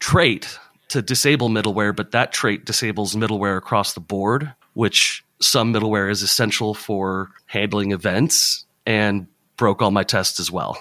trait 0.00 0.58
to 0.88 1.00
disable 1.02 1.48
middleware, 1.48 1.96
but 1.96 2.10
that 2.12 2.32
trait 2.32 2.64
disables 2.66 3.14
middleware 3.14 3.56
across 3.56 3.94
the 3.94 4.00
board, 4.00 4.52
which 4.74 5.24
some 5.40 5.72
middleware 5.72 6.10
is 6.10 6.22
essential 6.22 6.74
for 6.74 7.30
handling 7.46 7.92
events 7.92 8.64
and 8.86 9.26
broke 9.56 9.80
all 9.82 9.90
my 9.90 10.02
tests 10.04 10.38
as 10.40 10.50
well. 10.50 10.78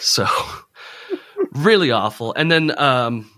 So 0.00 0.26
really 1.52 1.90
awful. 1.92 2.32
And 2.34 2.50
then 2.50 2.76
um 2.78 3.30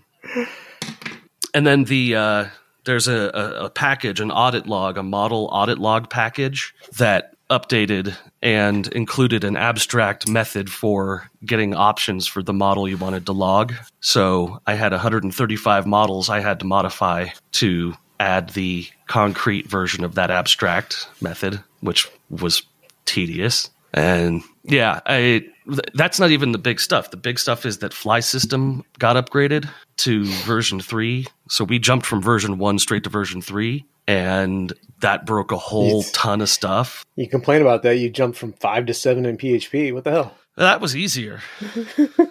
and 1.55 1.65
then 1.65 1.85
the 1.85 2.15
uh 2.15 2.45
there's 2.83 3.07
a, 3.07 3.31
a, 3.33 3.65
a 3.65 3.69
package, 3.71 4.19
an 4.19 4.29
audit 4.29 4.67
log, 4.67 4.97
a 4.99 5.03
model 5.03 5.49
audit 5.51 5.79
log 5.79 6.07
package 6.07 6.75
that 6.97 7.33
updated 7.49 8.15
and 8.41 8.87
included 8.89 9.43
an 9.43 9.57
abstract 9.57 10.27
method 10.27 10.69
for 10.69 11.29
getting 11.43 11.75
options 11.75 12.27
for 12.27 12.41
the 12.41 12.53
model 12.53 12.87
you 12.87 12.97
wanted 12.97 13.25
to 13.25 13.31
log. 13.31 13.73
So 14.01 14.61
I 14.65 14.75
had 14.75 14.91
135 14.91 15.85
models 15.85 16.29
I 16.29 16.39
had 16.39 16.59
to 16.59 16.65
modify 16.65 17.29
to 17.53 17.95
add 18.19 18.49
the 18.49 18.87
concrete 19.07 19.67
version 19.67 20.03
of 20.03 20.15
that 20.15 20.31
abstract 20.31 21.07
method, 21.21 21.61
which 21.81 22.09
was 22.29 22.63
tedious. 23.05 23.69
And 23.93 24.43
yeah, 24.63 24.99
I 25.05 25.45
th- 25.67 25.79
that's 25.93 26.19
not 26.19 26.31
even 26.31 26.51
the 26.51 26.57
big 26.57 26.79
stuff. 26.79 27.11
The 27.11 27.17
big 27.17 27.39
stuff 27.39 27.65
is 27.65 27.79
that 27.79 27.93
Flysystem 27.93 28.83
got 28.99 29.15
upgraded 29.15 29.69
to 29.97 30.25
version 30.43 30.79
3. 30.79 31.25
So 31.49 31.63
we 31.63 31.79
jumped 31.79 32.05
from 32.05 32.21
version 32.21 32.57
1 32.57 32.79
straight 32.79 33.03
to 33.03 33.09
version 33.09 33.41
3 33.41 33.85
and 34.07 34.71
that 35.01 35.25
broke 35.25 35.51
a 35.51 35.57
whole 35.57 36.03
ton 36.03 36.41
of 36.41 36.49
stuff. 36.49 37.05
You 37.15 37.27
complain 37.27 37.61
about 37.61 37.83
that. 37.83 37.97
You 37.97 38.09
jumped 38.09 38.37
from 38.37 38.53
five 38.53 38.85
to 38.87 38.93
seven 38.93 39.25
in 39.25 39.37
PHP. 39.37 39.93
What 39.93 40.03
the 40.03 40.11
hell? 40.11 40.35
That 40.57 40.79
was 40.81 40.95
easier. 40.95 41.41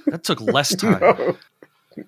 that 0.07 0.21
took 0.23 0.41
less 0.41 0.75
time. 0.75 1.01
No, 1.01 1.37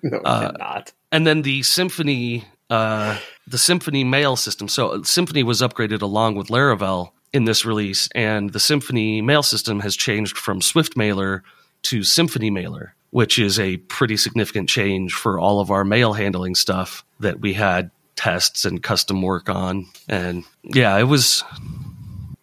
no, 0.03 0.17
it 0.17 0.21
Uh, 0.25 0.51
did 0.51 0.57
not. 0.59 0.93
and 1.11 1.27
then 1.27 1.41
the 1.43 1.61
Symfony, 1.61 2.43
uh, 2.69 3.17
the 3.45 3.57
Symfony 3.57 4.05
mail 4.05 4.35
system. 4.35 4.67
So 4.67 4.99
Symfony 5.01 5.43
was 5.43 5.61
upgraded 5.61 6.01
along 6.01 6.35
with 6.35 6.47
Laravel 6.47 7.11
in 7.33 7.45
this 7.45 7.65
release, 7.65 8.09
and 8.15 8.51
the 8.53 8.59
Symfony 8.59 9.23
mail 9.23 9.43
system 9.43 9.81
has 9.81 9.95
changed 9.95 10.37
from 10.37 10.61
Swift 10.61 10.97
Mailer 10.97 11.43
to 11.83 11.99
Symfony 11.99 12.51
Mailer, 12.51 12.95
which 13.17 13.39
is 13.39 13.59
a 13.59 13.77
pretty 13.77 14.15
significant 14.15 14.69
change 14.69 15.11
for 15.11 15.39
all 15.39 15.59
of 15.59 15.71
our 15.71 15.83
mail 15.83 16.13
handling 16.13 16.53
stuff 16.53 17.03
that 17.19 17.39
we 17.39 17.51
had 17.51 17.89
tests 18.15 18.63
and 18.63 18.83
custom 18.83 19.23
work 19.23 19.49
on. 19.49 19.87
And 20.07 20.43
yeah, 20.61 20.95
it 20.99 21.05
was 21.05 21.43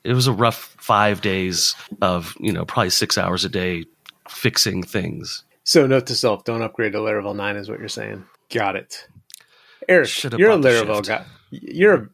it 0.02 0.14
was 0.14 0.26
a 0.26 0.32
rough 0.32 0.74
five 0.80 1.20
days 1.20 1.76
of 2.02 2.34
you 2.40 2.52
know 2.52 2.64
probably 2.64 2.90
six 2.90 3.16
hours 3.16 3.44
a 3.44 3.48
day 3.48 3.84
fixing 4.28 4.82
things. 4.82 5.44
So 5.62 5.86
note 5.86 6.06
to 6.06 6.16
self: 6.16 6.42
don't 6.42 6.60
upgrade 6.60 6.94
to 6.94 6.98
Laravel 6.98 7.36
nine. 7.36 7.54
Is 7.54 7.68
what 7.68 7.78
you're 7.78 7.86
saying? 7.86 8.24
Got 8.52 8.74
it. 8.74 9.06
Eric, 9.88 10.24
you're 10.24 10.50
a 10.50 10.56
Laravel 10.56 11.06
guy. 11.06 11.24
You're 11.52 11.94
a 11.94 12.08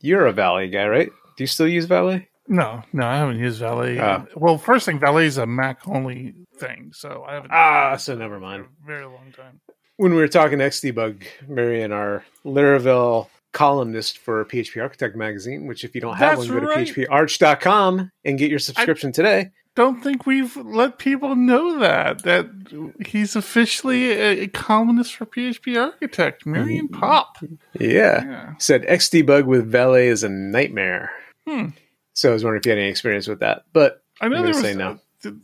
you're 0.00 0.26
a 0.26 0.32
Valet 0.32 0.68
guy, 0.68 0.86
right? 0.86 1.10
Do 1.36 1.42
you 1.42 1.48
still 1.48 1.66
use 1.66 1.86
Valet? 1.86 2.28
No, 2.48 2.82
no, 2.92 3.06
I 3.06 3.16
haven't 3.16 3.38
used 3.38 3.60
Valet. 3.60 3.98
Ah. 3.98 4.24
Well, 4.34 4.56
first 4.58 4.86
thing, 4.86 4.98
Valet 4.98 5.26
is 5.26 5.36
a 5.36 5.46
Mac 5.46 5.86
only 5.86 6.34
thing, 6.56 6.92
so 6.94 7.24
I 7.28 7.34
haven't. 7.34 7.50
Ah, 7.52 7.96
so 7.96 8.14
never 8.14 8.40
mind. 8.40 8.64
a 8.64 8.86
very 8.86 9.04
long 9.04 9.32
time. 9.36 9.60
when 9.96 10.12
we 10.12 10.18
were 10.18 10.28
talking 10.28 10.58
XDebug, 10.58 11.24
Marian, 11.46 11.92
our 11.92 12.24
Laravel 12.44 13.28
columnist 13.52 14.18
for 14.18 14.44
PHP 14.44 14.80
Architect 14.80 15.16
magazine, 15.16 15.66
which 15.66 15.84
if 15.84 15.94
you 15.94 16.00
don't 16.00 16.16
have 16.16 16.38
That's 16.38 16.48
one, 16.50 16.60
go 16.60 16.66
right. 16.66 16.86
to 16.86 17.06
phparch.com 17.06 18.10
and 18.24 18.38
get 18.38 18.50
your 18.50 18.58
subscription 18.58 19.12
today. 19.12 19.50
Don't 19.74 20.02
think 20.02 20.26
we've 20.26 20.56
let 20.56 20.98
people 20.98 21.36
know 21.36 21.78
that 21.78 22.24
that 22.24 22.48
he's 23.06 23.36
officially 23.36 24.10
a, 24.10 24.42
a 24.42 24.46
columnist 24.48 25.14
for 25.14 25.24
PHP 25.24 25.80
Architect, 25.80 26.44
Marian. 26.46 26.88
Pop. 26.88 27.36
Yeah. 27.78 28.24
Yeah. 28.24 28.54
Said 28.58 28.82
XDebug 28.82 29.44
with 29.44 29.70
Valet 29.70 30.08
is 30.08 30.24
a 30.24 30.28
nightmare. 30.28 31.12
Hmm. 31.46 31.68
So 32.18 32.30
I 32.30 32.32
was 32.32 32.42
wondering 32.42 32.60
if 32.60 32.66
you 32.66 32.70
had 32.70 32.78
any 32.80 32.88
experience 32.88 33.28
with 33.28 33.38
that. 33.40 33.62
But 33.72 34.02
I 34.20 34.26
know 34.26 34.38
there 34.38 34.48
was 34.48 34.60
say 34.60 34.74
no. 34.74 34.98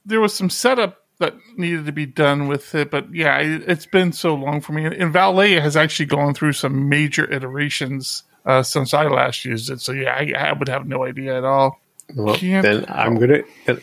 there 0.05 0.21
was 0.21 0.35
some 0.35 0.51
setup 0.51 0.99
that 1.21 1.35
needed 1.57 1.87
to 1.87 1.93
be 1.93 2.05
done 2.05 2.49
with 2.49 2.75
it, 2.75 2.91
but 2.91 3.15
yeah, 3.15 3.39
it, 3.39 3.63
it's 3.69 3.87
been 3.87 4.11
so 4.11 4.35
long 4.35 4.61
for 4.61 4.73
me. 4.73 4.85
And 4.85 5.13
Valet 5.13 5.53
has 5.61 5.77
actually 5.77 6.07
gone 6.07 6.35
through 6.35 6.55
some 6.55 6.89
major 6.89 7.33
iterations 7.33 8.25
uh, 8.45 8.65
since 8.65 8.93
I 8.93 9.05
last 9.05 9.45
used 9.45 9.71
it. 9.71 9.83
So 9.83 9.93
yeah, 9.93 10.17
I, 10.17 10.49
I 10.49 10.53
would 10.53 10.67
have 10.67 10.85
no 10.85 11.05
idea 11.05 11.39
at 11.39 11.45
all. 11.45 11.79
well, 12.13 12.35
Can't 12.35 12.65
then 12.65 12.87
I'm 12.89 13.21
gonna 13.21 13.43
then, 13.67 13.81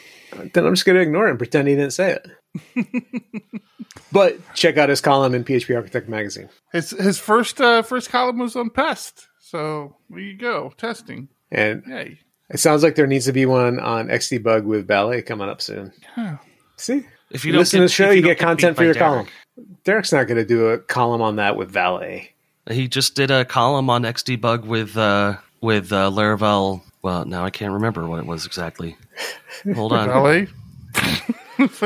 then 0.54 0.66
I'm 0.66 0.74
just 0.74 0.86
gonna 0.86 1.00
ignore 1.00 1.28
it 1.28 1.30
and 1.30 1.39
pretend 1.39 1.70
he 1.70 1.76
didn't 1.76 1.94
say 1.94 2.18
it. 2.18 3.54
but 4.12 4.38
check 4.54 4.76
out 4.76 4.89
his 4.89 5.00
column 5.00 5.34
in 5.34 5.46
PHP 5.46 5.74
Architect 5.78 6.10
magazine. 6.10 6.50
His 6.74 6.89
his 6.89 7.18
first 7.18 7.62
uh, 7.62 7.84
first 7.84 8.10
column 8.10 8.39
was 8.39 8.58
on 8.58 8.70
pest. 8.70 9.30
So 9.39 9.96
there 10.10 10.20
you 10.20 10.38
go, 10.38 10.74
testing. 10.76 11.30
And 11.50 11.84
Yay. 11.88 12.20
It 12.54 12.60
sounds 12.60 12.84
like 12.84 12.95
there 12.95 13.08
needs 13.08 13.26
to 13.26 13.32
be 13.34 13.45
one 13.45 13.80
on 13.80 14.08
XDebug 14.10 14.64
with 14.66 14.88
Valet 14.88 15.22
coming 15.22 15.47
up 15.49 15.62
soon. 15.62 15.91
Huh. 16.16 16.38
See? 16.78 17.06
If 17.32 17.45
You 17.45 17.54
you 17.54 17.60
listen 17.60 17.78
get, 17.78 17.82
to 17.82 17.86
the 17.86 17.89
show, 17.93 18.10
if 18.10 18.16
you, 18.18 18.22
don't 18.24 18.32
get 18.32 18.39
content 18.39 18.76
for 18.78 18.84
your 18.84 18.93
Derick. 18.93 19.08
column. 19.08 19.28
Derick's 19.86 20.12
not 20.12 20.28
going 20.28 20.38
to 20.38 20.45
do 20.45 20.68
a 20.68 20.78
column 20.80 21.22
on 21.22 21.38
that 21.38 21.56
with 21.56 21.72
Valet. 21.72 22.34
He 22.70 22.88
just 22.88 23.16
did 23.16 23.32
a 23.32 23.45
column 23.45 23.89
on 23.89 24.04
XDebug 24.04 24.66
with 24.66 24.97
uh, 24.97 25.38
with 25.62 25.91
uh, 25.93 26.10
Laravel. 26.12 26.82
Well, 27.02 27.26
now 27.26 27.43
I 27.45 27.49
can't 27.49 27.72
remember 27.74 28.06
what 28.08 28.20
it 28.20 28.26
was 28.26 28.45
exactly. 28.45 28.97
Hold 29.74 29.93
on. 29.93 30.08
Valet. 30.10 30.47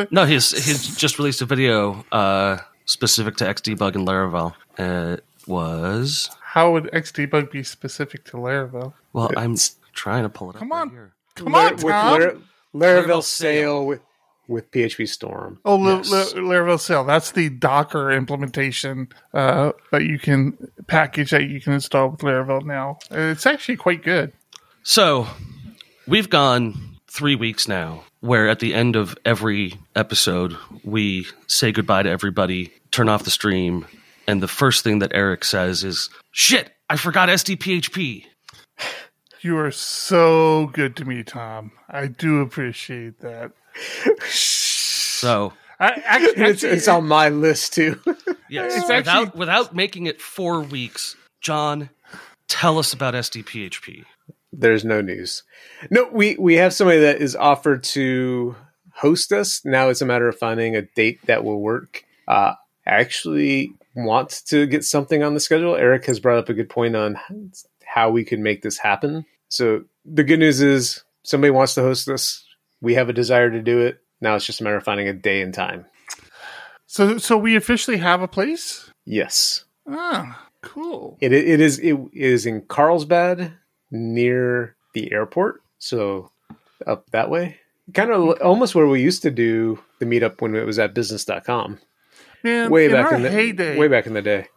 No, 0.10 0.26
he's 0.26 0.52
he's 0.52 0.96
just 0.96 1.20
released 1.20 1.42
a 1.42 1.46
video 1.46 2.06
uh, 2.12 2.58
specific 2.86 3.36
to 3.38 3.44
XDebug 3.46 3.96
and 3.96 4.08
Laravel. 4.08 4.54
Uh, 4.80 5.18
it 5.18 5.24
was 5.48 6.30
How 6.42 6.72
would 6.72 6.86
XDebug 6.86 7.52
be 7.52 7.62
specific 7.62 8.24
to 8.26 8.38
Laravel? 8.38 8.94
well. 9.12 9.32
I'm 9.36 9.58
trying 9.96 10.24
to 10.24 10.30
pull 10.30 10.50
it 10.52 10.56
up. 10.56 10.60
Come 10.60 10.70
right 10.70 10.82
on. 10.82 10.90
here. 10.92 11.14
Come 11.36 11.52
Lar- 11.54 11.66
on, 11.68 11.72
with 11.74 11.82
Tom. 11.82 12.20
Lar- 12.20 12.32
Laravel 12.76 13.06
Laravel 13.06 13.24
Sail 13.24 13.86
with, 13.88 14.02
with 14.48 14.70
PhpStorm. 14.72 15.58
Oh, 15.66 15.76
La- 15.78 15.98
Yes. 15.98 16.12
La- 16.12 16.42
Laravel 16.42 16.80
Sail. 16.80 17.04
That's 17.04 17.32
the 17.32 17.50
Docker 17.50 18.12
implementation 18.12 19.08
uh, 19.34 19.72
that 19.92 20.04
you 20.04 20.20
can 20.20 20.58
package 20.88 21.32
that 21.32 21.46
you 21.50 21.60
can 21.62 21.74
install 21.74 22.10
with 22.10 22.20
Laravel 22.22 22.64
now. 22.66 22.98
It's 23.10 23.46
actually 23.46 23.78
quite 23.78 24.04
good. 24.04 24.34
So 24.84 25.28
we've 26.08 26.30
gone 26.30 26.98
three 27.08 27.36
weeks 27.36 27.68
now, 27.68 28.04
where 28.20 28.48
at 28.50 28.60
the 28.60 28.74
end 28.74 28.96
of 28.96 29.18
every 29.26 29.74
episode 29.96 30.56
we 30.84 31.26
say 31.48 31.72
goodbye 31.72 32.04
to 32.04 32.10
everybody, 32.10 32.72
turn 32.92 33.10
off 33.10 33.24
the 33.24 33.32
stream, 33.32 33.88
and 34.28 34.44
the 34.44 34.48
first 34.48 34.84
thing 34.84 35.00
that 35.00 35.12
Eric 35.14 35.44
says 35.46 35.84
is, 35.84 36.10
"Shit, 36.32 36.72
I 36.90 36.98
forgot 36.98 37.30
SDPHP." 37.30 38.26
You 39.46 39.60
are 39.60 39.70
so 39.70 40.72
good 40.74 40.96
to 40.96 41.06
me, 41.06 41.22
Tom. 41.22 41.72
I 41.88 42.08
do 42.08 42.40
appreciate 42.40 43.20
that. 43.20 43.52
So 44.28 45.54
I, 45.80 46.02
actually, 46.04 46.44
It's, 46.46 46.64
it's 46.64 46.88
on 46.88 47.08
my 47.08 47.30
list 47.30 47.74
too. 47.74 48.00
yes, 48.50 48.74
It's 48.76 48.90
without 48.90 49.26
actually- 49.28 49.40
without 49.40 49.76
making 49.76 50.08
it 50.08 50.20
four 50.20 50.62
weeks, 50.62 51.16
John, 51.42 51.92
tell 52.48 52.80
us 52.80 52.92
about 52.92 53.14
SDPHP. 53.14 54.06
There's 54.52 54.84
no 54.84 55.00
news. 55.02 55.44
No, 55.92 56.10
we 56.12 56.36
we 56.40 56.56
have 56.56 56.74
somebody 56.74 57.02
that 57.02 57.22
is 57.22 57.36
offered 57.36 57.84
to 57.84 58.56
host 58.96 59.32
us. 59.32 59.64
Now 59.64 59.90
it's 59.90 60.02
a 60.02 60.08
matter 60.08 60.28
of 60.28 60.40
finding 60.40 60.76
a 60.76 60.82
date 60.82 61.20
that 61.28 61.44
will 61.44 61.62
work. 61.62 62.04
Uh, 62.28 62.54
I 62.88 62.92
actually 62.96 63.74
want 63.96 64.42
to 64.48 64.66
get 64.66 64.84
something 64.84 65.22
on 65.22 65.36
the 65.36 65.40
schedule. 65.40 65.76
Eric 65.76 66.08
has 66.08 66.20
brought 66.20 66.40
up 66.40 66.50
a 66.50 66.56
good 66.56 66.70
point 66.72 66.96
on 66.96 67.20
how 67.86 68.10
we 68.10 68.24
could 68.26 68.40
make 68.40 68.64
this 68.64 68.80
happen. 68.80 69.24
So 69.56 69.86
the 70.06 70.24
good 70.24 70.40
news 70.40 70.62
is 70.62 71.04
somebody 71.24 71.52
wants 71.52 71.74
to 71.76 71.82
host 71.82 72.08
us. 72.10 72.46
We 72.82 72.96
have 72.96 73.10
a 73.10 73.14
desire 73.14 73.50
to 73.50 73.62
do 73.62 73.80
it. 73.80 74.00
Now 74.22 74.36
it's 74.36 74.46
just 74.46 74.62
a 74.62 74.64
matter 74.64 74.76
of 74.78 74.84
finding 74.84 75.08
a 75.08 75.14
day 75.14 75.42
and 75.42 75.54
time. 75.54 75.86
so 76.88 77.18
so 77.18 77.38
we 77.38 77.56
officially 77.56 77.98
have 77.98 78.22
a 78.22 78.28
place. 78.28 78.92
Yes, 79.06 79.66
Ah, 79.88 80.48
cool. 80.62 81.18
it 81.22 81.32
it 81.32 81.60
is 81.62 81.80
it 81.80 81.96
is 82.14 82.46
in 82.46 82.62
Carlsbad 82.62 83.54
near 83.92 84.76
the 84.94 85.12
airport. 85.12 85.62
So 85.80 86.32
up 86.88 87.10
that 87.12 87.30
way, 87.30 87.58
kind 87.94 88.12
of 88.12 88.42
almost 88.42 88.76
where 88.76 88.88
we 88.88 89.02
used 89.02 89.22
to 89.24 89.32
do 89.32 89.80
the 90.00 90.06
meetup 90.06 90.42
when 90.42 90.56
it 90.56 90.66
was 90.66 90.80
at 90.80 90.94
business.com. 90.94 91.80
Man, 92.44 92.70
Way 92.70 92.86
in 92.86 92.92
back 92.92 93.06
our 93.08 93.16
in 93.16 93.22
the 93.24 93.30
heyday, 93.32 93.78
way 93.78 93.88
back 93.88 94.06
in 94.08 94.14
the 94.14 94.22
day. 94.22 94.48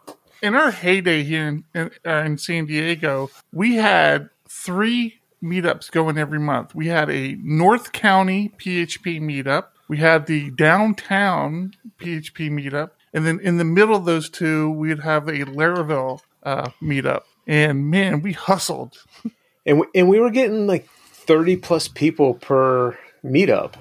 in 0.42 0.54
our 0.54 0.70
heyday 0.70 1.22
here 1.22 1.46
in, 1.48 1.64
in, 1.74 1.90
uh, 2.06 2.22
in 2.24 2.36
San 2.38 2.66
Diego, 2.66 3.30
we 3.52 3.76
had 3.76 4.28
three 4.64 5.20
meetups 5.42 5.90
going 5.90 6.18
every 6.18 6.38
month. 6.38 6.74
We 6.74 6.88
had 6.88 7.10
a 7.10 7.36
North 7.40 7.92
County 7.92 8.52
PHP 8.58 9.20
meetup, 9.20 9.66
we 9.88 9.98
had 9.98 10.26
the 10.26 10.50
downtown 10.50 11.72
PHP 11.98 12.50
meetup, 12.50 12.90
and 13.14 13.26
then 13.26 13.40
in 13.40 13.56
the 13.56 13.64
middle 13.64 13.96
of 13.96 14.04
those 14.04 14.28
two, 14.28 14.70
we'd 14.70 15.00
have 15.00 15.28
a 15.28 15.44
Laravel 15.44 16.20
uh, 16.42 16.70
meetup. 16.82 17.22
And 17.46 17.90
man, 17.90 18.22
we 18.22 18.32
hustled. 18.32 19.02
And 19.66 19.80
we, 19.80 19.86
and 19.94 20.08
we 20.08 20.18
were 20.18 20.30
getting 20.30 20.66
like 20.66 20.88
30 20.88 21.56
plus 21.56 21.88
people 21.88 22.32
per 22.32 22.98
meetup. 23.22 23.74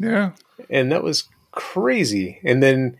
Yeah. 0.00 0.32
And 0.68 0.90
that 0.90 1.04
was 1.04 1.28
crazy. 1.52 2.40
And 2.42 2.60
then 2.60 2.96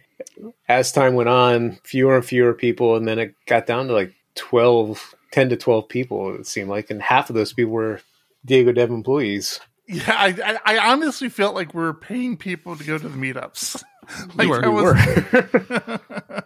as 0.68 0.93
time 0.93 1.14
went 1.14 1.29
on, 1.29 1.81
fewer 1.83 2.14
and 2.14 2.24
fewer 2.24 2.55
people 2.55 2.95
and 2.95 3.09
then 3.09 3.18
it 3.18 3.35
got 3.47 3.66
down 3.66 3.89
to 3.89 3.93
like 3.93 4.14
12 4.37 5.16
10 5.33 5.51
to 5.51 5.57
12 5.57 5.89
people 5.89 6.35
it 6.37 6.47
seemed 6.47 6.68
like 6.68 6.91
and 6.91 7.03
half 7.03 7.29
of 7.31 7.35
those 7.35 7.53
people 7.53 7.72
were 7.72 8.01
Diego 8.45 8.72
Dev 8.72 8.91
employees. 8.91 9.61
Yeah, 9.87 10.03
I, 10.09 10.59
I, 10.64 10.76
I 10.76 10.93
honestly 10.93 11.29
felt 11.29 11.55
like 11.55 11.72
we 11.74 11.81
were 11.83 11.95
paying 11.95 12.37
people 12.37 12.76
to 12.76 12.85
go 12.85 12.99
to 12.99 13.09
the 13.09 13.16
meetups. 13.16 13.83
like 14.37 14.49
were, 14.49 14.61
that 14.61 14.66
you 14.66 14.72
was- 14.72 16.39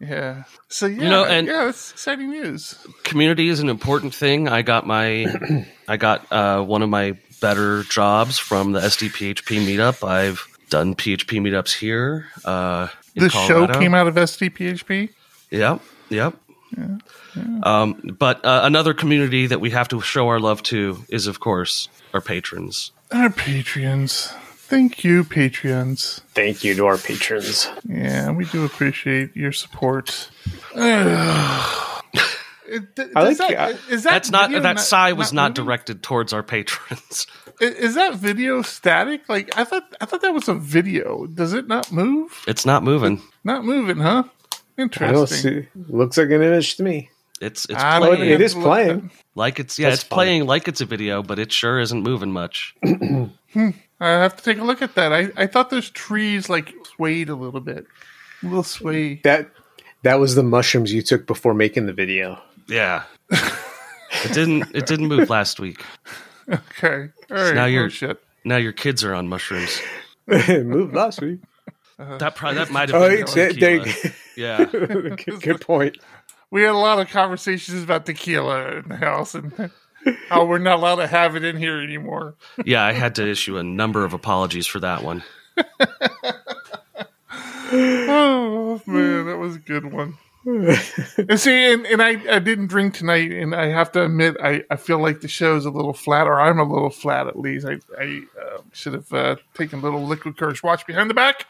Yeah. 0.00 0.44
So 0.68 0.86
yeah, 0.86 1.02
you 1.02 1.08
know, 1.08 1.24
and- 1.24 1.46
yeah, 1.46 1.64
that's 1.64 1.92
exciting 1.92 2.30
news. 2.30 2.74
community 3.04 3.48
is 3.48 3.60
an 3.60 3.68
important 3.68 4.14
thing. 4.14 4.48
I 4.48 4.62
got 4.62 4.86
my, 4.86 5.26
I 5.88 5.96
got 5.96 6.30
uh, 6.30 6.62
one 6.62 6.82
of 6.82 6.90
my 6.90 7.16
better 7.40 7.82
jobs 7.84 8.38
from 8.38 8.72
the 8.72 8.80
SDPHP 8.80 9.64
meetup. 9.66 10.06
I've 10.06 10.46
done 10.68 10.94
PHP 10.94 11.40
meetups 11.40 11.74
here. 11.78 12.26
Uh, 12.44 12.88
in 13.14 13.22
This 13.24 13.32
show 13.32 13.66
came 13.68 13.94
out 13.94 14.06
of 14.08 14.14
SDPHP. 14.16 15.10
Yep, 15.50 15.80
yep. 16.10 16.34
Um, 17.62 18.16
but 18.18 18.44
uh, 18.44 18.60
another 18.64 18.94
community 18.94 19.46
that 19.46 19.60
we 19.60 19.70
have 19.70 19.88
to 19.88 20.00
show 20.00 20.28
our 20.28 20.40
love 20.40 20.62
to 20.64 21.04
is, 21.08 21.26
of 21.26 21.40
course, 21.40 21.88
our 22.14 22.20
patrons. 22.20 22.92
Our 23.12 23.30
patrons. 23.30 24.32
Thank 24.68 25.04
you, 25.04 25.22
patrons. 25.24 26.22
Thank 26.34 26.64
you 26.64 26.74
to 26.74 26.86
our 26.86 26.98
patrons. 26.98 27.68
Yeah, 27.88 28.30
we 28.32 28.46
do 28.46 28.64
appreciate 28.64 29.36
your 29.36 29.52
support. 29.52 30.30
It- 32.68 32.96
does 32.96 33.10
I 33.14 33.22
like- 33.22 33.38
that- 33.38 33.58
I- 33.60 33.70
is 33.92 34.02
that 34.02 34.10
That's 34.10 34.30
not 34.32 34.48
video 34.48 34.60
that 34.64 34.80
sigh 34.80 35.12
was 35.12 35.32
not 35.32 35.50
moving? 35.52 35.64
directed 35.66 36.02
towards 36.02 36.32
our 36.32 36.42
patrons. 36.42 37.28
I- 37.60 37.64
Is 37.66 37.94
that 37.94 38.16
video 38.16 38.60
static? 38.62 39.28
Like 39.28 39.56
I 39.56 39.62
thought. 39.62 39.84
I 40.00 40.04
thought 40.04 40.20
that 40.22 40.34
was 40.34 40.48
a 40.48 40.54
video. 40.54 41.26
Does 41.26 41.52
it 41.52 41.68
not 41.68 41.92
move? 41.92 42.42
It's 42.48 42.66
not 42.66 42.82
moving. 42.82 43.22
Not 43.44 43.64
moving, 43.64 43.98
huh? 43.98 44.24
I 44.78 44.82
don't 44.82 44.92
Interesting. 44.92 45.62
see 45.62 45.68
looks 45.88 46.16
like 46.16 46.26
an 46.30 46.42
image 46.42 46.76
to 46.76 46.82
me. 46.82 47.10
It's 47.40 47.64
it's 47.66 47.82
I 47.82 47.98
Oh, 47.98 48.00
playing 48.14 48.30
it 48.30 48.40
is 48.40 48.54
playing. 48.54 49.10
like 49.34 49.58
it's 49.60 49.78
yeah, 49.78 49.90
That's 49.90 50.02
it's 50.02 50.08
fine. 50.08 50.16
playing 50.16 50.46
like 50.46 50.68
it's 50.68 50.80
a 50.80 50.86
video, 50.86 51.22
but 51.22 51.38
it 51.38 51.52
sure 51.52 51.78
isn't 51.80 52.02
moving 52.02 52.32
much. 52.32 52.74
Hmm. 53.52 53.70
I 54.00 54.08
have 54.08 54.36
to 54.36 54.42
take 54.44 54.58
a 54.58 54.64
look 54.64 54.82
at 54.82 54.96
that. 54.96 55.10
I, 55.14 55.30
I 55.34 55.46
thought 55.46 55.70
those 55.70 55.88
trees 55.88 56.50
like 56.50 56.74
swayed 56.94 57.30
a 57.30 57.34
little 57.34 57.60
bit, 57.60 57.86
a 58.42 58.46
little 58.46 58.62
sway. 58.62 59.14
That 59.24 59.48
that 60.02 60.16
was 60.16 60.34
the 60.34 60.42
mushrooms 60.42 60.92
you 60.92 61.00
took 61.00 61.26
before 61.26 61.54
making 61.54 61.86
the 61.86 61.94
video. 61.94 62.38
Yeah. 62.68 63.04
it 63.30 64.32
didn't 64.34 64.74
it 64.74 64.84
didn't 64.84 65.06
move 65.08 65.30
last 65.30 65.58
week. 65.58 65.82
Okay, 66.50 67.08
all 67.30 67.36
right. 67.36 67.54
now 67.54 67.64
oh, 67.64 67.66
you're- 67.66 67.88
shit. 67.90 68.22
Now 68.44 68.56
your 68.56 68.72
kids 68.72 69.02
are 69.04 69.14
on 69.14 69.26
mushrooms. 69.28 69.80
it 70.28 70.66
Moved 70.66 70.94
last 70.94 71.22
week. 71.22 71.40
Uh-huh. 71.98 72.18
That 72.18 72.36
probably 72.36 72.58
that 72.58 72.70
might 72.70 72.90
have 72.90 73.00
Oh, 73.02 73.08
been 73.08 73.20
it's- 73.20 73.32
the 73.34 73.58
there- 73.58 73.80
tequila. 73.80 74.14
Yeah. 74.36 74.64
good, 74.64 75.40
good 75.40 75.60
point. 75.60 75.98
We 76.50 76.62
had 76.62 76.70
a 76.70 76.78
lot 76.78 77.00
of 77.00 77.08
conversations 77.08 77.82
about 77.82 78.06
tequila 78.06 78.78
in 78.78 78.88
the 78.88 78.96
house 78.96 79.34
and 79.34 79.70
how 80.28 80.44
we're 80.44 80.58
not 80.58 80.78
allowed 80.78 80.96
to 80.96 81.06
have 81.06 81.34
it 81.36 81.44
in 81.44 81.56
here 81.56 81.80
anymore. 81.80 82.36
Yeah, 82.64 82.84
I 82.84 82.92
had 82.92 83.16
to 83.16 83.28
issue 83.28 83.58
a 83.58 83.64
number 83.64 84.04
of 84.04 84.12
apologies 84.12 84.66
for 84.66 84.80
that 84.80 85.02
one. 85.02 85.22
Oh 87.72 88.80
man, 88.86 89.26
that 89.26 89.38
was 89.38 89.56
a 89.56 89.58
good 89.58 89.92
one. 89.92 90.18
and 90.44 91.40
see, 91.40 91.72
and, 91.72 91.84
and 91.86 92.00
I, 92.00 92.36
I 92.36 92.38
didn't 92.38 92.68
drink 92.68 92.94
tonight, 92.94 93.32
and 93.32 93.54
I 93.54 93.66
have 93.66 93.90
to 93.92 94.04
admit, 94.04 94.36
I, 94.40 94.62
I 94.70 94.76
feel 94.76 95.00
like 95.00 95.20
the 95.20 95.28
show's 95.28 95.64
a 95.64 95.70
little 95.70 95.92
flat, 95.92 96.28
or 96.28 96.40
I'm 96.40 96.60
a 96.60 96.72
little 96.72 96.90
flat 96.90 97.26
at 97.26 97.36
least. 97.36 97.66
I, 97.66 97.80
I 97.98 98.22
uh, 98.40 98.60
should 98.72 98.92
have 98.92 99.12
uh, 99.12 99.36
taken 99.54 99.80
a 99.80 99.82
little 99.82 100.04
liquid 100.04 100.36
courage 100.36 100.62
watch 100.62 100.86
behind 100.86 101.10
the 101.10 101.14
back. 101.14 101.46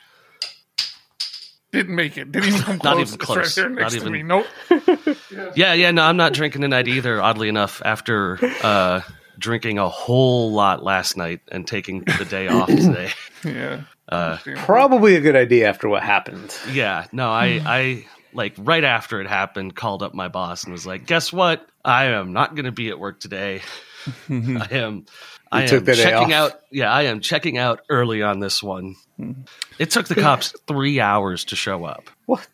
Didn't 1.77 1.95
make 1.95 2.17
it. 2.17 2.33
Didn't 2.33 2.49
even 2.49 2.61
come 2.63 2.77
Not 2.83 2.95
close. 2.97 3.01
even 3.09 3.15
It's 3.15 3.25
close. 3.25 3.37
right 3.37 3.55
here 3.65 3.69
Not 3.71 3.81
next 3.81 3.93
to 3.95 4.01
even- 4.01 4.13
me. 4.13 4.23
Nope. 4.23 4.47
Yeah, 5.55 5.73
yeah, 5.75 5.91
no, 5.91 6.03
I'm 6.03 6.17
not 6.17 6.33
drinking 6.33 6.63
tonight 6.63 6.89
either, 6.89 7.21
oddly 7.23 7.49
enough, 7.49 7.83
after 7.85 8.39
uh 8.63 9.01
drinking 9.39 9.79
a 9.79 9.89
whole 9.89 10.53
lot 10.53 10.83
last 10.83 11.17
night 11.17 11.41
and 11.53 11.67
taking 11.67 12.01
the 12.19 12.25
day 12.25 12.49
off 12.57 12.69
today. 12.69 13.11
Yeah. 13.45 13.83
Uh 14.09 14.39
Probably 14.57 15.17
a 15.17 15.21
good 15.21 15.37
idea 15.37 15.69
after 15.69 15.89
what 15.89 16.03
happened. 16.03 16.55
yeah, 16.73 17.07
no, 17.13 17.29
I 17.29 17.61
I 17.67 18.07
like 18.33 18.55
right 18.59 18.85
after 18.85 19.21
it 19.21 19.27
happened 19.29 19.75
called 19.77 20.03
up 20.03 20.15
my 20.15 20.29
boss 20.29 20.65
and 20.65 20.73
was 20.73 20.87
like, 20.87 21.07
"Guess 21.07 21.33
what? 21.33 21.67
I 21.85 22.07
am 22.07 22.33
not 22.33 22.55
going 22.55 22.65
to 22.67 22.73
be 22.73 22.89
at 22.91 22.99
work 22.99 23.21
today. 23.21 23.63
I 24.29 24.69
am 24.73 25.07
I 25.53 25.67
took 25.67 25.81
am 25.81 25.85
the 25.85 25.95
day 25.95 26.03
checking 26.05 26.33
off. 26.35 26.53
out. 26.53 26.61
Yeah, 26.71 26.91
I 26.93 27.03
am 27.05 27.21
checking 27.21 27.59
out 27.59 27.81
early 27.91 28.23
on 28.23 28.41
this 28.41 28.63
one. 28.63 28.95
Hmm. 29.17 29.33
It 29.79 29.91
took 29.91 30.09
the 30.09 30.15
cops 30.15 30.55
3 30.67 31.01
hours 31.01 31.45
to 31.47 31.57
show 31.57 31.85
up. 31.85 32.11
What? 32.27 32.47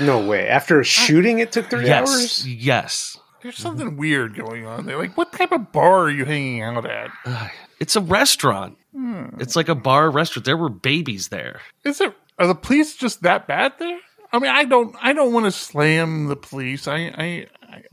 No 0.00 0.24
way. 0.24 0.48
After 0.48 0.78
a 0.80 0.84
shooting, 0.84 1.38
it 1.40 1.50
took 1.52 1.68
three 1.70 1.86
Yes. 1.86 2.08
hours. 2.08 2.48
Yes. 2.48 3.18
There's 3.42 3.56
something 3.58 3.96
weird 3.96 4.36
going 4.36 4.64
on 4.66 4.86
there. 4.86 4.96
Like, 4.96 5.16
what 5.16 5.32
type 5.32 5.52
of 5.52 5.72
bar 5.72 6.04
are 6.04 6.10
you 6.10 6.24
hanging 6.24 6.62
out 6.62 6.86
at? 6.86 7.10
It's 7.80 7.96
a 7.96 8.00
restaurant. 8.00 8.78
Hmm. 8.94 9.26
It's 9.40 9.56
like 9.56 9.68
a 9.68 9.74
bar 9.74 10.08
restaurant. 10.08 10.46
There 10.46 10.56
were 10.56 10.70
babies 10.70 11.28
there. 11.28 11.60
Is 11.84 12.00
it? 12.00 12.14
Are 12.38 12.46
the 12.46 12.54
police 12.54 12.96
just 12.96 13.22
that 13.22 13.46
bad 13.48 13.72
there? 13.78 13.98
I 14.32 14.38
mean, 14.38 14.50
I 14.50 14.64
don't. 14.64 14.94
I 15.02 15.12
don't 15.12 15.32
want 15.34 15.46
to 15.46 15.50
slam 15.52 16.26
the 16.28 16.36
police. 16.36 16.86
I. 16.88 17.12
I. 17.18 17.46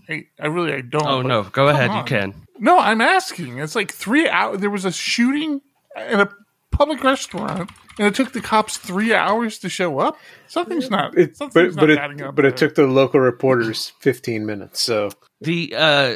I, 0.07 0.25
I 0.39 0.47
really. 0.47 0.71
I 0.73 0.81
don't. 0.81 1.05
Oh 1.05 1.21
no, 1.23 1.41
go 1.43 1.49
come 1.49 1.67
ahead. 1.67 1.91
You 1.93 2.03
can. 2.03 2.35
No, 2.59 2.77
I'm 2.79 3.01
asking. 3.01 3.57
It's 3.57 3.75
like 3.75 3.91
three 3.91 4.29
hours. 4.29 4.59
There 4.59 4.69
was 4.69 4.85
a 4.85 4.91
shooting 4.91 5.61
in 6.09 6.19
a 6.21 6.29
public 6.71 7.03
restaurant, 7.03 7.69
and 7.97 8.07
it 8.07 8.15
took 8.15 8.31
the 8.33 8.41
cops 8.41 8.77
three 8.77 9.13
hours 9.13 9.59
to 9.59 9.69
show 9.69 9.99
up. 9.99 10.17
Something's 10.47 10.89
not. 10.89 11.17
It, 11.17 11.37
something's 11.37 11.75
but 11.75 11.87
but 11.87 11.89
not 11.89 11.97
adding 11.97 12.19
it 12.19 12.25
up 12.25 12.35
but 12.35 12.43
there. 12.43 12.51
it 12.51 12.57
took 12.57 12.75
the 12.75 12.87
local 12.87 13.19
reporters 13.19 13.93
15 13.99 14.45
minutes. 14.45 14.81
So 14.81 15.09
The 15.41 15.73
uh 15.75 16.15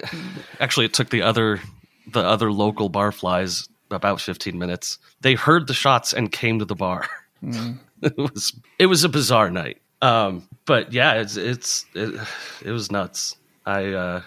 actually 0.59 0.86
it 0.86 0.93
took 0.93 1.09
the 1.09 1.21
other 1.21 1.59
the 2.11 2.21
other 2.21 2.51
local 2.51 2.89
barflies 2.89 3.67
about 3.91 4.21
15 4.21 4.57
minutes. 4.57 4.97
They 5.21 5.34
heard 5.36 5.67
the 5.67 5.73
shots 5.73 6.13
and 6.13 6.32
came 6.32 6.59
to 6.59 6.65
the 6.65 6.76
bar. 6.76 7.07
it 7.41 8.17
was 8.17 8.53
it 8.80 8.86
was 8.88 9.03
a 9.03 9.09
bizarre 9.09 9.49
night. 9.51 9.82
Um 10.01 10.47
but 10.65 10.93
yeah, 10.93 11.13
it's 11.15 11.38
it's 11.38 11.86
it, 11.93 12.19
it 12.63 12.71
was 12.71 12.91
nuts. 12.91 13.36
I 13.65 13.93
uh 13.93 14.21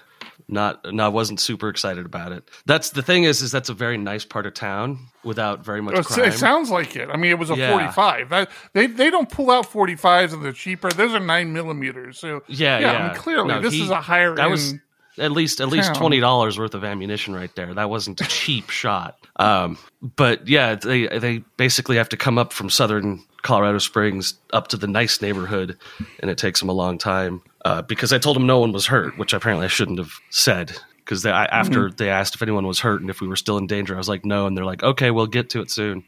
not 0.49 0.81
no, 0.93 1.05
I 1.05 1.09
wasn't 1.09 1.41
super 1.41 1.69
excited 1.69 2.07
about 2.07 2.33
it. 2.33 2.49
That's 2.67 2.91
the 2.91 3.03
thing 3.03 3.25
is 3.25 3.43
is 3.43 3.53
that's 3.53 3.69
a 3.69 3.75
very 3.75 3.99
nice 3.99 4.25
part 4.25 4.47
of 4.47 4.55
town 4.55 4.99
without 5.23 5.65
very 5.65 5.83
much 5.83 5.95
It, 5.99 6.07
crime. 6.07 6.29
it 6.29 6.33
sounds 6.33 6.71
like 6.71 6.97
it. 6.97 7.09
I 7.13 7.17
mean, 7.17 7.31
it 7.31 7.39
was 7.39 7.51
a 7.51 7.57
Yeah. 7.57 7.71
45. 7.71 8.29
That, 8.31 8.51
they 8.73 8.87
they 8.87 9.11
don't 9.11 9.31
pull 9.31 9.51
out 9.51 9.71
45s 9.71 10.33
and 10.33 10.43
they're 10.45 10.53
cheaper. 10.53 10.91
Those 10.91 11.13
are 11.15 11.21
nine 11.21 11.53
millimeters. 11.53 12.19
So 12.19 12.43
yeah, 12.47 12.77
I 12.77 12.81
yeah. 12.81 13.07
mean, 13.09 13.17
clearly 13.17 13.49
No, 13.49 13.61
this 13.61 13.75
he- 13.75 13.83
is 13.83 13.91
a 13.91 14.01
higher 14.01 14.35
that 14.37 14.43
end. 14.43 14.51
was 14.51 14.75
at 15.21 15.33
least 15.33 15.61
at 15.61 15.69
least 15.69 15.95
twenty 15.95 16.21
dollars 16.21 16.59
worth 16.59 16.75
of 16.75 16.85
ammunition 16.85 17.35
right 17.35 17.55
there. 17.57 17.75
That 17.75 17.91
wasn't 17.91 18.21
a 18.21 18.25
cheap 18.29 18.71
shot. 18.71 19.19
Um, 19.37 19.79
but 20.03 20.47
yeah, 20.49 20.75
they 20.75 21.07
they 21.07 21.39
basically 21.57 21.97
have 21.97 22.09
to 22.11 22.17
come 22.17 22.39
up 22.39 22.53
from 22.53 22.71
southern 22.71 23.23
Colorado 23.43 23.79
Springs 23.79 24.35
up 24.53 24.69
to 24.69 24.77
the 24.77 24.87
nice 24.87 25.21
neighborhood, 25.23 25.77
and 26.21 26.31
it 26.31 26.39
takes 26.39 26.61
them 26.61 26.69
a 26.69 26.73
long 26.75 26.99
time. 26.99 27.43
Uh, 27.65 27.83
because 27.83 28.13
I 28.13 28.19
told 28.19 28.37
them 28.37 28.47
no 28.47 28.61
one 28.61 28.73
was 28.73 28.87
hurt, 28.87 29.19
which 29.19 29.33
apparently 29.33 29.65
I 29.67 29.69
shouldn't 29.69 29.99
have 29.99 30.13
said. 30.31 30.73
Because 30.99 31.25
after 31.25 31.87
Mm-hmm. 31.89 31.97
they 31.97 32.11
asked 32.11 32.35
if 32.35 32.43
anyone 32.43 32.67
was 32.67 32.81
hurt 32.81 33.01
and 33.01 33.09
if 33.09 33.21
we 33.23 33.29
were 33.29 33.37
still 33.37 33.57
in 33.57 33.67
danger, 33.67 33.95
I 33.95 33.99
was 33.99 34.11
like, 34.11 34.27
no, 34.27 34.47
and 34.47 34.55
they're 34.57 34.65
like, 34.67 34.83
okay, 34.83 35.11
we'll 35.11 35.27
get 35.27 35.49
to 35.51 35.63
it 35.63 35.71
soon. 35.71 36.05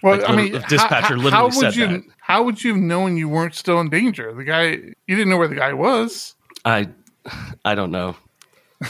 well, 0.00 0.18
like, 0.20 0.30
I 0.30 0.36
mean, 0.36 0.52
the 0.52 0.60
dispatcher 0.60 1.16
how, 1.16 1.22
literally 1.22 1.30
how 1.32 1.44
would 1.46 1.54
said 1.54 1.74
you 1.76 1.86
that. 1.88 2.02
how 2.20 2.42
would 2.44 2.62
you 2.62 2.72
have 2.74 2.80
known 2.80 3.16
you 3.16 3.28
weren't 3.28 3.56
still 3.56 3.80
in 3.80 3.90
danger? 3.90 4.32
The 4.32 4.44
guy 4.44 4.64
you 4.70 4.94
didn't 5.16 5.28
know 5.28 5.38
where 5.38 5.48
the 5.48 5.56
guy 5.56 5.72
was. 5.72 6.34
I 6.64 6.88
I 7.64 7.74
don't 7.74 7.90
know. 7.90 8.14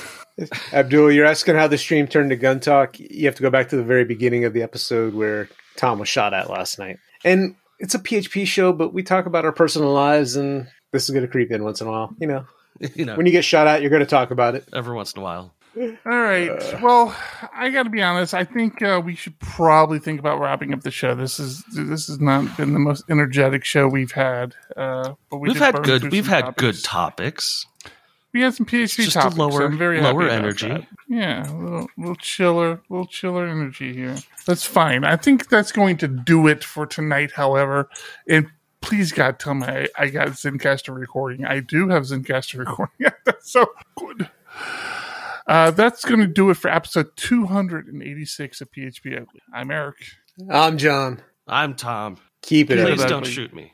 Abdul, 0.73 1.13
you're 1.13 1.27
asking 1.27 1.55
how 1.57 1.69
the 1.69 1.79
stream 1.79 2.07
turned 2.07 2.31
to 2.31 2.37
gun 2.37 2.61
talk. 2.61 2.99
You 2.99 3.27
have 3.27 3.37
to 3.37 3.43
go 3.43 3.51
back 3.51 3.69
to 3.69 3.77
the 3.77 3.85
very 3.85 4.05
beginning 4.05 4.45
of 4.45 4.53
the 4.53 4.63
episode 4.63 5.15
where 5.15 5.49
Tom 5.77 5.99
was 5.99 6.09
shot 6.09 6.35
at 6.35 6.51
last 6.51 6.79
night. 6.79 6.99
And 7.25 7.57
it's 7.79 7.95
a 7.95 7.99
PHP 7.99 8.47
show, 8.47 8.73
but 8.73 8.93
we 8.93 9.03
talk 9.03 9.27
about 9.27 9.45
our 9.45 9.53
personal 9.53 9.93
lives, 9.93 10.37
and 10.37 10.67
this 10.93 11.05
is 11.05 11.11
going 11.11 11.25
to 11.25 11.31
creep 11.31 11.51
in 11.51 11.65
once 11.65 11.81
in 11.81 11.87
a 11.87 11.91
while. 11.91 12.15
You 12.19 12.27
know, 12.27 12.47
you 12.95 13.05
know, 13.05 13.17
when 13.17 13.27
you 13.27 13.33
get 13.33 13.45
shot 13.45 13.67
at, 13.67 13.81
you're 13.81 13.91
going 13.91 14.01
to 14.01 14.07
talk 14.07 14.31
about 14.31 14.55
it. 14.55 14.69
every 14.73 14.95
once 14.95 15.13
in 15.13 15.21
a 15.21 15.23
while. 15.23 15.55
All 15.77 15.93
right. 16.07 16.81
well, 16.83 17.17
I 17.53 17.71
got 17.71 17.83
to 17.83 17.91
be 17.91 18.01
honest. 18.01 18.33
I 18.33 18.45
think 18.45 18.81
uh, 18.81 19.03
we 19.05 19.17
should 19.17 19.37
probably 19.41 19.99
think 19.99 20.21
about 20.21 20.39
wrapping 20.39 20.73
up 20.73 20.83
the 20.83 20.93
show. 20.93 21.17
This 21.17 21.41
is 21.41 21.65
this 21.75 22.07
has 22.07 22.21
not 22.21 22.57
been 22.57 22.75
the 22.75 22.79
most 22.79 23.05
energetic 23.11 23.65
show 23.65 23.89
we've 23.89 24.13
had. 24.13 24.55
Uh, 24.77 25.15
but 25.31 25.39
we 25.39 25.49
we've 25.49 25.59
had 25.59 25.83
good. 25.83 26.13
We've 26.13 26.29
had 26.29 26.43
topics. 26.43 26.61
good 26.61 26.85
topics. 26.85 27.67
We 28.35 28.41
had 28.43 28.53
some 28.53 28.67
PHP 28.67 28.97
just 29.05 29.11
a 29.17 29.21
topics. 29.21 29.37
so 29.37 29.47
lower- 29.47 29.65
I'm 29.65 29.79
very 29.79 30.01
lower 30.01 30.23
happy 30.23 30.35
energy. 30.35 30.69
that. 30.69 30.87
Yeah, 31.09 31.51
a 31.51 31.55
little, 31.55 31.89
little 31.97 32.17
chiller, 32.17 32.81
little 32.91 33.07
chiller 33.07 33.47
energy 33.47 33.95
here. 33.95 34.17
That's 34.45 34.65
fine. 34.67 35.05
I 35.05 35.17
think 35.17 35.49
that's 35.49 35.71
going 35.73 35.97
to 35.99 36.09
do 36.09 36.47
it 36.49 36.65
for 36.65 36.85
tonight. 36.85 37.31
However, 37.37 37.89
and 38.29 38.49
please 38.81 39.13
God, 39.13 39.39
tell 39.39 39.55
me 39.55 39.67
I, 39.67 39.89
I 39.97 40.09
got 40.09 40.29
Zencastr 40.29 40.95
recording. 40.99 41.45
I 41.47 41.61
do 41.61 41.89
have 41.91 42.03
Zencastr 42.03 42.59
recording. 42.67 42.95
that's 43.25 43.53
so 43.53 43.67
good. 43.97 44.29
Uh, 45.47 45.71
that's 45.71 46.05
going 46.05 46.21
to 46.21 46.27
do 46.27 46.51
it 46.51 46.55
for 46.57 46.69
episode 46.69 47.15
286 47.17 48.61
of 48.61 48.71
PHP 48.73 49.15
Ugly. 49.21 49.41
I'm 49.55 49.71
Eric. 49.71 49.97
I'm 50.51 50.79
John. 50.79 51.23
I'm 51.47 51.75
Tom. 51.77 52.17
Keep 52.43 52.71
it 52.71 52.85
Please 52.85 53.03
up. 53.03 53.09
don't 53.09 53.27
shoot 53.27 53.55
me. 53.55 53.74